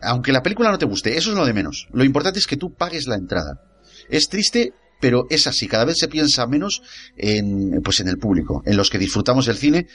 [0.01, 1.87] Aunque la película no te guste, eso es lo de menos.
[1.93, 3.61] Lo importante es que tú pagues la entrada.
[4.09, 5.67] Es triste, pero es así.
[5.67, 6.81] Cada vez se piensa menos
[7.15, 9.87] en, pues en el público, en los que disfrutamos del cine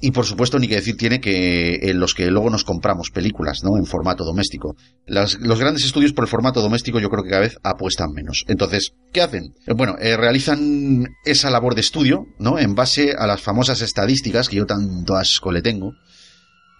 [0.00, 3.64] y por supuesto, ni que decir tiene que en los que luego nos compramos películas,
[3.64, 3.76] ¿no?
[3.76, 4.76] En formato doméstico.
[5.06, 8.44] Las- los grandes estudios por el formato doméstico yo creo que cada vez apuestan menos.
[8.46, 9.54] Entonces, ¿qué hacen?
[9.66, 12.58] Eh, Bueno, eh, realizan esa labor de estudio, ¿no?
[12.58, 15.92] En base a las famosas estadísticas que yo tanto asco le tengo.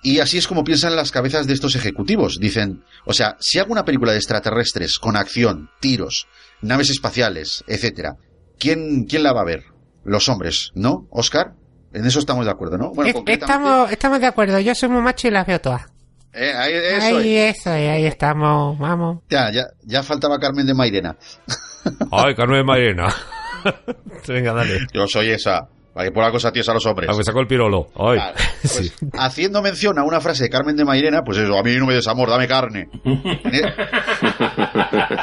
[0.01, 2.39] Y así es como piensan las cabezas de estos ejecutivos.
[2.40, 6.28] Dicen, o sea, si hago una película de extraterrestres con acción, tiros,
[6.62, 8.15] naves espaciales, etcétera,
[8.61, 9.65] ¿quién, quién la va a ver?
[10.05, 11.09] Los hombres, ¿no?
[11.11, 11.55] Oscar,
[11.93, 12.90] en eso estamos de acuerdo, ¿no?
[12.90, 15.82] Bueno, Es- concretamente- estamos, estamos de acuerdo, yo soy muy macho y las veo todas.
[16.32, 17.59] Eh, ahí, eso ahí, es.
[17.59, 19.23] eso, es, ahí estamos, vamos.
[19.31, 21.16] Ya, ya, ya faltaba Carmen de Mairena.
[22.12, 23.09] Ay, Carmen Marina.
[24.28, 24.86] Venga, dale.
[24.93, 25.66] Yo soy esa.
[25.99, 27.09] Para que por la cosa tíos a los hombres.
[27.11, 27.89] Aunque sacó el pirolo.
[27.97, 28.19] Ay.
[28.19, 28.93] Claro, pues, Sí.
[29.15, 31.95] Haciendo mención a una frase de Carmen de Mairena, pues eso, a mí no me
[31.95, 32.89] des amor, dame carne.
[33.03, 33.20] En,
[33.53, 33.62] e-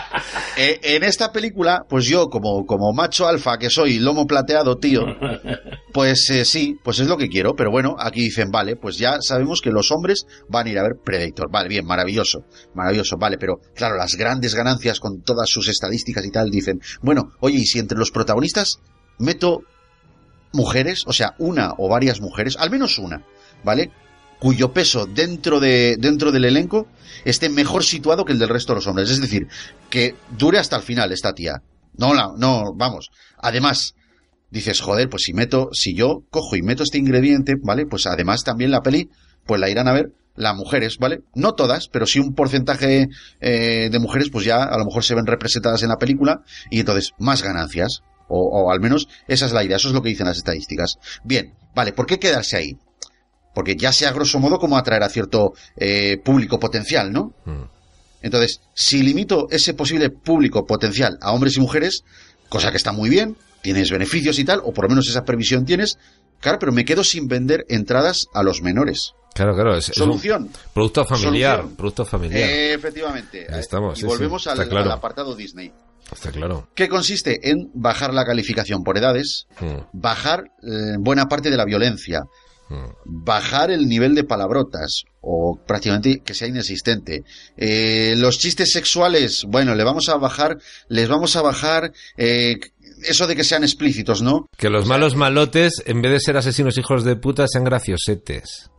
[0.57, 5.01] Eh, en esta película, pues yo, como, como macho alfa que soy, lomo plateado, tío,
[5.93, 9.17] pues eh, sí, pues es lo que quiero, pero bueno, aquí dicen, vale, pues ya
[9.19, 13.37] sabemos que los hombres van a ir a ver Predator, vale, bien, maravilloso, maravilloso, vale,
[13.37, 17.65] pero claro, las grandes ganancias con todas sus estadísticas y tal, dicen, bueno, oye, y
[17.65, 18.79] si entre los protagonistas
[19.19, 19.59] meto
[20.55, 23.23] mujeres, o sea, una o varias mujeres, al menos una,
[23.63, 23.91] ¿vale?
[24.39, 26.87] Cuyo peso dentro de dentro del elenco
[27.23, 29.47] esté mejor situado que el del resto de los hombres, es decir,
[29.89, 31.61] que dure hasta el final esta tía.
[31.97, 33.09] No, la- no, vamos.
[33.37, 33.95] Además,
[34.49, 37.85] dices, joder, pues si meto, si yo cojo y meto este ingrediente, ¿vale?
[37.85, 39.09] Pues además también la peli,
[39.45, 41.21] pues la irán a ver las mujeres, ¿vale?
[41.33, 43.07] No todas, pero sí un porcentaje
[43.39, 46.81] eh, de mujeres, pues ya a lo mejor se ven representadas en la película y
[46.81, 48.01] entonces más ganancias.
[48.27, 50.97] O, o al menos esa es la idea, eso es lo que dicen las estadísticas.
[51.23, 52.77] Bien, vale, ¿por qué quedarse ahí?
[53.53, 57.33] Porque ya sea grosso modo como atraer a cierto eh, público potencial, ¿no?
[57.45, 57.63] Mm.
[58.21, 62.03] Entonces, si limito ese posible público potencial a hombres y mujeres,
[62.49, 65.65] cosa que está muy bien, tienes beneficios y tal, o por lo menos esa previsión
[65.65, 65.99] tienes,
[66.39, 69.13] claro, pero me quedo sin vender entradas a los menores.
[69.35, 69.75] Claro, claro.
[69.75, 70.49] Es, Solución.
[70.73, 71.57] producto familiar.
[71.57, 71.75] Solución.
[71.75, 72.49] Producto familiar.
[72.49, 73.47] Eh, efectivamente.
[73.51, 74.85] Ahí estamos, Y sí, volvemos sí, al, claro.
[74.85, 75.71] al apartado Disney.
[76.15, 76.69] Está claro.
[76.73, 81.65] Que consiste en bajar la calificación por edades, Mm, bajar eh, buena parte de la
[81.65, 82.23] violencia,
[82.69, 82.85] mm.
[83.05, 87.23] bajar el nivel de palabrotas o prácticamente que sea inexistente.
[87.57, 90.57] Eh, los chistes sexuales, bueno, le vamos a bajar,
[90.89, 92.57] les vamos a bajar eh,
[93.03, 94.47] eso de que sean explícitos, ¿no?
[94.57, 98.69] Que los malos malotes, en vez de ser asesinos hijos de puta, sean graciosetes.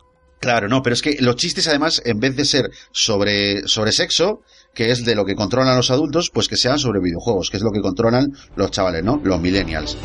[0.41, 4.43] Claro, no, pero es que los chistes además, en vez de ser sobre, sobre sexo,
[4.77, 7.63] que es de lo que controlan los adultos, pues que sean sobre videojuegos, que es
[7.63, 9.19] lo que controlan los chavales, ¿no?
[9.25, 9.97] Los millennials.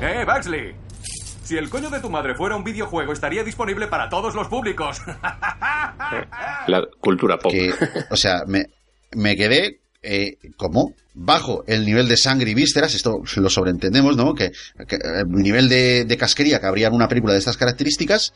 [0.00, 0.74] ¡Eh, Baxley!
[1.44, 5.02] Si el coño de tu madre fuera un videojuego, estaría disponible para todos los públicos.
[6.66, 7.52] La cultura pop.
[7.52, 7.74] Que,
[8.10, 8.64] o sea, me,
[9.12, 14.34] me quedé eh, como bajo el nivel de sangre y vísceras, esto lo sobreentendemos, ¿no?
[14.34, 14.52] Que,
[14.88, 18.32] que el nivel de, de casquería que habría en una película de estas características,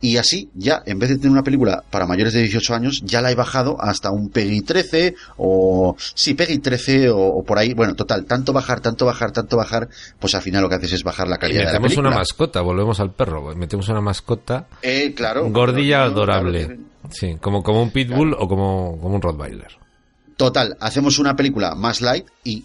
[0.00, 3.22] y así, ya, en vez de tener una película para mayores de 18 años, ya
[3.22, 5.96] la he bajado hasta un PEGI 13 o...
[6.14, 7.72] Sí, PEGI 13 o, o por ahí.
[7.74, 11.02] Bueno, total, tanto bajar, tanto bajar, tanto bajar, pues al final lo que haces es
[11.02, 12.08] bajar la Y calidad de la metemos película.
[12.08, 13.54] una mascota, volvemos al perro.
[13.56, 15.48] Metemos una mascota Eh, claro.
[15.50, 16.64] gordilla Claro, adorable.
[16.66, 16.80] claro.
[17.10, 19.78] Sí, como, como un pitbull o como, como un rottweiler.
[20.36, 22.64] Total, hacemos una película más light y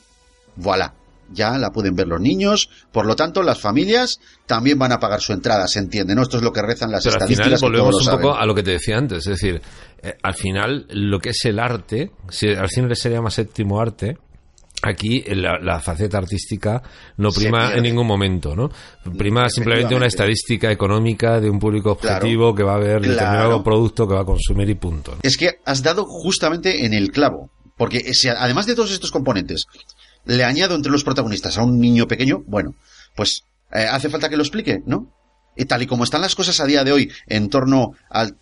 [0.58, 0.94] voilà.
[1.34, 5.22] Ya la pueden ver los niños, por lo tanto las familias también van a pagar
[5.22, 6.22] su entrada, se entiende, ¿no?
[6.24, 7.62] Esto es lo que rezan las Pero al final estadísticas.
[7.62, 9.20] volvemos un poco a lo que te decía antes.
[9.20, 9.62] Es decir,
[10.04, 13.80] eh, al final lo que es el arte, si al cine le sería más séptimo
[13.80, 14.18] arte,
[14.84, 16.82] aquí la, la faceta artística
[17.18, 18.70] no Se prima en ningún momento, ¿no?
[19.18, 22.18] Prima simplemente una estadística económica de un público Claro.
[22.18, 23.12] objetivo que va a ver Claro.
[23.14, 25.12] determinado producto que va a consumir y punto.
[25.12, 25.18] ¿no?
[25.22, 27.50] Es que has dado justamente en el clavo.
[27.78, 29.66] Porque además de todos estos componentes,
[30.26, 32.76] le añado entre los protagonistas a un niño pequeño, bueno,
[33.16, 33.44] pues
[33.74, 35.12] eh, hace falta que lo explique, ¿no?
[35.56, 38.38] Y tal y como están las cosas a día de hoy en torno al-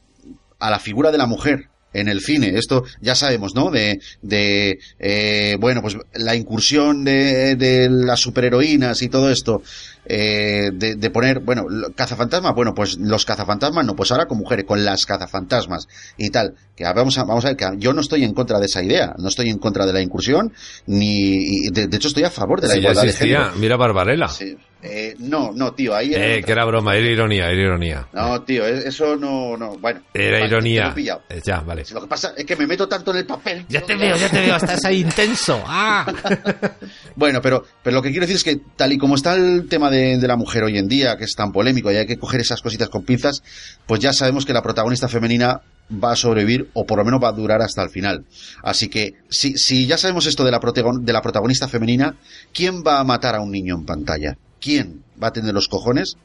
[0.59, 3.71] a la figura de la mujer en el cine, esto ya sabemos, ¿no?
[3.71, 9.63] De, de eh, bueno, pues la incursión de, de las superheroínas y todo esto,
[10.09, 11.65] eh, de, de poner, bueno,
[11.95, 15.87] cazafantasmas, bueno, pues los cazafantasmas no, pues ahora con mujeres, con las cazafantasmas
[16.17, 16.55] y tal.
[16.75, 19.13] Que vamos a, vamos a ver, que yo no estoy en contra de esa idea,
[19.17, 20.51] no estoy en contra de la incursión,
[20.87, 23.51] ni, y de, de hecho estoy a favor de la ya igualdad de género.
[23.57, 24.27] mira Barbarella.
[24.29, 24.57] Sí.
[24.81, 28.07] Eh, no, no, tío, ahí era Eh, que era broma, era ironía, era ironía.
[28.13, 29.99] No, tío, e- eso no, no, bueno.
[30.13, 30.93] Era vale, ironía.
[31.27, 31.83] Eh, Ya, vale.
[31.93, 33.65] Lo que pasa es que me meto tanto en el papel.
[33.67, 35.61] Ya te veo, ya te veo, estás ahí intenso.
[35.67, 36.05] ¡Ah!
[37.15, 39.89] Bueno, pero, pero lo que quiero decir es que tal y como está el tema
[39.89, 42.41] de, de la mujer hoy en día, que es tan polémico y hay que coger
[42.41, 43.43] esas cositas con pinzas,
[43.85, 45.61] pues ya sabemos que la protagonista femenina
[45.91, 48.25] va a sobrevivir o por lo menos va a durar hasta el final.
[48.63, 52.15] Así que si, si ya sabemos esto de la, de la protagonista femenina,
[52.53, 54.37] ¿quién va a matar a un niño en pantalla?
[54.59, 56.17] ¿Quién va a tener los cojones?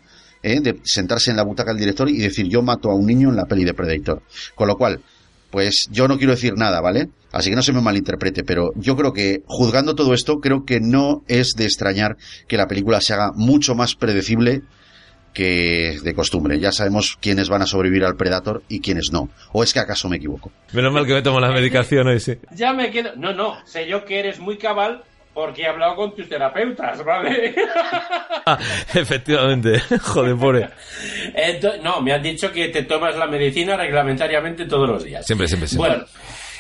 [0.44, 3.30] eh, de sentarse en la butaca del director y decir yo mato a un niño
[3.30, 4.22] en la peli de Predator.
[4.54, 5.00] Con lo cual,
[5.54, 7.10] pues yo no quiero decir nada, ¿vale?
[7.30, 10.80] Así que no se me malinterprete, pero yo creo que juzgando todo esto, creo que
[10.80, 12.16] no es de extrañar
[12.48, 14.62] que la película se haga mucho más predecible
[15.32, 16.58] que de costumbre.
[16.58, 19.28] Ya sabemos quiénes van a sobrevivir al Predator y quiénes no.
[19.52, 20.50] ¿O es que acaso me equivoco?
[20.72, 22.36] Menos mal que me tomo la medicación hoy, sí.
[22.50, 23.14] Ya me quedo.
[23.14, 25.04] No, no, sé yo que eres muy cabal
[25.34, 27.54] porque he hablado con tus terapeutas, ¿vale?
[28.46, 28.58] Ah,
[28.92, 29.80] efectivamente.
[30.02, 30.68] Joder, pobre.
[31.34, 35.24] Ento- no, me han dicho que te tomas la medicina reglamentariamente todos los días.
[35.26, 35.88] Siempre, siempre, siempre.
[35.90, 36.04] Bueno,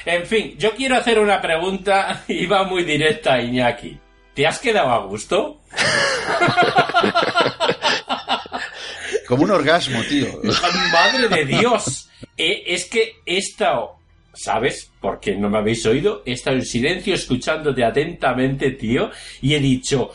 [0.06, 3.98] en fin, yo quiero hacer una pregunta y va muy directa, Iñaki.
[4.32, 5.60] ¿Te has quedado a gusto?
[9.28, 10.26] Como un orgasmo, tío.
[10.92, 12.08] Madre de Dios.
[12.36, 13.96] Eh, es que he estado,
[14.34, 14.90] ¿sabes?
[15.00, 16.22] Porque no me habéis oído.
[16.26, 19.10] He estado en silencio escuchándote atentamente, tío.
[19.40, 20.10] Y he dicho,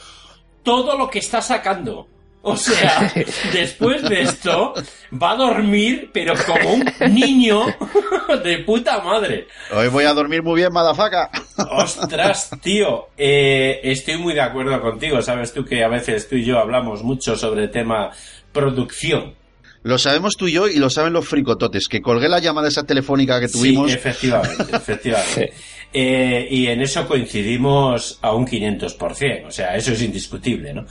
[0.64, 2.08] todo lo que está sacando.
[2.42, 3.12] O sea,
[3.54, 4.74] después de esto,
[5.12, 7.66] va a dormir, pero como un niño
[8.44, 9.48] de puta madre.
[9.72, 11.30] Hoy voy a dormir muy bien, madafaca.
[11.72, 15.22] Ostras, tío, eh, estoy muy de acuerdo contigo.
[15.22, 18.12] Sabes tú que a veces tú y yo hablamos mucho sobre el tema
[18.54, 19.36] producción.
[19.84, 22.84] Lo sabemos tú y yo y lo saben los fricototes, que colgué la llamada esa
[22.84, 23.90] telefónica que tuvimos.
[23.90, 25.54] Sí, efectivamente, efectivamente.
[25.92, 30.86] Eh, y en eso coincidimos a un 500%, o sea, eso es indiscutible, ¿no?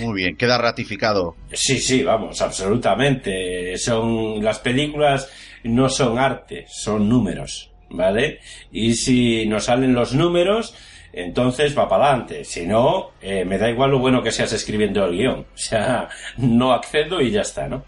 [0.00, 1.36] Muy bien, queda ratificado.
[1.52, 3.78] Sí, sí, vamos, absolutamente.
[3.78, 5.28] Son las películas
[5.64, 8.40] no son arte, son números, ¿vale?
[8.72, 10.74] Y si nos salen los números,
[11.12, 12.44] entonces va para adelante.
[12.44, 15.46] Si no, eh, me da igual lo bueno que seas escribiendo el guion.
[15.54, 16.08] O sea,
[16.38, 17.84] no accedo y ya está, ¿no?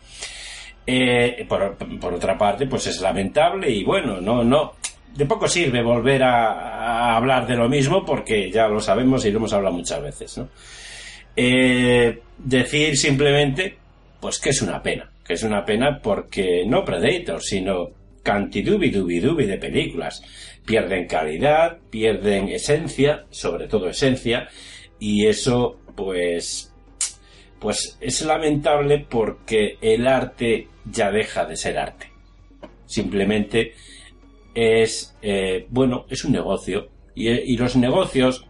[0.84, 4.72] Eh, por, otra parte, pues es lamentable y bueno, no, no,
[5.14, 9.38] de poco sirve volver a, hablar de lo mismo porque ya lo sabemos y lo
[9.38, 10.48] hemos hablado muchas veces, ¿no?
[11.36, 13.76] Eh, decir simplemente,
[14.20, 17.90] pues que es una pena, que es una pena porque no Predator, sino
[18.22, 20.22] cantidubi dubi dubi de películas.
[20.64, 24.48] Pierden calidad, pierden esencia, sobre todo esencia,
[24.98, 26.72] y eso, pues,
[27.58, 32.10] pues es lamentable porque el arte ya deja de ser arte.
[32.86, 33.74] Simplemente
[34.54, 36.88] es, eh, bueno, es un negocio.
[37.14, 38.46] Y, y los negocios,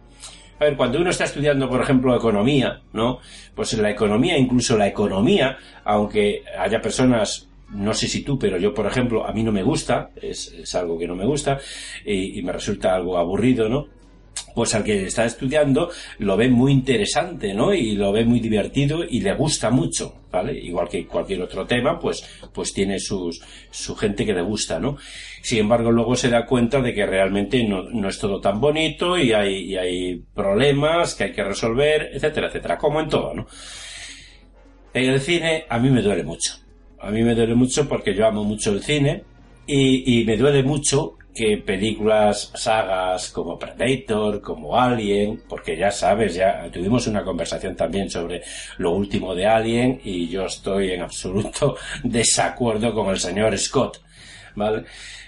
[0.59, 3.19] A ver, cuando uno está estudiando, por ejemplo, economía, ¿no?
[3.55, 8.73] Pues la economía, incluso la economía, aunque haya personas no sé si tú, pero yo,
[8.73, 11.59] por ejemplo, a mí no me gusta, es, algo que no me gusta
[12.05, 13.87] y me resulta algo aburrido, ¿no?
[14.53, 15.89] Pues al que está estudiando
[16.19, 17.73] lo ve muy interesante, ¿no?
[17.73, 20.57] Y lo ve muy divertido y le gusta mucho, ¿vale?
[20.59, 22.23] Igual que cualquier otro tema, pues,
[22.53, 24.97] pues tiene sus, su gente que le gusta, ¿no?
[25.41, 29.17] Sin embargo, luego se da cuenta de que realmente no, no es todo tan bonito
[29.17, 33.47] y hay, y hay problemas que hay que resolver, etcétera, etcétera, como en todo, ¿no?
[34.93, 36.53] En el cine a mí me duele mucho.
[36.99, 39.23] A mí me duele mucho porque yo amo mucho el cine
[39.65, 46.35] y, y me duele mucho que películas, sagas como Predator, como Alien, porque ya sabes,
[46.35, 48.43] ya tuvimos una conversación también sobre
[48.77, 54.01] lo último de Alien y yo estoy en absoluto desacuerdo con el señor Scott,
[54.55, 54.85] ¿vale?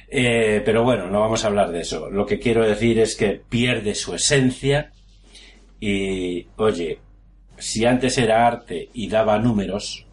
[0.08, 2.10] Eh, pero bueno, no vamos a hablar de eso.
[2.10, 4.92] Lo que quiero decir es que pierde su esencia
[5.80, 7.00] y, oye,
[7.58, 10.06] si antes era arte y daba números,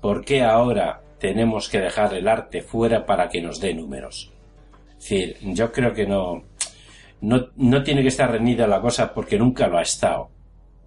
[0.00, 4.32] ¿por qué ahora tenemos que dejar el arte fuera para que nos dé números?
[5.08, 6.44] Decir, yo creo que no,
[7.22, 10.30] no, no tiene que estar reñida la cosa porque nunca lo ha estado.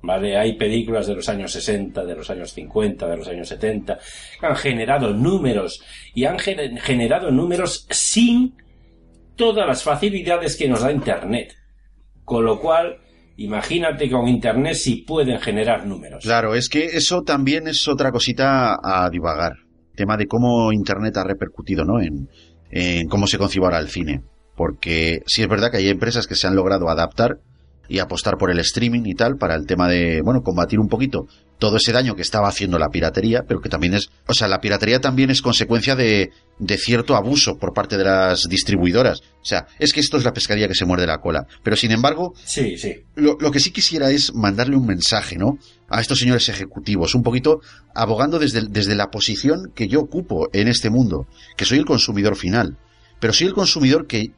[0.03, 0.35] ¿Vale?
[0.35, 3.99] Hay películas de los años 60, de los años 50, de los años 70,
[4.39, 5.84] que han generado números
[6.15, 8.56] y han gener- generado números sin
[9.35, 11.56] todas las facilidades que nos da Internet.
[12.26, 12.98] Con lo cual,
[13.38, 16.23] imagínate con Internet si pueden generar números.
[16.23, 19.53] Claro, es que eso también es otra cosita a divagar.
[19.95, 22.02] Tema de cómo Internet ha repercutido, ¿no?
[22.02, 22.27] En,
[22.72, 24.23] en cómo se concibe ahora el cine.
[24.56, 27.39] Porque sí es verdad que hay empresas que se han logrado adaptar
[27.87, 31.27] y apostar por el streaming y tal para el tema de, bueno, combatir un poquito
[31.59, 34.61] todo ese daño que estaba haciendo la piratería, pero que también es, o sea, la
[34.61, 39.19] piratería también es consecuencia de, de cierto abuso por parte de las distribuidoras.
[39.41, 41.45] O sea, es que esto es la pescadilla que se muerde la cola.
[41.61, 43.03] Pero sin embargo, Sí, sí.
[43.15, 45.59] lo, lo que sí quisiera es mandarle un mensaje, ¿no?
[45.87, 47.59] A estos señores ejecutivos, un poquito
[47.93, 51.27] abogando desde, desde la posición que yo ocupo en este mundo,
[51.57, 52.77] que soy el consumidor final,
[53.19, 54.31] pero soy el consumidor que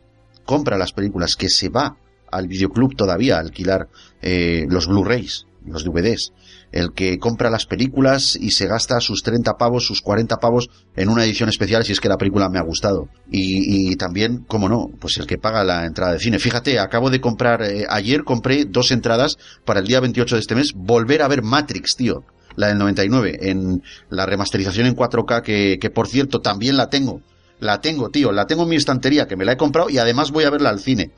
[0.44, 1.96] compra las películas, que se va
[2.36, 3.90] al videoclub todavía alquilar
[4.22, 6.32] eh, los Blu-rays, los DVDs,
[6.72, 11.10] el que compra las películas y se gasta sus 30 pavos, sus 40 pavos en
[11.10, 13.08] una edición especial si es que la película me ha gustado.
[13.30, 16.40] Y, y también, como no, pues el que paga la entrada de cine.
[16.40, 20.56] Fíjate, acabo de comprar, eh, ayer compré dos entradas para el día 28 de este
[20.56, 22.24] mes, volver a ver Matrix, tío.
[22.56, 27.22] La del 99, en la remasterización en 4K, que, que por cierto también la tengo.
[27.60, 30.32] La tengo, tío, la tengo en mi estantería, que me la he comprado y además
[30.32, 31.12] voy a verla al cine.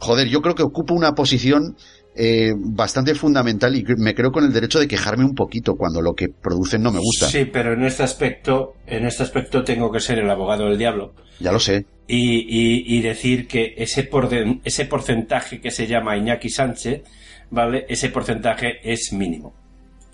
[0.00, 1.76] Joder, yo creo que ocupo una posición
[2.16, 6.14] eh, bastante fundamental y me creo con el derecho de quejarme un poquito cuando lo
[6.14, 7.26] que producen no me gusta.
[7.28, 11.12] Sí, pero en este aspecto, en este aspecto tengo que ser el abogado del diablo.
[11.38, 11.86] Ya lo sé.
[12.08, 17.02] y, y- y decir que ese, porden- ese porcentaje que se llama Iñaki Sánchez,
[17.50, 17.86] ¿vale?
[17.88, 19.54] Ese porcentaje es mínimo.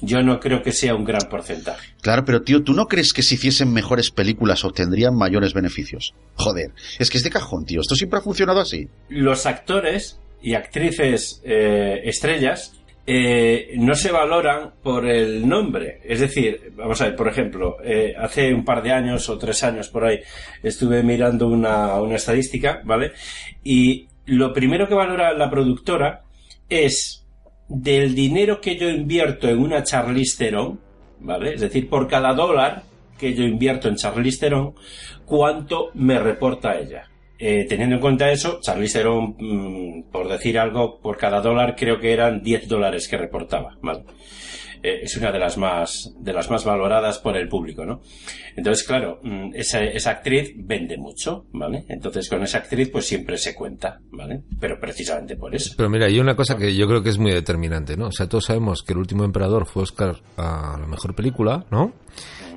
[0.01, 1.95] Yo no creo que sea un gran porcentaje.
[2.03, 6.15] Claro, pero tío, ¿tú no crees que si hiciesen mejores películas obtendrían mayores beneficios?
[6.35, 7.81] Joder, es que es de cajón, tío.
[7.81, 8.89] Esto siempre ha funcionado así.
[9.09, 12.73] Los actores y actrices eh, estrellas
[13.07, 16.01] eh, no se valoran por el nombre.
[16.05, 19.63] Es decir, vamos a ver, por ejemplo, eh, hace un par de años o tres
[19.63, 20.21] años por ahí
[20.63, 23.13] estuve mirando una, una estadística, ¿vale?
[23.63, 26.25] Y lo primero que valora la productora
[26.69, 27.26] es
[27.69, 30.81] del dinero que yo invierto en una Charlize Theron,
[31.21, 31.55] ¿vale?
[31.55, 32.83] Es decir, por cada dólar
[33.19, 34.75] que yo invierto en Charlize Theron,
[35.25, 37.09] cuánto me reporta ella.
[37.39, 41.99] Eh, teniendo en cuenta eso, Charlize Theron, mm, por decir algo, por cada dólar creo
[41.99, 44.05] que eran 10 dólares que reportaba, ¿vale?
[44.83, 48.01] Eh, es una de las más de las más valoradas por el público, ¿no?
[48.57, 51.85] Entonces, claro, mm, esa, esa actriz vende mucho, ¿vale?
[51.89, 54.43] Entonces, con esa actriz, pues siempre se cuenta, ¿vale?
[54.61, 55.75] Pero precisamente por eso.
[55.77, 58.09] Pero mira, hay una cosa que yo creo que es muy determinante, ¿no?
[58.09, 61.93] O sea, todos sabemos que el último emperador fue Oscar a la mejor película, ¿no?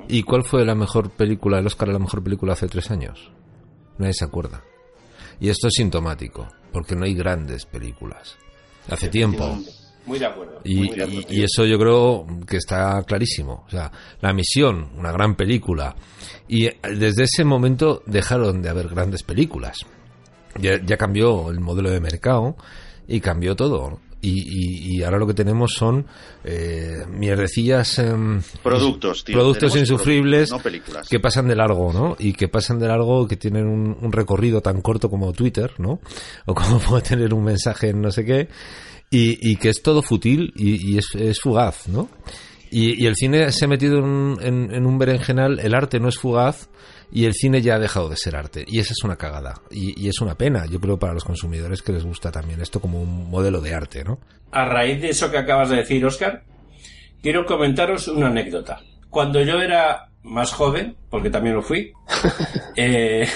[0.08, 3.30] ¿Y cuál fue la mejor película, el Oscar a la mejor película hace tres años?
[3.98, 4.64] Nadie se acuerda.
[5.38, 8.36] Y esto es sintomático, porque no hay grandes películas.
[8.88, 9.58] Hace tiempo.
[10.10, 10.60] Muy de acuerdo.
[10.64, 11.26] Y, muy de acuerdo.
[11.30, 13.64] y- y eso yo creo que está clarísimo.
[13.66, 15.94] O sea, La Misión, una gran película.
[16.48, 19.78] Y eh, desde ese momento dejaron de haber grandes películas.
[20.60, 22.56] Ya, ya cambió el modelo de mercado
[23.06, 24.00] y cambió todo.
[24.22, 26.04] Y, y- y ahora lo que tenemos son
[26.44, 27.98] eh, mierdecillas.
[28.00, 29.34] em, Productos, tío.
[29.36, 31.08] Productos insufribles productos, no películas.
[31.08, 32.16] que pasan de largo, ¿no?
[32.18, 36.00] Y que pasan de largo, que tienen un, un recorrido tan corto como Twitter, ¿no?
[36.46, 38.48] O como puede tener un mensaje en no sé qué.
[39.12, 42.08] Y, que es todo fútil y, es, fugaz, ¿no?
[42.70, 46.18] Y, el cine se ha metido en, en, en un berenjenal, el arte no es
[46.18, 46.68] fugaz
[47.12, 48.64] y el cine ya ha dejado de ser arte.
[48.66, 49.54] Y esa es una cagada.
[49.70, 52.80] Y, y es una pena, yo creo, para los consumidores que les gusta también esto
[52.80, 54.20] como un modelo de arte, ¿no?
[54.52, 56.44] A raíz de eso que acabas de decir, Oscar,
[57.22, 58.80] quiero comentaros una anécdota.
[59.08, 61.92] Cuando yo era más joven, porque también lo fui,
[62.76, 63.28] eh,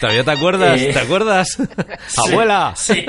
[0.00, 0.80] ¿Todavía te acuerdas?
[0.80, 1.58] Eh, ¿Te acuerdas?
[2.06, 2.72] Sí, ¡Abuela!
[2.76, 3.06] Sí,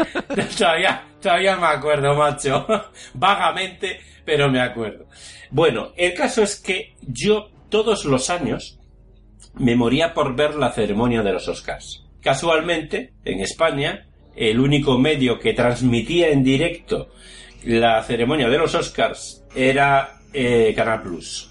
[0.57, 2.65] todavía, todavía me acuerdo, macho.
[3.13, 5.05] Vagamente, pero me acuerdo.
[5.51, 8.77] Bueno, el caso es que yo todos los años
[9.55, 12.05] me moría por ver la ceremonia de los Oscars.
[12.21, 17.09] Casualmente, en España, el único medio que transmitía en directo
[17.63, 21.48] la ceremonia de los Oscars era eh, Canal Plus.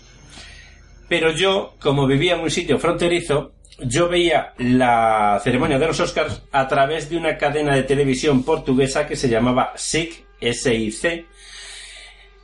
[1.09, 6.43] Pero yo, como vivía en un sitio fronterizo, yo veía la ceremonia de los Oscars
[6.51, 11.27] a través de una cadena de televisión portuguesa que se llamaba SIC, S-I-C,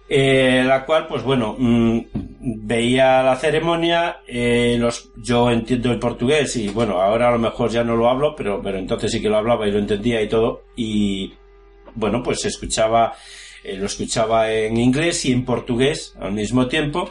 [0.09, 2.01] eh, la cual, pues bueno, mm,
[2.41, 4.81] veía la ceremonia, eh,
[5.16, 8.61] yo entiendo el portugués y bueno, ahora a lo mejor ya no lo hablo, pero,
[8.62, 11.32] pero entonces sí que lo hablaba y lo entendía y todo, y
[11.95, 13.15] bueno, pues escuchaba,
[13.65, 17.11] eh, lo escuchaba en inglés y en portugués al mismo tiempo,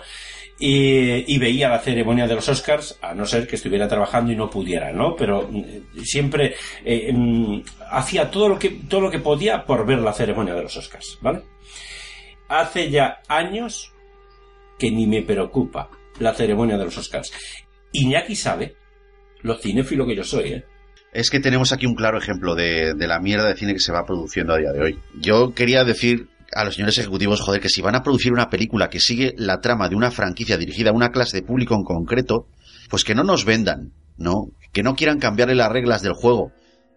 [0.65, 4.38] y, y veía la ceremonia de los Oscars, a no ser que estuviera trabajando y
[4.38, 5.14] no pudiera, ¿no?
[5.14, 9.99] Pero mm, siempre eh, mm, hacía todo lo que todo lo que podía por ver
[9.99, 11.41] la ceremonia de los Oscars, ¿vale?
[12.48, 13.91] Hace ya años
[14.80, 17.34] que ni me preocupa la ceremonia de los Oscars.
[17.91, 18.77] Iñaki sabe
[19.41, 20.65] lo cinéfilo que yo soy, ¿eh?
[21.11, 23.91] Es que tenemos aquí un claro ejemplo de, de la mierda de cine que se
[23.91, 24.99] va produciendo a día de hoy.
[25.19, 28.89] Yo quería decir a los señores ejecutivos, joder, que si van a producir una película
[28.89, 32.47] que sigue la trama de una franquicia dirigida a una clase de público en concreto,
[32.89, 34.51] pues que no nos vendan, ¿no?
[34.71, 36.51] Que no quieran cambiarle las reglas del juego,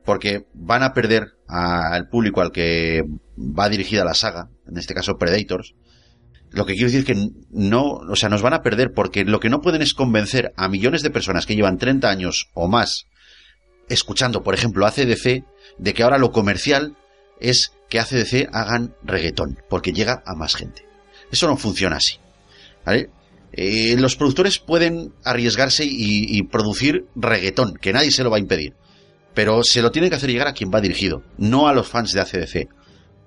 [0.05, 3.03] porque van a perder al público al que
[3.37, 5.75] va dirigida la saga, en este caso Predators.
[6.51, 9.41] Lo que quiero decir es que no, o sea, nos van a perder porque lo
[9.41, 13.07] que no pueden es convencer a millones de personas que llevan 30 años o más
[13.89, 15.45] escuchando, por ejemplo, ACDC,
[15.79, 16.97] de que ahora lo comercial
[17.41, 20.87] es que ACDC hagan reggaetón, porque llega a más gente.
[21.31, 22.19] Eso no funciona así.
[23.53, 28.41] Eh, los productores pueden arriesgarse y, y, producir reggaetón, que nadie se lo va a
[28.41, 28.75] impedir.
[29.35, 32.13] Pero se lo tiene que hacer llegar a quien va dirigido, no a los fans
[32.13, 32.69] de ACDC.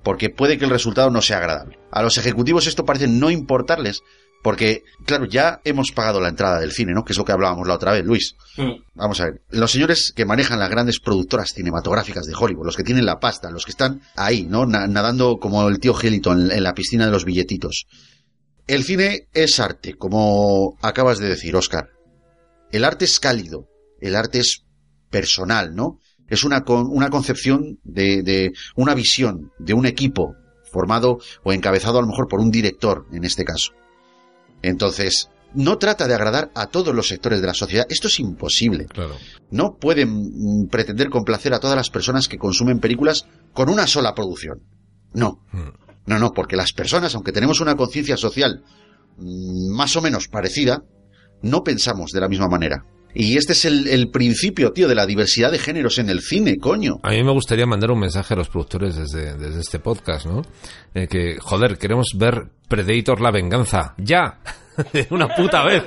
[0.04, 1.78] Porque puede que el resultado no sea agradable.
[1.92, 4.02] A los ejecutivos esto parece no importarles,
[4.42, 7.04] porque, claro, ya hemos pagado la entrada del cine, ¿no?
[7.04, 8.36] Que es lo que hablábamos la otra vez, Luis.
[8.58, 8.72] Mm.
[8.96, 9.42] Vamos a ver.
[9.50, 13.52] Los señores que manejan las grandes productoras cinematográficas de Hollywood, los que tienen la pasta,
[13.52, 14.66] los que están ahí, ¿no?
[14.66, 17.86] Na- nadando como el tío Gélito en, en la piscina de los billetitos.
[18.68, 21.90] El cine es arte, como acabas de decir, Oscar.
[22.72, 23.68] El arte es cálido,
[24.00, 24.64] el arte es
[25.10, 26.00] personal, ¿no?
[26.28, 30.36] Es una, con, una concepción de, de una visión de un equipo
[30.72, 33.72] formado o encabezado a lo mejor por un director, en este caso.
[34.62, 37.86] Entonces, no trata de agradar a todos los sectores de la sociedad.
[37.90, 38.86] Esto es imposible.
[38.86, 39.16] Claro.
[39.50, 44.14] No pueden mm, pretender complacer a todas las personas que consumen películas con una sola
[44.14, 44.62] producción.
[45.14, 45.40] No.
[46.06, 48.64] No, no, porque las personas, aunque tenemos una conciencia social
[49.18, 50.84] mm, más o menos parecida,
[51.42, 52.86] no pensamos de la misma manera.
[53.14, 56.58] Y este es el, el principio, tío, de la diversidad de géneros en el cine,
[56.58, 57.00] coño.
[57.04, 60.44] A mí me gustaría mandar un mensaje a los productores desde, desde este podcast, ¿no?
[60.94, 63.96] Eh, que, joder, queremos ver Predator la venganza.
[63.98, 64.40] ¡Ya!
[64.94, 65.84] De una puta vez.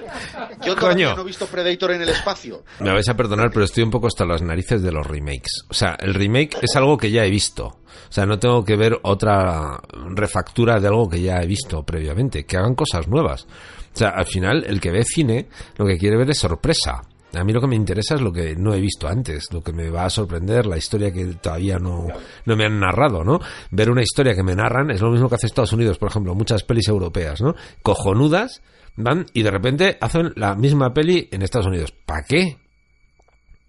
[0.67, 1.17] Yo todavía Coño.
[1.17, 2.63] no he visto Predator en el espacio.
[2.81, 5.63] Me vais a perdonar, pero estoy un poco hasta las narices de los remakes.
[5.71, 7.67] O sea, el remake es algo que ya he visto.
[7.67, 9.81] O sea, no tengo que ver otra
[10.15, 12.45] refactura de algo que ya he visto previamente.
[12.45, 13.47] Que hagan cosas nuevas.
[13.95, 17.01] O sea, al final, el que ve cine, lo que quiere ver es sorpresa.
[17.35, 19.73] A mí lo que me interesa es lo que no he visto antes, lo que
[19.73, 22.07] me va a sorprender, la historia que todavía no,
[22.45, 23.41] no me han narrado, ¿no?
[23.71, 26.35] Ver una historia que me narran es lo mismo que hace Estados Unidos, por ejemplo,
[26.35, 27.55] muchas pelis europeas, ¿no?
[27.83, 28.63] Cojonudas,
[28.97, 31.93] van y de repente hacen la misma peli en Estados Unidos.
[32.05, 32.59] ¿Para qué?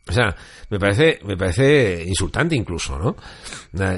[0.10, 0.36] O sea,
[0.70, 3.16] me parece, me parece insultante incluso, ¿no?
[3.74, 3.98] Una,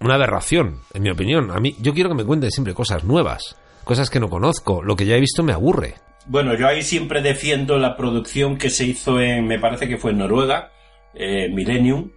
[0.00, 1.50] una aberración, en mi opinión.
[1.50, 4.82] A mí, yo quiero que me cuenten siempre cosas nuevas, cosas que no conozco.
[4.82, 5.96] Lo que ya he visto me aburre.
[6.28, 10.10] Bueno, yo ahí siempre defiendo la producción que se hizo en, me parece que fue
[10.12, 10.70] en Noruega,
[11.14, 12.10] eh, Millennium,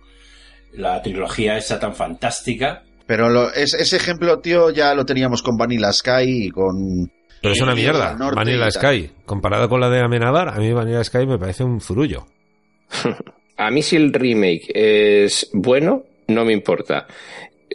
[0.73, 2.83] la trilogía esa tan fantástica.
[3.07, 7.11] Pero lo- es- ese ejemplo, tío, ya lo teníamos con Vanilla Sky y con...
[7.41, 8.15] Pero es una y mierda.
[8.35, 8.69] Vanilla.
[8.69, 12.25] Sky, comparado con la de Amenabar, a mí Vanilla Sky me parece un zurullo.
[13.57, 17.05] A mí si el remake es bueno, no me importa.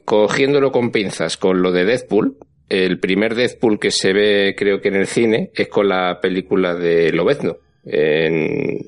[0.04, 2.36] Cogiéndolo con pinzas con lo de Deadpool,
[2.68, 6.74] el primer Deadpool que se ve creo que en el cine es con la película
[6.74, 8.78] de Lobezno, en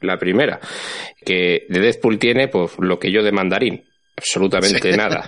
[0.00, 0.60] la primera,
[1.24, 3.84] que de Deadpool tiene pues lo que yo de mandarín,
[4.16, 4.98] absolutamente Sí.
[4.98, 5.24] nada.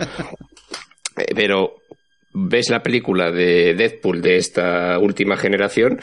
[1.17, 1.77] Eh, Pero
[2.35, 5.99] ves la película de Deadpool de esta última generación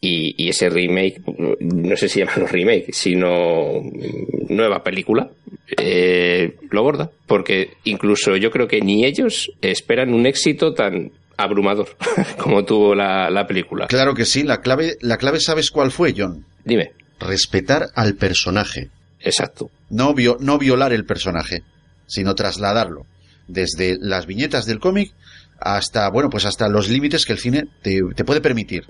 [0.00, 1.20] Y, y ese remake,
[1.60, 5.30] no sé si llamarlo remake, sino mm, nueva película,
[5.76, 7.10] eh, lo borda.
[7.26, 11.88] Porque incluso yo creo que ni ellos esperan un éxito tan abrumador
[12.38, 13.86] como tuvo la, la película.
[13.88, 16.44] Claro que sí, la clave, la clave sabes cuál fue, John.
[16.64, 16.92] Dime.
[17.18, 18.90] Respetar al personaje.
[19.20, 19.70] Exacto.
[19.90, 21.62] No, vio- no violar el personaje,
[22.06, 23.06] sino trasladarlo.
[23.48, 25.12] Desde las viñetas del cómic
[25.60, 28.84] hasta, bueno, pues hasta los límites que el cine te, te puede permitir.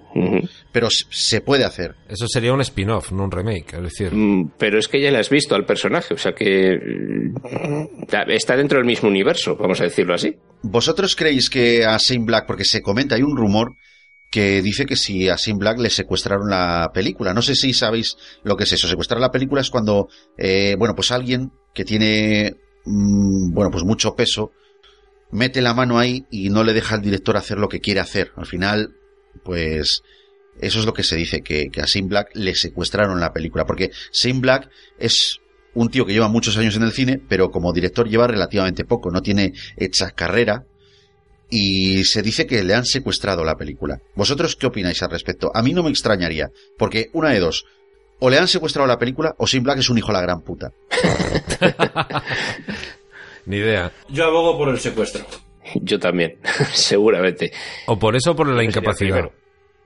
[0.73, 1.95] Pero se puede hacer.
[2.09, 3.75] Eso sería un spin-off, no un remake.
[3.75, 6.77] Es decir, Mm, Pero es que ya le has visto al personaje, o sea que
[6.77, 10.35] mm, está dentro del mismo universo, vamos a decirlo así.
[10.63, 13.75] ¿Vosotros creéis que a Shane Black, porque se comenta, hay un rumor
[14.31, 17.33] que dice que si a Shane Black le secuestraron la película.
[17.33, 18.89] No sé si sabéis lo que es eso.
[18.89, 24.15] Secuestrar la película es cuando, eh, bueno, pues alguien que tiene, mm, bueno, pues mucho
[24.17, 24.51] peso,
[25.31, 28.33] mete la mano ahí y no le deja al director hacer lo que quiere hacer.
[28.37, 28.95] Al final,
[29.45, 30.03] pues,
[30.61, 33.67] eso es lo que se dice, que, que a Shane Black le secuestraron la película.
[33.67, 35.41] Porque Shane Black es
[35.75, 39.11] un tío que lleva muchos años en el cine, pero como director lleva relativamente poco,
[39.11, 40.65] no tiene hecha carrera
[41.51, 44.01] y se dice que le han secuestrado la película.
[44.15, 45.51] ¿Vosotros qué opináis al respecto?
[45.55, 46.49] A mí no me extrañaría,
[46.79, 47.65] porque una de dos,
[48.19, 50.41] o le han secuestrado la película o Sin Black es un hijo de la gran
[50.41, 50.73] puta.
[53.47, 53.93] ni idea.
[54.09, 55.25] Yo abogo por el secuestro.
[55.75, 56.37] Yo también,
[56.73, 57.53] seguramente.
[57.87, 59.31] O por eso o por la incapacidad.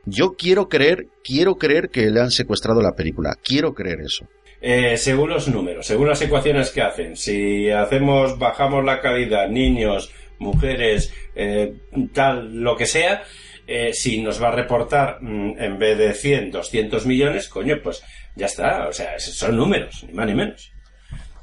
[0.05, 3.35] Yo quiero creer, quiero creer que le han secuestrado la película.
[3.43, 4.27] Quiero creer eso.
[4.63, 10.13] Eh, según los números, según las ecuaciones que hacen, si hacemos, bajamos la calidad, niños,
[10.39, 11.75] mujeres, eh,
[12.13, 13.23] tal, lo que sea,
[13.67, 18.03] eh, si nos va a reportar mm, en vez de 100, 200 millones, coño, pues
[18.37, 20.73] ya está, o sea, son números, ni más ni menos.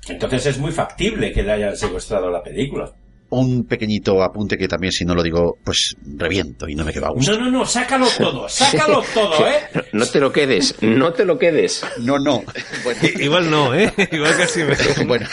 [0.09, 2.91] Entonces es muy factible que le hayan secuestrado la película.
[3.29, 7.07] Un pequeñito apunte que también si no lo digo, pues reviento y no me queda
[7.07, 7.33] a gusto.
[7.33, 9.67] No, no, no, sácalo todo, sácalo todo, ¿eh?
[9.91, 11.85] No te lo quedes, no te lo quedes.
[11.99, 12.43] No, no.
[12.83, 13.93] Bueno, Igual no, ¿eh?
[14.11, 14.75] Igual casi me...
[15.05, 15.27] bueno.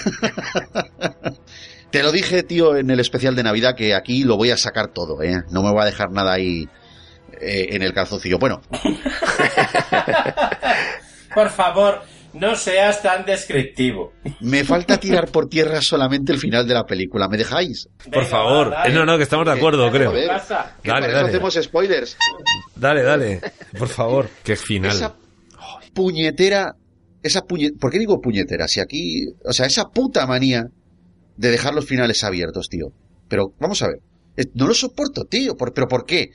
[1.91, 4.89] Te lo dije, tío, en el especial de Navidad que aquí lo voy a sacar
[4.89, 5.45] todo, ¿eh?
[5.51, 6.69] No me voy a dejar nada ahí
[7.41, 8.39] eh, en el calzoncillo.
[8.41, 8.61] Bueno,
[11.33, 12.03] Por favor,
[12.35, 14.13] no seas tan descriptivo.
[14.41, 17.29] me falta tirar por tierra solamente el final de la película.
[17.29, 17.89] ¿Me dejáis?
[18.13, 18.73] Por favor.
[18.73, 18.85] va.
[18.87, 20.13] Eh, No, no, que estamos de acuerdo, creo.
[20.29, 20.77] Pasa?
[20.83, 21.29] que Dale, para eso dale.
[21.29, 22.17] hacemos spoilers.
[22.77, 23.41] Dale, dale.
[23.79, 24.29] Por favor.
[24.43, 24.93] Qué final.
[24.93, 25.15] Esa
[25.95, 26.75] puñetera,
[27.23, 28.67] esa puñe, ¿por qué digo puñetera?
[28.69, 30.65] Si aquí, o sea, esa puta manía
[31.37, 32.89] de dejar los finales abiertos, tío.
[33.29, 33.99] Pero vamos a ver.
[34.55, 35.55] No lo soporto, tío.
[35.57, 36.31] ¿Pero por qué?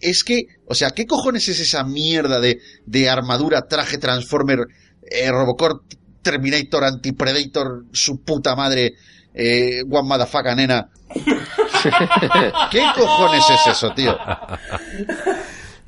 [0.00, 4.58] Es que, o sea, ¿qué cojones es esa mierda de, de armadura, traje Transformer,
[5.10, 5.82] eh, Robocop,
[6.22, 8.94] Terminator, Antipredator, su puta madre,
[9.34, 10.88] eh, One Motherfucker, nena?
[12.70, 14.16] ¿Qué cojones es eso, tío?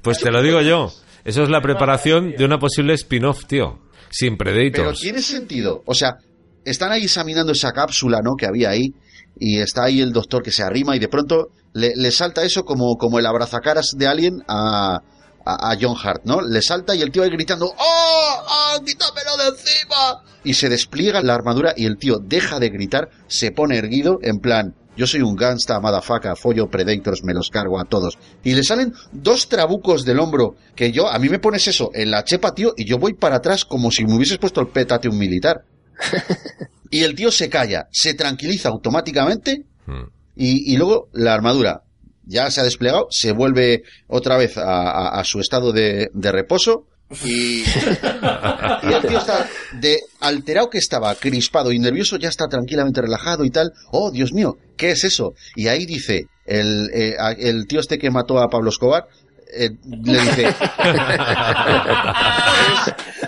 [0.02, 0.92] Pues te lo digo yo.
[1.24, 3.78] Eso es la preparación de una posible spin-off, tío.
[4.10, 5.00] Sin Pero Predators.
[5.00, 5.82] tiene sentido.
[5.86, 6.16] O sea,
[6.64, 8.34] están ahí examinando esa cápsula, ¿no?
[8.36, 8.92] Que había ahí.
[9.38, 12.64] Y está ahí el doctor que se arrima y de pronto le, le salta eso
[12.64, 14.98] como, como el abrazacaras de Alien a,
[15.44, 16.40] a, a John Hart, ¿no?
[16.40, 18.44] Le salta y el tío ahí gritando ¡Oh!
[18.48, 18.84] ¡Oh!
[18.84, 20.22] ¡Quítamelo de encima!
[20.44, 24.38] Y se despliega la armadura y el tío deja de gritar, se pone erguido en
[24.38, 28.18] plan yo soy un gangsta, madafaca, follo predators, me los cargo a todos.
[28.44, 32.10] Y le salen dos trabucos del hombro, que yo, a mí me pones eso en
[32.10, 35.08] la chepa, tío, y yo voy para atrás como si me hubieses puesto el pétate
[35.08, 35.64] un militar.
[36.90, 40.10] y el tío se calla, se tranquiliza automáticamente, Hmm.
[40.36, 41.82] y, y luego la armadura
[42.24, 46.86] ya se ha desplegado, se vuelve otra vez a, su estado de, reposo,
[47.24, 49.46] y, el tío está
[49.80, 53.74] de alterado que estaba, crispado y nervioso, ya está tranquilamente relajado y tal.
[53.90, 55.34] Oh, Dios mío, ¿qué es eso?
[55.54, 59.08] Y ahí dice el, eh, el tío este que mató a Pablo Escobar,
[59.54, 60.46] eh, le dice,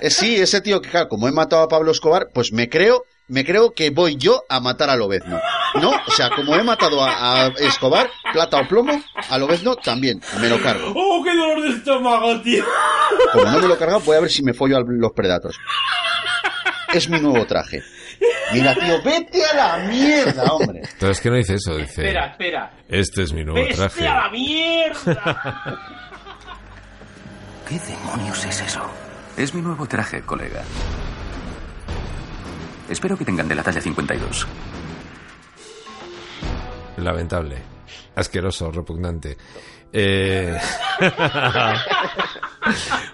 [0.01, 3.45] Eh, sí, ese tío que, como he matado a Pablo Escobar, pues me creo, me
[3.45, 5.41] creo que voy yo a matar a Lobezno.
[5.81, 5.91] ¿No?
[5.91, 10.49] O sea, como he matado a, a Escobar, plata o plomo, a Lobezno también, me
[10.49, 10.93] lo cargo.
[10.95, 12.65] ¡Oh, qué dolor de estómago, tío!
[13.33, 15.59] Como no me lo he cargado, voy a ver si me follo a los Predators.
[16.93, 17.83] Es mi nuevo traje.
[18.53, 20.83] Mira, tío, vete a la mierda, hombre.
[20.93, 21.77] Entonces, ¿qué no dice eso?
[21.77, 22.73] Dice, Espera, espera.
[22.89, 24.07] este es mi nuevo ¡Vete traje.
[24.07, 25.81] a la mierda!
[27.69, 28.89] ¿Qué demonios es eso?
[29.37, 30.63] Es mi nuevo traje, colega.
[32.89, 34.47] Espero que tengan de la talla 52.
[36.99, 37.57] Lamentable.
[38.15, 39.37] Asqueroso, repugnante.
[39.93, 40.57] Eh...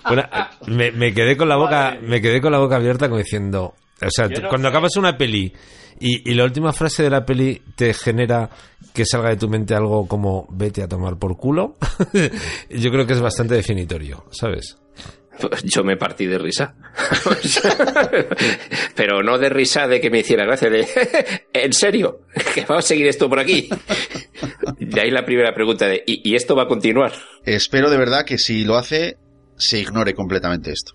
[0.06, 0.22] Bueno,
[0.68, 4.10] me, me quedé con la boca, me quedé con la boca abierta como diciendo, o
[4.10, 4.70] sea, no cuando sé.
[4.70, 5.52] acabas una peli
[5.98, 8.48] y, y la última frase de la peli te genera
[8.92, 11.76] que salga de tu mente algo como vete a tomar por culo,
[12.70, 14.76] yo creo que es bastante definitorio, ¿sabes?
[15.40, 16.74] Pues yo me partí de risa.
[18.94, 20.86] Pero no de risa de que me hiciera gracia, de
[21.52, 22.20] ¿en serio?
[22.54, 23.68] ¿Que vamos a seguir esto por aquí?
[24.78, 27.12] De ahí la primera pregunta de ¿y, y esto va a continuar?
[27.44, 29.16] Espero de verdad que si lo hace,
[29.56, 30.94] se ignore completamente esto.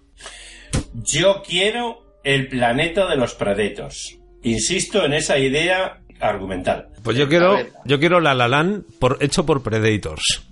[0.93, 4.19] Yo quiero el planeta de los Predators.
[4.43, 6.89] Insisto en esa idea argumental.
[7.03, 10.43] Pues yo quiero, yo quiero La La Land por, hecho por Predators.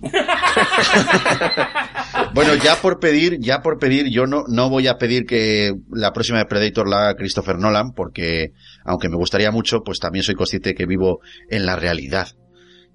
[2.34, 6.12] Bueno, ya por pedir, ya por pedir, yo no, no voy a pedir que la
[6.12, 8.48] próxima de Predator la haga Christopher Nolan, porque
[8.84, 12.26] aunque me gustaría mucho, pues también soy consciente que vivo en la realidad.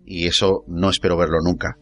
[0.06, 1.78] Y eso no espero verlo nunca.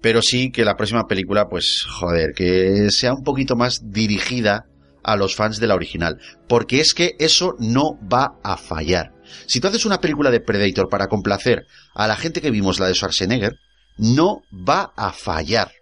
[0.00, 4.66] Pero sí que la próxima película, pues, joder, que sea un poquito más dirigida
[5.02, 6.20] a los fans de la original.
[6.48, 9.14] Porque es que eso no va a fallar.
[9.46, 12.86] Si tú haces una película de Predator para complacer a la gente que vimos la
[12.86, 13.56] de Schwarzenegger,
[13.98, 15.72] no va a fallar.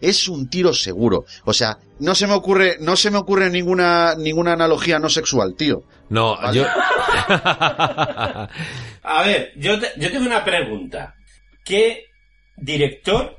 [0.00, 1.24] Es un tiro seguro.
[1.44, 5.54] O sea, no se me ocurre, no se me ocurre ninguna, ninguna analogía no sexual,
[5.56, 5.82] tío.
[6.10, 6.64] No, yo.
[9.02, 11.14] A ver, yo, te- yo tengo una pregunta.
[11.64, 12.04] ¿Qué
[12.56, 13.36] director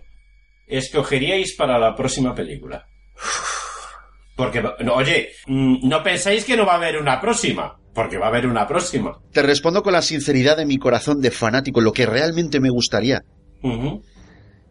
[0.68, 2.86] escogeríais para la próxima película?
[4.36, 8.26] Porque, no, oye, mm, no pensáis que no va a haber una próxima, porque va
[8.26, 9.18] a haber una próxima.
[9.32, 13.24] Te respondo con la sinceridad de mi corazón de fanático, lo que realmente me gustaría.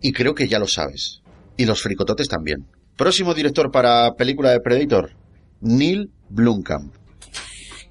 [0.00, 1.20] Y creo que ya lo sabes.
[1.56, 2.66] Y los fricototes también.
[2.96, 5.12] Próximo director para película de Predator,
[5.60, 6.94] Neil Blomkamp.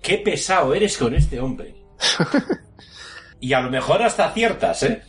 [0.01, 1.75] Qué pesado eres con este hombre.
[3.39, 5.03] Y a lo mejor hasta aciertas, ¿eh?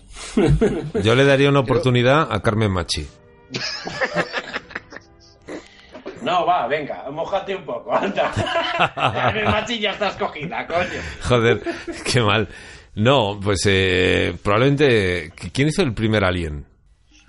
[1.02, 3.06] Yo le daría una oportunidad a Carmen Machi.
[6.22, 8.32] No, va, venga, mojate un poco, anda.
[9.34, 11.00] Mi machi ya está escogida, coño.
[11.22, 11.62] Joder,
[12.04, 12.48] qué mal.
[12.96, 15.32] No, pues eh, probablemente.
[15.52, 16.66] ¿Quién hizo el primer Alien?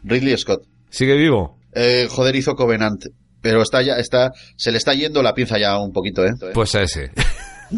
[0.03, 0.63] Ridley Scott.
[0.97, 1.59] ¿Sigue vivo?
[1.73, 3.05] Eh, joder, hizo Covenant.
[3.39, 6.31] Pero está ya, está, se le está yendo la pinza ya un poquito, ¿eh?
[6.55, 7.11] Pues a ese.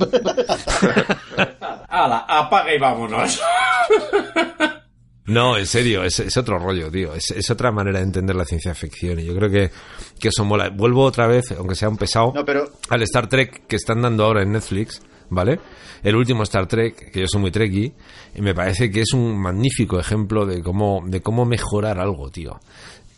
[1.89, 3.41] Hala, apaga y vámonos.
[5.25, 7.13] No, en serio, es, es otro rollo, tío.
[7.13, 9.19] Es, es otra manera de entender la ciencia ficción.
[9.19, 9.69] Y yo creo que,
[10.17, 10.69] que eso mola.
[10.69, 14.23] Vuelvo otra vez, aunque sea un pesado, No, pero al Star Trek que están dando
[14.23, 15.59] ahora en Netflix, ¿vale?
[16.03, 17.93] El último Star Trek, que yo soy muy trekkie,
[18.35, 22.59] y me parece que es un magnífico ejemplo de cómo, de cómo mejorar algo, tío.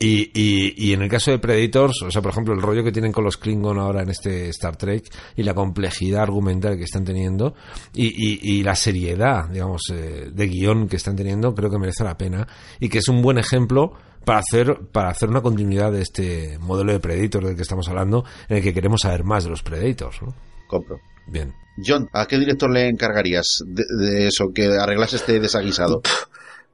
[0.03, 2.91] Y, y, y en el caso de Predators, o sea, por ejemplo, el rollo que
[2.91, 5.05] tienen con los Klingon ahora en este Star Trek
[5.35, 7.53] y la complejidad argumental que están teniendo
[7.93, 12.03] y, y, y la seriedad, digamos, eh, de guion que están teniendo, creo que merece
[12.03, 12.47] la pena
[12.79, 13.93] y que es un buen ejemplo
[14.25, 18.25] para hacer, para hacer una continuidad de este modelo de Predator del que estamos hablando,
[18.49, 20.33] en el que queremos saber más de los Predators, ¿no?
[20.67, 20.99] compro.
[21.27, 21.53] Bien.
[21.85, 26.01] John, ¿a qué director le encargarías de, de eso, que arreglase este desaguisado?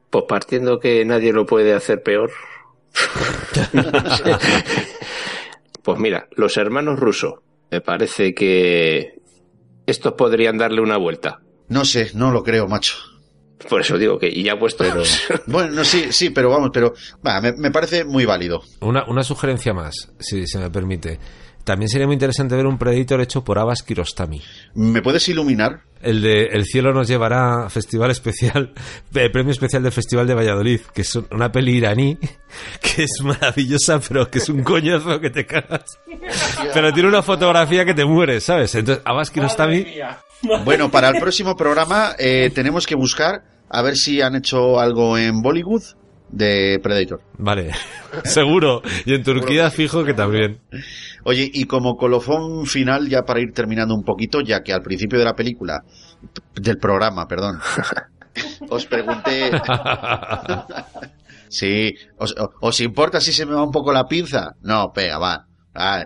[0.09, 2.31] Pues partiendo que nadie lo puede hacer peor.
[5.83, 7.35] pues mira, los hermanos rusos.
[7.69, 9.19] Me parece que
[9.85, 11.41] estos podrían darle una vuelta.
[11.67, 12.95] No sé, no lo creo, macho.
[13.69, 14.85] Por eso digo que y ya puesto.
[15.47, 16.93] Bueno, no, sí, sí, pero vamos, pero
[17.25, 18.61] va, me, me parece muy válido.
[18.81, 21.19] Una, una sugerencia más, si se me permite.
[21.67, 24.41] También sería muy interesante ver un Predator hecho por Abbas Kiarostami.
[24.75, 25.81] ¿Me puedes iluminar?
[26.01, 28.71] El de El cielo nos llevará Festival Especial,
[29.13, 32.17] eh, Premio Especial del Festival de Valladolid, que es una peli iraní,
[32.81, 35.99] que es maravillosa, pero que es un coñazo que te cagas.
[36.73, 38.73] Pero tiene una fotografía que te mueres, ¿sabes?
[38.73, 39.87] Entonces, Abbas Kiarostami...
[40.63, 45.17] Bueno, para el próximo programa eh, tenemos que buscar a ver si han hecho algo
[45.17, 45.83] en Bollywood
[46.29, 47.21] de Predator.
[47.37, 47.71] Vale,
[48.23, 48.81] seguro.
[49.05, 50.59] Y en Turquía fijo que también.
[51.23, 55.19] Oye, y como colofón final, ya para ir terminando un poquito, ya que al principio
[55.19, 55.83] de la película,
[56.55, 57.59] del programa, perdón,
[58.69, 59.51] os pregunté...
[61.49, 64.55] sí, os, ¿os importa si se me va un poco la pinza?
[64.61, 65.47] No, pega, va.
[65.73, 66.05] Ah,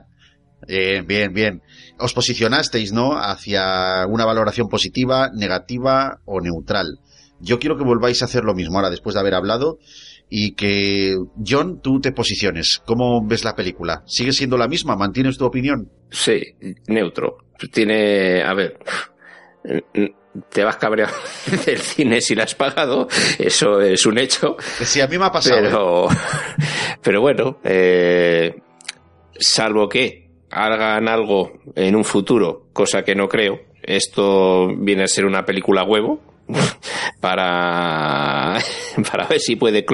[0.68, 1.62] bien, bien, bien.
[2.00, 3.18] Os posicionasteis, ¿no?
[3.18, 7.00] Hacia una valoración positiva, negativa o neutral.
[7.40, 9.80] Yo quiero que volváis a hacer lo mismo ahora, después de haber hablado,
[10.34, 11.14] y que,
[11.46, 12.82] John, tú te posiciones.
[12.86, 14.02] ¿Cómo ves la película?
[14.06, 14.96] ¿Sigue siendo la misma?
[14.96, 15.92] ¿Mantienes tu opinión?
[16.10, 16.42] Sí,
[16.88, 17.40] neutro.
[17.70, 18.80] Tiene, a ver,
[20.50, 21.14] te vas cabreado
[21.66, 24.56] del cine si la has pagado, eso es un hecho.
[24.60, 25.62] Sí, a mí me ha pasado.
[25.62, 26.08] Pero,
[27.04, 28.56] pero bueno, eh,
[29.38, 35.26] salvo que hagan algo en un futuro, cosa que no creo, esto viene a ser
[35.26, 36.31] una película huevo
[37.20, 38.58] para,
[39.12, 39.86] para ver si puede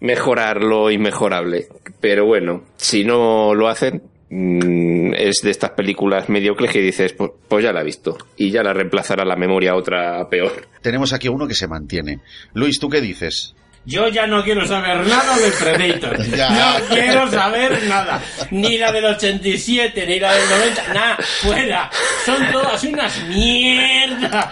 [0.00, 1.66] mejorar lo inmejorable.
[2.00, 7.32] Pero bueno, si no lo hacen, mm, es de estas películas mediocres que dices, pues,
[7.48, 8.16] pues ya la he visto.
[8.36, 10.68] Y ya la reemplazará la memoria otra peor.
[10.82, 12.20] Tenemos aquí uno que se mantiene.
[12.54, 13.54] Luis, ¿tú qué dices?
[13.88, 16.18] Yo ya no quiero saber nada de Predator.
[16.36, 16.50] Ya.
[16.50, 18.20] No quiero saber nada.
[18.50, 20.92] Ni la del 87, ni la del 90.
[20.92, 21.90] Nada, fuera.
[22.26, 24.46] Son todas unas mierdas.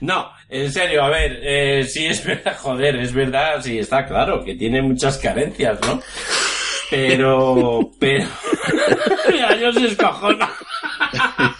[0.00, 4.44] No, en serio, a ver, eh, sí es verdad, joder, es verdad, sí está claro
[4.44, 6.00] que tiene muchas carencias, ¿no?
[6.90, 8.26] Pero, pero,
[9.30, 10.50] mira, yo se escojona.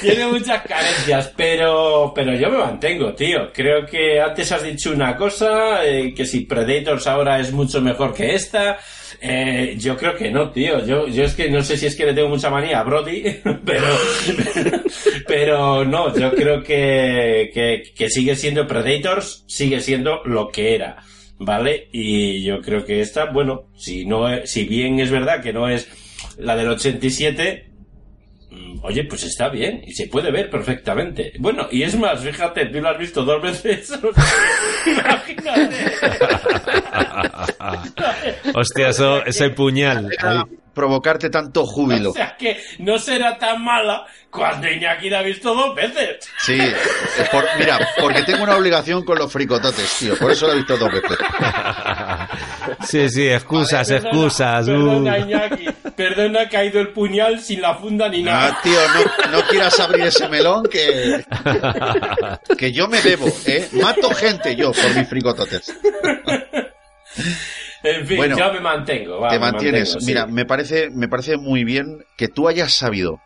[0.00, 3.52] tiene muchas carencias, pero, pero yo me mantengo, tío.
[3.52, 8.14] Creo que antes has dicho una cosa, eh, que si Predators ahora es mucho mejor
[8.14, 8.78] que esta.
[9.20, 10.84] Eh, yo creo que no, tío.
[10.84, 13.22] Yo, yo es que no sé si es que le tengo mucha manía a Brody,
[13.64, 13.86] pero,
[15.26, 20.96] pero no, yo creo que, que, que sigue siendo Predators, sigue siendo lo que era.
[21.38, 21.88] ¿Vale?
[21.92, 25.88] Y yo creo que esta, bueno, si no, si bien es verdad que no es
[26.38, 27.70] la del 87,
[28.50, 31.32] mm, oye, pues está bien y se puede ver perfectamente.
[31.38, 33.92] Bueno, y es más, fíjate, tú lo has visto dos veces.
[34.86, 35.76] Imagínate.
[38.54, 40.10] Hostia, eso, ese puñal.
[40.74, 42.10] Provocarte tanto júbilo.
[42.14, 46.28] O sea que no será tan mala cuando Iñaki la ha visto dos veces.
[46.40, 46.74] Sí, eh,
[47.30, 50.16] por- mira, porque tengo una obligación con los fricototes, tío.
[50.18, 51.16] Por eso lo he visto dos veces.
[52.88, 54.68] Sí, sí, excusas, Perdona, excusas.
[54.68, 54.70] uh.
[54.72, 55.66] Perdona, Iñaki.
[55.94, 58.48] Perdona, ha caído el puñal sin la funda ni nada.
[58.56, 61.22] Ah, tío, no, no quieras abrir ese melón que,
[62.56, 63.68] que yo me debo, ¿eh?
[63.72, 65.74] Mato gente yo por mis fricototes.
[67.84, 69.20] En fin, Bueno, yo me mantengo.
[69.20, 69.92] va, Te me mantienes.
[69.92, 69.98] sí.
[70.06, 73.20] Mira, me parece, me parece muy bien que tú hayas sabido,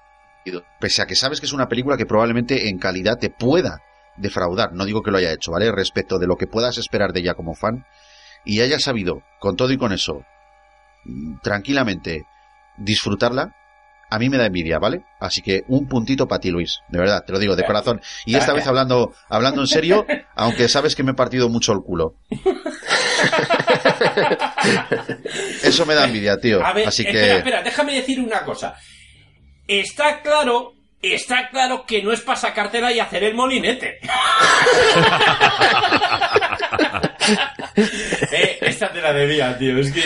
[0.81, 3.81] pese a que sabes que es una película que probablemente en calidad te pueda
[4.17, 5.71] defraudar, no digo que lo haya hecho, ¿vale?
[5.71, 7.85] Respecto de lo que puedas esperar de ella como fan,
[8.45, 10.25] y hayas sabido, con todo y con eso,
[11.05, 12.25] mm, tranquilamente
[12.79, 13.55] disfrutarla,
[14.11, 15.03] a mí me da envidia, ¿vale?
[15.21, 18.01] Así que un puntito para ti, Luis, de verdad, te lo digo de corazón.
[18.25, 21.81] Y esta vez hablando, hablando en serio, aunque sabes que me he partido mucho el
[21.81, 22.15] culo.
[25.63, 26.65] Eso me da envidia, tío.
[26.65, 28.75] A ver, Así que espera, espera, déjame decir una cosa.
[29.67, 33.99] Está claro, está claro que no es para sacártela y hacer el molinete.
[38.33, 39.79] eh, esta te la debía, tío.
[39.79, 40.03] Es que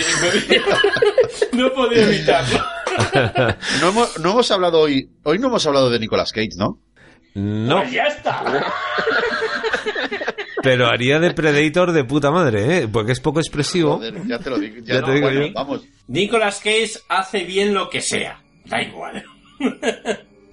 [1.53, 2.65] no podía evitarlo.
[3.81, 6.79] no hemos, no hemos hablado hoy, hoy no hemos hablado de Nicolas Cage, ¿no?
[7.35, 8.43] No, Pues ya está.
[10.63, 12.89] Pero haría de Predator de puta madre, ¿eh?
[12.91, 13.97] Porque es poco expresivo.
[13.97, 14.77] Joder, ya te lo digo.
[14.85, 15.53] Ya te digo bueno, yo.
[15.55, 15.83] Vamos.
[16.09, 18.43] Nicolas Cage hace bien lo que sea.
[18.67, 19.25] Da igual.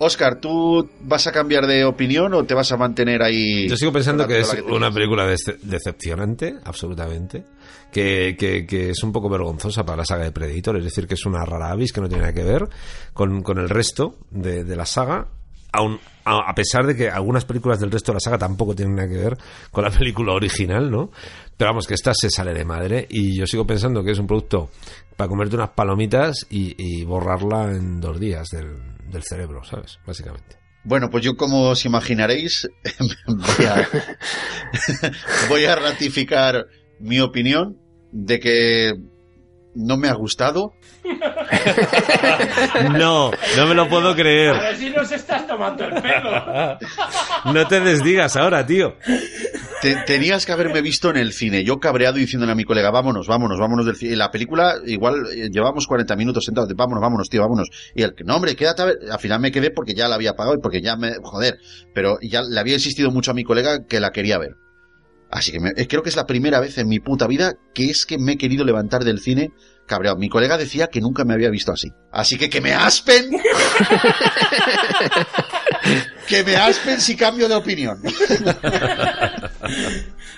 [0.01, 3.67] Oscar, ¿tú vas a cambiar de opinión o te vas a mantener ahí?
[3.67, 7.43] Yo sigo pensando que es una película dece- decepcionante, absolutamente.
[7.91, 11.15] Que, que- que es un poco vergonzosa para la saga de Predator, es decir, que
[11.15, 12.69] es una rara avis que no tiene nada que ver
[13.13, 15.27] con, con el resto de, de la saga.
[15.73, 15.99] Aun,
[16.29, 19.17] a, pesar de que algunas películas del resto de la saga tampoco tienen nada que
[19.17, 19.37] ver
[19.71, 21.11] con la película original, ¿no?
[21.57, 24.27] Pero vamos, que esta se sale de madre y yo sigo pensando que es un
[24.27, 24.69] producto
[25.17, 28.77] para comerte unas palomitas y, y borrarla en dos días del,
[29.09, 29.99] del cerebro, ¿sabes?
[30.05, 30.57] Básicamente.
[30.83, 32.69] Bueno, pues yo como os imaginaréis
[33.27, 33.89] voy a,
[35.49, 36.67] voy a ratificar
[36.99, 37.77] mi opinión
[38.11, 38.93] de que
[39.79, 40.73] no me ha gustado.
[42.91, 44.53] No, no me lo puedo A creer.
[44.53, 46.77] ver si nos estás tomando el pelo.
[47.53, 48.95] No te desdigas ahora, tío.
[49.81, 51.63] Te- tenías que haberme visto en el cine.
[51.63, 54.13] Yo cabreado y diciéndole a mi colega, vámonos, vámonos, vámonos del cine.
[54.13, 57.69] Y La película, igual, eh, llevamos 40 minutos sentados, vámonos, vámonos, tío, vámonos.
[57.95, 58.97] Y el que, no, hombre, quédate a ver.
[59.11, 61.57] Al final me quedé porque ya la había pagado y porque ya me, joder.
[61.93, 64.51] Pero ya le había insistido mucho a mi colega que la quería ver.
[65.31, 67.89] Así que me- eh, creo que es la primera vez en mi puta vida que
[67.89, 69.51] es que me he querido levantar del cine
[69.85, 70.17] cabreado.
[70.17, 71.89] Mi colega decía que nunca me había visto así.
[72.11, 73.29] Así que que me aspen.
[76.27, 78.01] que me aspen si cambio de opinión.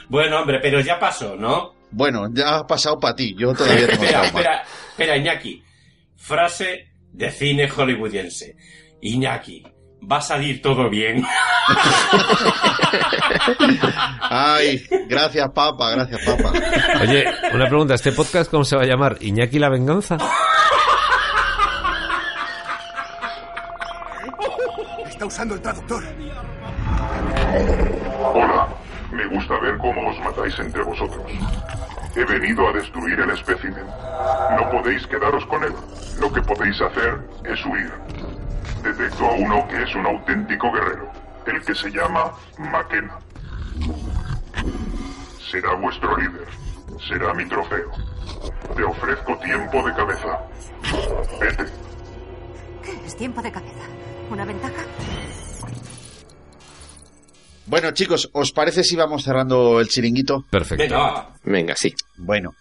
[0.10, 1.74] Bueno, hombre, pero ya pasó, ¿no?
[1.92, 3.34] Bueno, ya ha pasado para ti.
[3.38, 5.64] Yo todavía tengo espera, espera, espera, Iñaki.
[6.18, 8.58] Frase de cine hollywoodiense.
[9.02, 9.64] Iñaki,
[10.10, 11.24] va a salir todo bien.
[14.30, 16.52] Ay, gracias, papa, gracias, papa.
[17.02, 19.18] Oye, una pregunta, ¿este podcast cómo se va a llamar?
[19.20, 20.18] ¿Iñaki la venganza?
[25.08, 26.04] Está usando el traductor.
[28.34, 28.68] Hola,
[29.12, 31.26] me gusta ver cómo os matáis entre vosotros.
[32.16, 33.86] He venido a destruir el espécimen.
[34.58, 35.74] No podéis quedaros con él.
[36.20, 37.92] Lo que podéis hacer es huir.
[38.84, 41.12] Detecto a uno que es un auténtico guerrero,
[41.46, 43.20] el que se llama Makena.
[45.52, 46.48] Será vuestro líder.
[47.08, 47.92] Será mi trofeo.
[48.76, 50.40] Te ofrezco tiempo de cabeza.
[51.40, 51.66] Vete.
[52.84, 53.86] ¿Qué es tiempo de cabeza?
[54.30, 54.84] ¿Una ventaja?
[57.68, 60.44] Bueno, chicos, ¿os parece si vamos cerrando el chiringuito?
[60.50, 60.84] Perfecto.
[60.84, 61.30] Venga.
[61.44, 61.94] Venga, sí.
[62.18, 62.56] Bueno,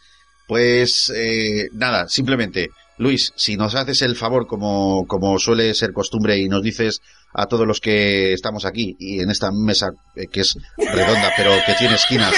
[0.47, 2.71] pues eh, nada, simplemente,
[3.01, 7.01] Luis, si nos haces el favor, como, como suele ser costumbre, y nos dices
[7.33, 11.51] a todos los que estamos aquí y en esta mesa eh, que es redonda, pero
[11.67, 12.35] que tiene esquinas.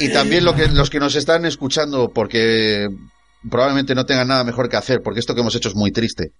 [0.00, 2.88] y también lo que, los que nos están escuchando, porque
[3.48, 6.32] probablemente no tengan nada mejor que hacer, porque esto que hemos hecho es muy triste.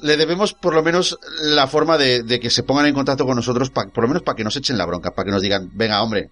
[0.00, 3.70] Le debemos por lo menos la forma de, que se pongan en contacto con nosotros,
[3.70, 6.02] pa- por lo menos para que nos echen la bronca, para que nos digan, venga,
[6.02, 6.30] hombre,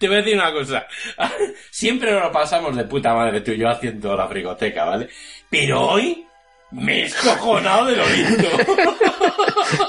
[0.00, 0.86] Te voy a decir una cosa.
[1.70, 5.10] Siempre nos lo pasamos de puta madre tú y yo haciendo la frigoteca, ¿vale?
[5.50, 6.26] Pero hoy
[6.70, 8.48] me he escojonado de lo lindo.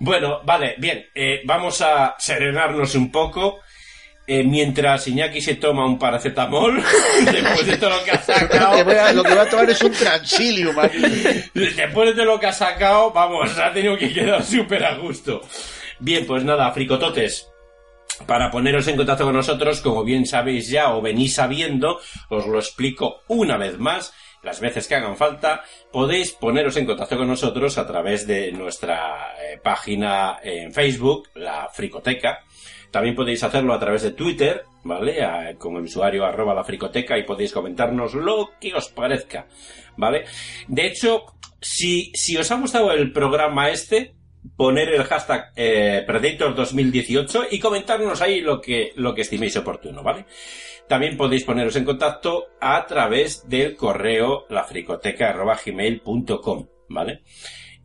[0.00, 1.06] bueno, vale, bien.
[1.14, 3.60] eh, vamos a serenarnos un poco.
[4.26, 6.82] Eh, mientras Iñaki se toma un paracetamol,
[7.30, 9.92] después de todo lo que ha sacado, a, lo que va a tomar es un
[9.92, 10.98] transilium aquí.
[11.54, 15.42] después de lo que ha sacado, vamos, ha tenido que quedar súper a gusto.
[16.00, 17.46] Bien, pues nada, fricototes.
[18.24, 22.58] Para poneros en contacto con nosotros, como bien sabéis ya o venís sabiendo, os lo
[22.58, 25.62] explico una vez más, las veces que hagan falta,
[25.92, 31.68] podéis poneros en contacto con nosotros a través de nuestra eh, página en Facebook, la
[31.72, 32.44] Fricoteca.
[32.90, 35.56] También podéis hacerlo a través de Twitter, ¿vale?
[35.58, 39.46] Con el usuario arroba la fricoteca y podéis comentarnos lo que os parezca,
[39.96, 40.24] ¿vale?
[40.68, 41.26] De hecho,
[41.60, 44.14] si, si os ha gustado el programa este,
[44.56, 50.02] poner el hashtag eh, Predator 2018 y comentarnos ahí lo que, lo que estiméis oportuno,
[50.02, 50.26] ¿vale?
[50.88, 57.22] También podéis poneros en contacto a través del correo lafricoteca.gmail.com, ¿vale?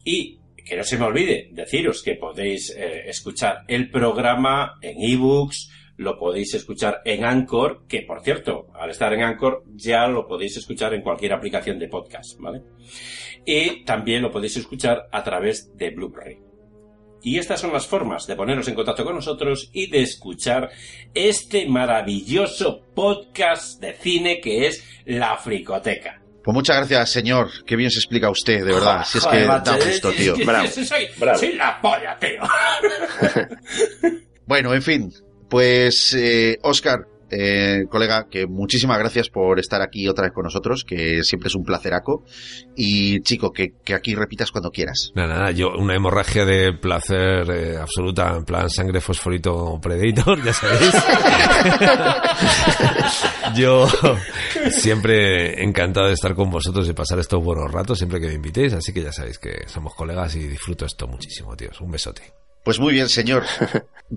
[0.03, 5.69] Y que no se me olvide deciros que podéis eh, escuchar el programa en ebooks,
[5.97, 10.57] lo podéis escuchar en Anchor, que por cierto, al estar en Anchor ya lo podéis
[10.57, 12.61] escuchar en cualquier aplicación de podcast, ¿vale?
[13.45, 16.50] Y también lo podéis escuchar a través de Blu-ray.
[17.23, 20.69] Y estas son las formas de poneros en contacto con nosotros y de escuchar
[21.13, 26.21] este maravilloso podcast de cine que es La Fricoteca.
[26.43, 27.49] Pues muchas gracias, señor.
[27.65, 29.05] Qué bien se explica usted, de verdad.
[29.05, 30.35] Si es que da gusto, tío.
[30.43, 31.37] Bravo, soy, bravo.
[31.37, 32.41] soy la polla, tío.
[34.51, 35.13] Bueno, en fin,
[35.49, 40.83] pues eh, Oscar, eh, colega, que muchísimas gracias por estar aquí otra vez con nosotros,
[40.83, 42.23] que siempre es un placeraco.
[42.75, 45.11] Y chico, que, que aquí repitas cuando quieras.
[45.15, 50.53] Nada, nada, yo una hemorragia de placer eh, absoluta, en plan sangre fosforito Predator, ya
[50.53, 50.91] sabéis.
[53.55, 53.87] yo
[54.71, 58.73] siempre encantado de estar con vosotros y pasar estos buenos ratos siempre que me invitéis,
[58.73, 61.79] así que ya sabéis que somos colegas y disfruto esto muchísimo, tíos.
[61.81, 62.21] Un besote.
[62.63, 63.43] Pues muy bien, señor.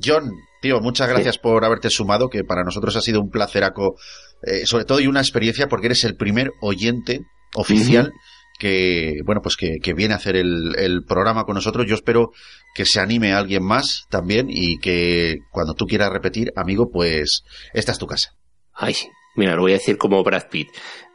[0.03, 0.31] John,
[0.65, 3.97] tío, muchas gracias por haberte sumado, que para nosotros ha sido un placeraco,
[4.43, 7.21] eh, sobre todo y una experiencia, porque eres el primer oyente
[7.55, 8.13] oficial
[8.59, 11.85] que, bueno, pues que, que viene a hacer el, el programa con nosotros.
[11.87, 12.31] Yo espero
[12.75, 17.43] que se anime a alguien más también y que cuando tú quieras repetir, amigo, pues
[17.75, 18.31] esta es tu casa.
[18.73, 18.95] Ay,
[19.37, 20.69] mira, lo voy a decir como Brad Pitt.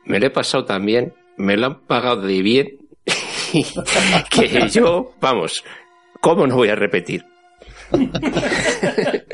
[0.06, 2.68] Me lo he pasado también, me lo han pagado de bien,
[4.30, 5.64] que yo, vamos,
[6.22, 7.24] ¿cómo no voy a repetir?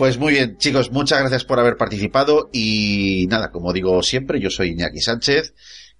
[0.00, 4.48] Pues muy bien, chicos, muchas gracias por haber participado y nada, como digo siempre, yo
[4.48, 5.52] soy Iñaki Sánchez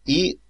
[0.06, 0.40] y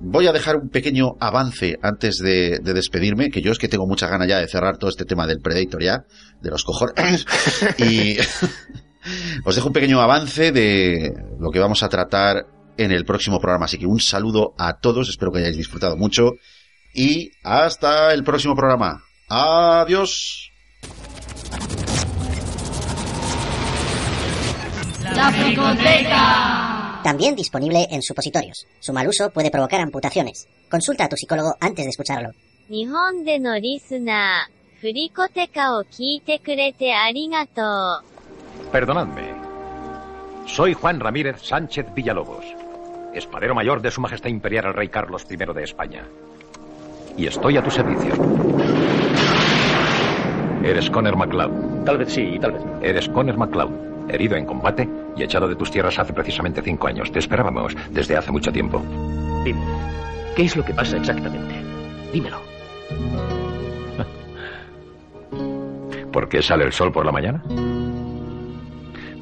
[0.00, 3.86] voy a dejar un pequeño avance antes de, de despedirme, que yo es que tengo
[3.86, 6.06] mucha ganas ya de cerrar todo este tema del Predator ya,
[6.40, 7.26] de los cojones,
[7.78, 8.16] y
[9.44, 12.46] os dejo un pequeño avance de lo que vamos a tratar
[12.78, 16.32] en el próximo programa, así que un saludo a todos, espero que hayáis disfrutado mucho
[16.94, 19.02] y hasta el próximo programa.
[19.28, 20.53] Adiós.
[25.15, 27.01] La Fricoteca.
[27.03, 28.67] También disponible en supositorios.
[28.79, 30.47] Su mal uso puede provocar amputaciones.
[30.69, 32.31] Consulta a tu psicólogo antes de escucharlo.
[32.69, 38.71] 日本でのリスナー、フリコテカを聞いてくれてありがとう。
[38.71, 39.33] Perdonadme.
[40.45, 42.45] Soy Juan Ramírez Sánchez Villalobos,
[43.13, 46.05] espadero mayor de Su Majestad Imperial el Rey Carlos I de España.
[47.17, 48.13] Y estoy a tu servicio.
[50.64, 51.84] Eres Conner MacLeod.
[51.84, 52.62] Tal vez sí, tal vez.
[52.80, 57.12] Eres Conner MacLeod, herido en combate y echado de tus tierras hace precisamente cinco años.
[57.12, 58.82] Te esperábamos desde hace mucho tiempo.
[59.44, 59.60] Dime,
[60.34, 61.54] ¿qué es lo que pasa exactamente?
[62.14, 62.40] Dímelo.
[66.12, 67.42] ¿Por qué sale el sol por la mañana?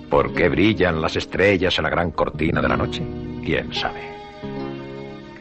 [0.09, 3.03] ¿Por qué brillan las estrellas en la gran cortina de la noche?
[3.45, 4.13] ¿Quién sabe?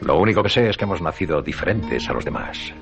[0.00, 2.74] Lo único que sé es que hemos nacido diferentes a los demás.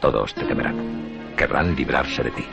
[0.00, 1.34] Todos te temerán.
[1.36, 2.44] Querrán librarse de ti.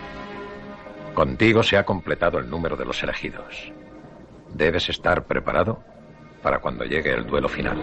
[1.14, 3.72] Contigo se ha completado el número de los elegidos.
[4.54, 5.84] Debes estar preparado
[6.42, 7.78] para cuando llegue el duelo final.